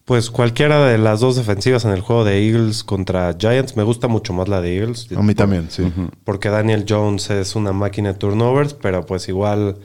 Pues 0.10 0.32
cualquiera 0.32 0.88
de 0.88 0.98
las 0.98 1.20
dos 1.20 1.36
defensivas 1.36 1.86
en 1.86 1.92
el 1.92 2.02
juego 2.02 2.24
de 2.26 2.44
Eagles 2.44 2.84
contra 2.84 3.36
Giants, 3.40 3.78
me 3.78 3.84
gusta 3.84 4.08
mucho 4.08 4.34
más 4.34 4.50
la 4.50 4.60
de 4.60 4.76
Eagles. 4.76 5.08
A 5.16 5.22
mí 5.22 5.36
también, 5.36 5.70
sí. 5.70 5.94
Porque 6.24 6.50
Daniel 6.50 6.84
Jones 6.90 7.30
es 7.30 7.56
una 7.56 7.74
máquina 7.74 8.14
de 8.14 8.18
turnovers, 8.18 8.74
pero 8.74 9.06
pues 9.06 9.30
igual 9.30 9.78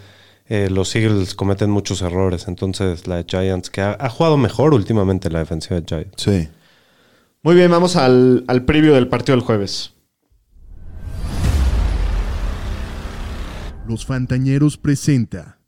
eh, 0.47 0.71
los 0.71 0.97
Eagles 0.97 1.35
cometen 1.35 1.69
muchos 1.69 2.01
errores. 2.01 2.49
Entonces 2.49 3.07
la 3.07 3.17
de 3.17 3.27
Giants, 3.29 3.69
que 3.69 3.83
ha, 3.83 3.99
ha 4.01 4.09
jugado 4.09 4.39
mejor 4.39 4.73
últimamente 4.73 5.29
la 5.29 5.41
defensiva 5.41 5.79
de 5.79 5.85
Giants. 5.87 6.15
Sí. 6.17 6.49
Muy 7.43 7.55
bien, 7.55 7.71
vamos 7.71 7.95
al, 7.97 8.47
al 8.49 8.65
preview 8.65 8.95
del 8.95 9.09
partido 9.09 9.37
del 9.37 9.45
jueves. 9.45 9.93
Los 13.87 14.07
Fantañeros 14.07 14.79
presenta 14.79 15.59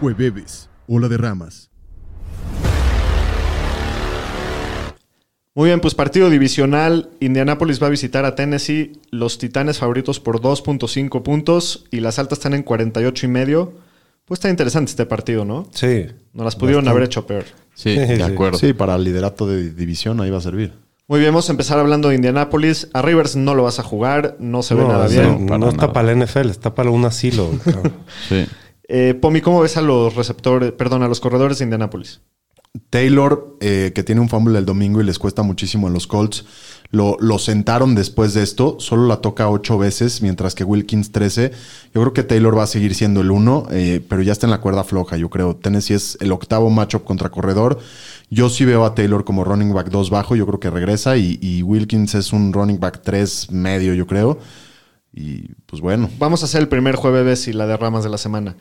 Jueves, 0.00 0.69
Ola 0.92 1.08
de 1.08 1.18
Ramas. 1.18 1.70
Muy 5.54 5.68
bien, 5.68 5.78
pues 5.80 5.94
partido 5.94 6.28
divisional. 6.30 7.10
Indianapolis 7.20 7.80
va 7.80 7.86
a 7.86 7.90
visitar 7.90 8.24
a 8.24 8.34
Tennessee. 8.34 8.94
Los 9.12 9.38
Titanes 9.38 9.78
favoritos 9.78 10.18
por 10.18 10.40
2.5 10.40 11.22
puntos 11.22 11.84
y 11.92 12.00
las 12.00 12.18
altas 12.18 12.38
están 12.38 12.54
en 12.54 12.64
48 12.64 13.24
y 13.24 13.28
medio. 13.28 13.72
Pues 14.24 14.38
está 14.38 14.50
interesante 14.50 14.90
este 14.90 15.06
partido, 15.06 15.44
¿no? 15.44 15.68
Sí. 15.72 16.06
No 16.32 16.42
las 16.42 16.56
pudieron 16.56 16.88
haber 16.88 17.04
hecho 17.04 17.24
peor. 17.24 17.44
Sí, 17.74 17.94
de 17.94 18.24
acuerdo. 18.24 18.58
Sí, 18.58 18.72
para 18.72 18.96
el 18.96 19.04
liderato 19.04 19.46
de 19.46 19.72
división 19.72 20.20
ahí 20.20 20.30
va 20.30 20.38
a 20.38 20.42
servir. 20.42 20.72
Muy 21.06 21.20
bien, 21.20 21.30
vamos 21.30 21.48
a 21.48 21.52
empezar 21.52 21.78
hablando 21.78 22.08
de 22.08 22.16
Indianapolis. 22.16 22.88
A 22.94 23.02
Rivers 23.02 23.36
no 23.36 23.54
lo 23.54 23.62
vas 23.62 23.78
a 23.78 23.84
jugar, 23.84 24.36
no 24.40 24.64
se 24.64 24.74
ve 24.74 24.82
nada 24.82 25.04
no, 25.04 25.10
bien. 25.10 25.40
no, 25.40 25.46
para 25.46 25.58
no 25.58 25.68
está 25.68 25.82
nada. 25.82 25.92
para 25.92 26.10
el 26.10 26.18
NFL, 26.18 26.50
está 26.50 26.74
para 26.74 26.90
un 26.90 27.04
asilo. 27.04 27.48
Sí. 28.28 28.44
Eh, 28.92 29.14
Pomi, 29.14 29.40
¿cómo 29.40 29.60
ves 29.60 29.76
a 29.76 29.82
los 29.82 30.16
receptores, 30.16 30.72
perdón, 30.72 31.04
a 31.04 31.08
los 31.08 31.20
corredores 31.20 31.58
de 31.58 31.64
Indianapolis? 31.64 32.22
Taylor, 32.90 33.56
eh, 33.60 33.92
que 33.94 34.02
tiene 34.02 34.20
un 34.20 34.28
fumble 34.28 34.58
el 34.58 34.66
domingo 34.66 35.00
y 35.00 35.04
les 35.04 35.20
cuesta 35.20 35.42
muchísimo 35.42 35.86
en 35.86 35.94
los 35.94 36.08
Colts, 36.08 36.44
lo, 36.90 37.16
lo 37.20 37.38
sentaron 37.38 37.94
después 37.94 38.34
de 38.34 38.42
esto. 38.42 38.78
Solo 38.80 39.06
la 39.06 39.18
toca 39.18 39.48
ocho 39.48 39.78
veces, 39.78 40.22
mientras 40.22 40.56
que 40.56 40.64
Wilkins 40.64 41.12
13. 41.12 41.52
Yo 41.94 42.00
creo 42.00 42.12
que 42.12 42.24
Taylor 42.24 42.58
va 42.58 42.64
a 42.64 42.66
seguir 42.66 42.96
siendo 42.96 43.20
el 43.20 43.30
uno, 43.30 43.68
eh, 43.70 44.04
pero 44.08 44.22
ya 44.22 44.32
está 44.32 44.48
en 44.48 44.50
la 44.50 44.60
cuerda 44.60 44.82
floja, 44.82 45.16
yo 45.16 45.30
creo. 45.30 45.54
Tennessee 45.54 45.94
es 45.94 46.18
el 46.20 46.32
octavo 46.32 46.68
matchup 46.68 47.04
contra 47.04 47.28
corredor. 47.28 47.78
Yo 48.28 48.48
sí 48.48 48.64
veo 48.64 48.84
a 48.84 48.96
Taylor 48.96 49.24
como 49.24 49.44
running 49.44 49.72
back 49.72 49.90
2 49.90 50.10
bajo, 50.10 50.34
yo 50.34 50.48
creo 50.48 50.58
que 50.58 50.70
regresa. 50.70 51.16
Y, 51.16 51.38
y 51.40 51.62
Wilkins 51.62 52.16
es 52.16 52.32
un 52.32 52.52
running 52.52 52.80
back 52.80 53.02
3 53.04 53.52
medio, 53.52 53.94
yo 53.94 54.08
creo. 54.08 54.40
Y 55.20 55.54
pues 55.66 55.82
bueno. 55.82 56.08
Vamos 56.18 56.42
a 56.42 56.46
hacer 56.46 56.60
el 56.62 56.68
primer 56.68 56.96
jueves 56.96 57.46
y 57.48 57.52
la 57.52 57.66
de 57.66 57.76
ramas 57.76 58.04
de 58.04 58.10
la 58.10 58.18
semana. 58.18 58.56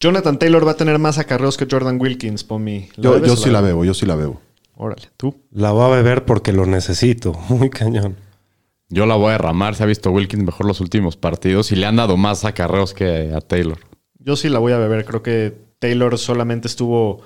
Jonathan 0.00 0.38
Taylor 0.38 0.66
va 0.66 0.72
a 0.72 0.76
tener 0.76 0.98
más 0.98 1.18
acarreos 1.18 1.56
que 1.56 1.66
Jordan 1.70 2.00
Wilkins, 2.00 2.44
Pomi. 2.44 2.88
¿La 2.96 3.02
Yo, 3.02 3.24
yo 3.24 3.36
sí 3.36 3.50
la 3.50 3.60
veo, 3.60 3.84
yo 3.84 3.94
sí 3.94 4.06
la 4.06 4.14
veo. 4.14 4.40
Órale, 4.76 5.08
tú. 5.16 5.34
la 5.50 5.72
voy 5.72 5.84
a 5.86 5.88
beber 5.96 6.24
porque 6.24 6.52
lo 6.52 6.64
necesito. 6.66 7.32
Muy 7.48 7.68
cañón. 7.68 8.16
Yo 8.88 9.06
la 9.06 9.16
voy 9.16 9.28
a 9.28 9.32
derramar. 9.32 9.74
Se 9.74 9.82
ha 9.82 9.86
visto 9.86 10.10
Wilkins 10.10 10.44
mejor 10.44 10.66
los 10.66 10.80
últimos 10.80 11.16
partidos 11.16 11.72
y 11.72 11.76
le 11.76 11.84
han 11.86 11.96
dado 11.96 12.16
más 12.16 12.44
acarreos 12.44 12.94
que 12.94 13.32
a 13.34 13.40
Taylor. 13.40 13.78
Yo 14.18 14.36
sí 14.36 14.48
la 14.48 14.60
voy 14.60 14.72
a 14.72 14.78
beber. 14.78 15.04
Creo 15.04 15.22
que 15.22 15.54
Taylor 15.80 16.16
solamente 16.16 16.68
estuvo 16.68 17.20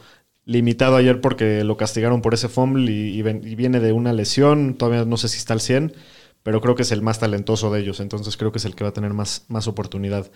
limitado 0.45 0.97
ayer 0.97 1.21
porque 1.21 1.63
lo 1.63 1.77
castigaron 1.77 2.21
por 2.23 2.35
ese 2.35 2.49
fumble 2.49 2.91
y, 2.91 3.17
y 3.19 3.23
ven- 3.23 3.43
y 3.47 3.55
viene 3.55 3.79
de 3.81 3.93
una 3.93 4.13
lesión. 4.13 4.75
Todavía 4.75 5.05
no 5.05 5.17
sé 5.19 5.29
si 5.29 5.37
está 5.39 5.53
al 5.53 5.61
100, 5.61 5.93
pero 6.43 6.61
creo 6.61 6.75
que 6.75 6.83
es 6.83 6.93
el 6.93 7.03
más 7.03 7.19
talentoso 7.19 7.73
de 7.73 7.81
ellos. 7.81 8.01
Entonces 8.01 8.37
creo 8.37 8.53
que 8.53 8.59
es 8.59 8.65
el 8.65 8.75
que 8.75 8.85
va 8.85 8.91
a 8.91 8.95
tener 8.95 9.13
más, 9.13 9.45
más 9.49 9.69
oportunidad. 9.69 10.31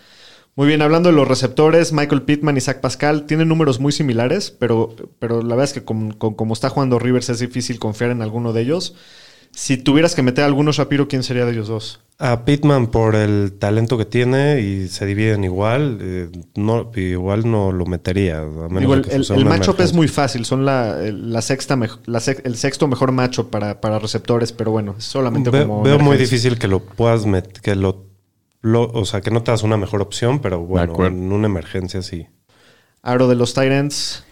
Muy 0.55 0.69
bien, 0.69 0.81
hablando 0.81 1.11
de 1.11 1.15
los 1.15 1.29
receptores, 1.29 1.93
Michael 1.93 2.23
Pittman 2.23 2.57
y 2.57 2.63
Zach 2.63 2.81
Pascal 2.81 3.27
tienen 3.27 3.49
números 3.49 3.79
muy 3.79 3.93
similares, 3.93 4.51
pero, 4.51 4.95
pero 5.19 5.43
la 5.43 5.55
verdad 5.55 5.65
es 5.65 5.73
que 5.75 5.85
con, 5.85 6.13
como 6.13 6.55
está 6.55 6.71
jugando 6.71 6.99
Rivers 6.99 7.29
es 7.29 7.41
difícil 7.41 7.79
confiar 7.79 8.11
en 8.11 8.23
alguno 8.23 8.55
de 8.55 8.63
ellos. 8.63 8.95
Si 9.59 9.79
tuvieras 9.79 10.15
que 10.15 10.21
meter 10.23 10.45
a 10.45 10.47
alguno, 10.49 10.71
Shapiro, 10.71 11.09
¿quién 11.09 11.23
sería 11.23 11.47
de 11.47 11.53
ellos 11.53 11.67
dos? 11.69 12.01
A 12.19 12.45
Pittman 12.45 12.89
por 12.89 13.15
el 13.15 13.55
talento 13.59 13.97
que 13.97 14.05
tiene 14.05 14.61
y 14.61 14.89
se 14.89 15.07
dividen 15.07 15.45
igual, 15.45 15.97
eh, 16.03 16.29
no, 16.57 16.91
igual 16.95 17.51
no 17.51 17.73
lo 17.73 17.87
metería. 17.87 18.41
a 18.41 18.45
menos 18.45 18.81
Digo, 18.81 18.93
de 18.93 18.99
el, 19.01 19.05
que 19.07 19.15
el, 19.15 19.39
el 19.39 19.45
matchup 19.47 19.81
es 19.81 19.95
muy 19.95 20.09
fácil. 20.09 20.45
Son 20.45 20.67
la, 20.67 21.03
el- 21.03 21.33
la 21.33 21.41
sexta 21.41 21.75
mej- 21.75 22.01
la 22.05 22.19
sec- 22.19 22.43
el 22.45 22.57
sexto 22.57 22.87
mejor 22.87 23.13
macho 23.13 23.49
para, 23.51 23.81
para 23.81 23.99
receptores, 23.99 24.53
pero 24.53 24.73
bueno, 24.73 24.95
solamente 24.99 25.49
Ve- 25.49 25.63
como. 25.63 25.83
veo 25.83 25.99
muy 26.01 26.19
difícil 26.19 26.59
que 26.59 26.69
lo 26.69 26.81
puedas 26.81 27.25
meter, 27.25 27.63
que 27.63 27.75
lo, 27.77 28.05
lo- 28.61 28.91
o 28.93 29.07
sea, 29.07 29.23
que 29.23 29.31
no 29.31 29.43
te 29.43 29.53
das 29.53 29.63
una 29.63 29.79
mejor 29.79 30.03
opción, 30.03 30.41
pero 30.41 30.61
bueno, 30.61 31.07
en 31.07 31.33
una 31.33 31.47
emergencia 31.47 32.03
sí. 32.03 32.27
Aro 33.03 33.27
de 33.27 33.37
los 33.37 33.55
Titans. 33.55 34.23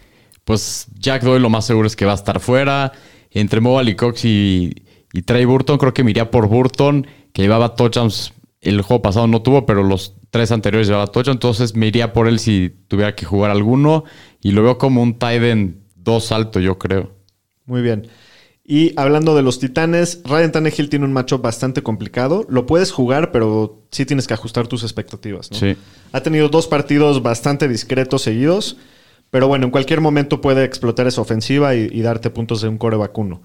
Pues 0.43 0.85
Jack 0.99 1.23
Doyle 1.23 1.41
lo 1.41 1.49
más 1.49 1.65
seguro 1.65 1.87
es 1.87 1.95
que 1.95 2.05
va 2.05 2.11
a 2.11 2.15
estar 2.15 2.39
fuera. 2.39 2.91
Entre 3.31 3.59
Mobile 3.59 3.95
Cox 3.97 4.23
y, 4.23 4.84
y 5.15 5.21
Trey 5.21 5.45
Burton, 5.45 5.77
creo 5.77 5.93
que 5.93 6.03
me 6.03 6.11
iría 6.11 6.29
por 6.29 6.49
Burton, 6.49 7.07
que 7.31 7.41
llevaba 7.41 7.73
touchdowns. 7.75 8.33
El 8.59 8.81
juego 8.81 9.01
pasado 9.01 9.27
no 9.27 9.41
tuvo, 9.41 9.65
pero 9.65 9.81
los 9.81 10.15
tres 10.29 10.51
anteriores 10.51 10.89
llevaba 10.89 11.07
touchdown. 11.07 11.37
Entonces 11.37 11.73
me 11.73 11.87
iría 11.87 12.11
por 12.11 12.27
él 12.27 12.37
si 12.37 12.75
tuviera 12.89 13.15
que 13.15 13.25
jugar 13.25 13.49
alguno. 13.49 14.03
Y 14.41 14.51
lo 14.51 14.61
veo 14.61 14.77
como 14.77 15.01
un 15.01 15.17
tight 15.17 15.41
end 15.41 15.75
dos 15.95 16.33
alto, 16.33 16.59
yo 16.59 16.77
creo. 16.77 17.13
Muy 17.65 17.81
bien. 17.81 18.09
Y 18.65 18.91
hablando 18.99 19.37
de 19.37 19.41
los 19.41 19.57
Titanes, 19.57 20.19
Ryan 20.25 20.51
Tannehill 20.51 20.89
tiene 20.89 21.05
un 21.05 21.13
macho 21.13 21.39
bastante 21.39 21.81
complicado. 21.81 22.45
Lo 22.49 22.65
puedes 22.65 22.91
jugar, 22.91 23.31
pero 23.31 23.87
sí 23.91 24.05
tienes 24.05 24.27
que 24.27 24.33
ajustar 24.33 24.67
tus 24.67 24.83
expectativas. 24.83 25.49
¿no? 25.49 25.57
Sí. 25.57 25.77
Ha 26.11 26.19
tenido 26.23 26.49
dos 26.49 26.67
partidos 26.67 27.23
bastante 27.23 27.69
discretos 27.69 28.23
seguidos, 28.23 28.75
pero 29.31 29.47
bueno, 29.47 29.63
en 29.63 29.71
cualquier 29.71 30.01
momento 30.01 30.41
puede 30.41 30.65
explotar 30.65 31.07
esa 31.07 31.21
ofensiva 31.21 31.73
y, 31.73 31.87
y 31.89 32.01
darte 32.01 32.31
puntos 32.31 32.59
de 32.59 32.67
un 32.67 32.77
core 32.77 32.97
vacuno. 32.97 33.41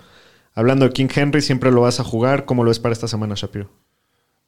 Hablando 0.55 0.85
de 0.85 0.93
King 0.93 1.09
Henry, 1.15 1.43
siempre 1.43 1.71
lo 1.71 1.83
vas 1.83 2.01
a 2.01 2.05
jugar. 2.05 2.45
¿Cómo 2.45 2.65
lo 2.65 2.69
ves 2.71 2.81
para 2.81 2.93
esta 2.93 3.09
semana, 3.09 3.35
Shapiro? 3.37 3.71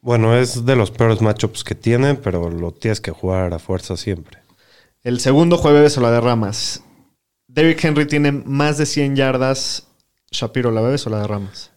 Bueno, 0.00 0.36
es 0.36 0.66
de 0.66 0.74
los 0.74 0.90
peores 0.90 1.22
matchups 1.22 1.62
que 1.62 1.74
tiene, 1.74 2.14
pero 2.14 2.50
lo 2.50 2.72
tienes 2.72 3.00
que 3.00 3.12
jugar 3.12 3.55
a 3.55 3.59
fuerza 3.59 3.96
siempre. 3.96 4.38
El 5.03 5.20
segundo 5.20 5.57
jueves 5.57 5.96
o 5.96 6.00
la 6.00 6.11
derramas. 6.11 6.82
Derrick 7.46 7.84
Henry 7.84 8.07
tiene 8.07 8.32
más 8.32 8.78
de 8.78 8.86
100 8.86 9.16
yardas. 9.16 9.86
Shapiro, 10.30 10.70
¿la 10.70 10.80
bebes 10.80 11.07
o 11.07 11.11
la 11.11 11.20
derramas? 11.20 11.70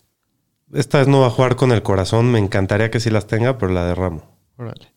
Esta 0.73 0.99
vez 0.99 1.07
no 1.07 1.21
va 1.21 1.27
a 1.27 1.31
jugar 1.31 1.55
con 1.55 1.71
el 1.71 1.83
corazón, 1.83 2.31
me 2.31 2.39
encantaría 2.39 2.89
que 2.89 2.99
sí 2.99 3.09
las 3.09 3.27
tenga, 3.27 3.57
pero 3.57 3.71
la 3.71 3.85
derramo. 3.85 4.23
Órale. 4.57 4.91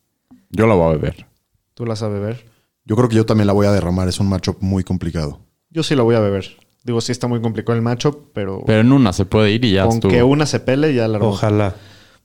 Yo 0.50 0.66
la 0.66 0.74
voy 0.74 0.86
a 0.86 0.96
beber. 0.96 1.26
¿Tú 1.74 1.84
la 1.84 1.96
sabes 1.96 2.20
beber? 2.20 2.46
Yo 2.84 2.96
creo 2.96 3.08
que 3.08 3.16
yo 3.16 3.26
también 3.26 3.46
la 3.46 3.52
voy 3.52 3.66
a 3.66 3.72
derramar. 3.72 4.08
Es 4.08 4.18
un 4.20 4.28
matchup 4.28 4.56
muy 4.60 4.84
complicado. 4.84 5.40
Yo 5.68 5.82
sí 5.82 5.94
la 5.94 6.02
voy 6.02 6.14
a 6.14 6.20
beber. 6.20 6.56
Digo, 6.84 7.00
sí 7.00 7.12
está 7.12 7.26
muy 7.26 7.40
complicado 7.40 7.76
el 7.76 7.82
matchup, 7.82 8.30
pero, 8.32 8.62
Pero 8.66 8.80
en 8.80 8.92
una 8.92 9.12
se 9.12 9.24
puede 9.24 9.50
ir 9.52 9.64
y 9.64 9.72
ya 9.72 9.84
con 9.84 9.94
estuvo. 9.94 10.10
que 10.12 10.22
una 10.22 10.46
se 10.46 10.60
pele 10.60 10.94
ya 10.94 11.06
la 11.08 11.16
armó. 11.18 11.30
Ojalá. 11.30 11.74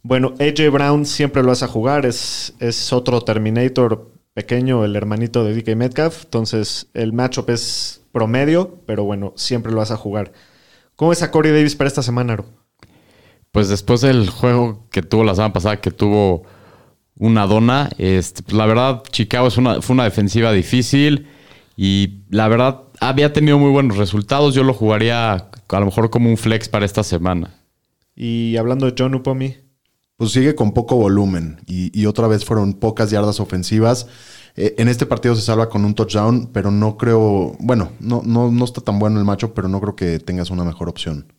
Bueno, 0.04 0.34
AJ 0.40 0.70
Brown 0.72 1.06
siempre 1.06 1.42
lo 1.42 1.50
vas 1.50 1.64
a 1.64 1.68
jugar. 1.68 2.06
Es, 2.06 2.54
es 2.60 2.94
otro 2.94 3.22
Terminator 3.22 4.12
pequeño, 4.34 4.84
el 4.86 4.96
hermanito 4.96 5.44
de 5.44 5.56
DK 5.56 5.76
Metcalf. 5.76 6.24
Entonces, 6.26 6.88
el 6.94 7.14
matchup 7.14 7.50
es 7.50 8.02
promedio, 8.12 8.80
pero 8.86 9.04
bueno, 9.04 9.34
siempre 9.36 9.72
lo 9.72 9.80
vas 9.80 9.92
a 9.92 9.98
jugar. 9.98 10.32
¿Cómo 10.96 11.12
es 11.12 11.22
a 11.24 11.32
Corey 11.32 11.52
Davis 11.52 11.76
para 11.76 11.88
esta 11.88 12.04
semana, 12.04 12.34
Aro? 12.34 12.46
pues 13.52 13.70
después 13.70 14.02
del 14.02 14.32
juego 14.32 14.88
que 14.90 15.04
tuvo 15.04 15.24
la 15.24 15.36
semana 15.36 15.54
pasada, 15.54 15.80
que 15.80 15.92
tuvo 15.92 16.42
una 17.20 17.46
dona, 17.46 17.92
este, 18.00 18.42
pues 18.42 18.58
la 18.58 18.66
verdad, 18.66 19.04
Chicago 19.12 19.48
es 19.48 19.58
una, 19.58 19.80
fue 19.84 19.94
una 19.94 20.06
defensiva 20.06 20.52
difícil 20.52 21.28
y 21.78 22.22
la 22.32 22.48
verdad 22.48 22.82
había 23.10 23.34
tenido 23.34 23.58
muy 23.60 23.72
buenos 23.72 23.98
resultados. 23.98 24.56
Yo 24.56 24.64
lo 24.64 24.74
jugaría 24.74 25.34
a 25.34 25.80
lo 25.80 25.86
mejor 25.86 26.10
como 26.10 26.30
un 26.30 26.38
flex 26.38 26.70
para 26.70 26.86
esta 26.86 27.04
semana. 27.04 27.56
Y 28.16 28.58
hablando 28.58 28.86
de 28.86 28.96
John 28.98 29.16
Upomi, 29.16 29.56
Pues 30.18 30.32
sigue 30.32 30.56
con 30.56 30.74
poco 30.74 30.96
volumen 30.96 31.62
y, 31.68 31.98
y 32.00 32.06
otra 32.06 32.28
vez 32.28 32.46
fueron 32.46 32.74
pocas 32.76 33.10
yardas 33.12 33.40
ofensivas. 33.40 34.08
Eh, 34.56 34.76
en 34.78 34.88
este 34.88 35.06
partido 35.08 35.36
se 35.36 35.42
salva 35.42 35.70
con 35.70 35.84
un 35.84 35.96
touchdown, 35.96 36.52
pero 36.54 36.70
no 36.70 36.98
creo, 36.98 37.56
bueno, 37.60 37.92
no, 38.00 38.22
no, 38.24 38.52
no 38.52 38.66
está 38.66 38.82
tan 38.82 39.00
bueno 39.00 39.20
el 39.20 39.26
macho, 39.26 39.54
pero 39.56 39.68
no 39.68 39.82
creo 39.82 39.96
que 39.96 40.20
tengas 40.20 40.52
una 40.52 40.64
mejor 40.64 40.90
opción. 40.90 41.34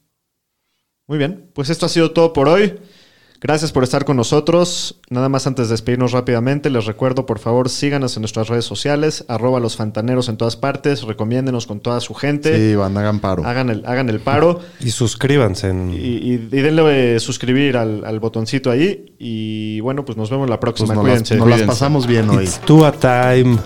Muy 1.06 1.18
bien, 1.18 1.50
pues 1.54 1.70
esto 1.70 1.86
ha 1.86 1.88
sido 1.88 2.10
todo 2.12 2.32
por 2.32 2.48
hoy. 2.48 2.78
Gracias 3.46 3.72
por 3.72 3.84
estar 3.84 4.06
con 4.06 4.16
nosotros. 4.16 5.00
Nada 5.10 5.28
más 5.28 5.46
antes 5.46 5.68
de 5.68 5.74
despedirnos 5.74 6.12
rápidamente, 6.12 6.70
les 6.70 6.86
recuerdo, 6.86 7.26
por 7.26 7.38
favor, 7.38 7.68
síganos 7.68 8.16
en 8.16 8.22
nuestras 8.22 8.48
redes 8.48 8.64
sociales, 8.64 9.26
arroba 9.28 9.60
los 9.60 9.76
fantaneros 9.76 10.30
en 10.30 10.38
todas 10.38 10.56
partes, 10.56 11.02
recomiéndenos 11.02 11.66
con 11.66 11.80
toda 11.80 12.00
su 12.00 12.14
gente, 12.14 12.56
Sí, 12.70 12.74
van, 12.74 12.96
hagan 12.96 13.20
paro. 13.20 13.44
hagan, 13.44 13.68
el, 13.68 13.84
hagan 13.84 14.08
el 14.08 14.20
paro 14.20 14.60
Y 14.80 14.90
suscríbanse 14.92 15.68
en... 15.68 15.90
y, 15.92 15.96
y- 15.96 16.32
y 16.34 16.62
denle 16.62 17.16
eh, 17.16 17.20
suscribir 17.20 17.76
al, 17.76 18.06
al 18.06 18.18
botoncito 18.18 18.70
ahí. 18.70 19.14
Y 19.18 19.78
bueno, 19.80 20.06
pues 20.06 20.16
nos 20.16 20.30
vemos 20.30 20.48
la 20.48 20.58
Pues 20.58 20.72
próxima. 20.72 20.94
las, 20.94 21.02
Cuídense. 21.02 21.36
nos 21.36 21.46
las 21.48 21.62
pasamos 21.64 22.06
bien 22.06 22.30
hoy. 22.30 22.44
It's 22.44 22.58
time. 22.98 23.58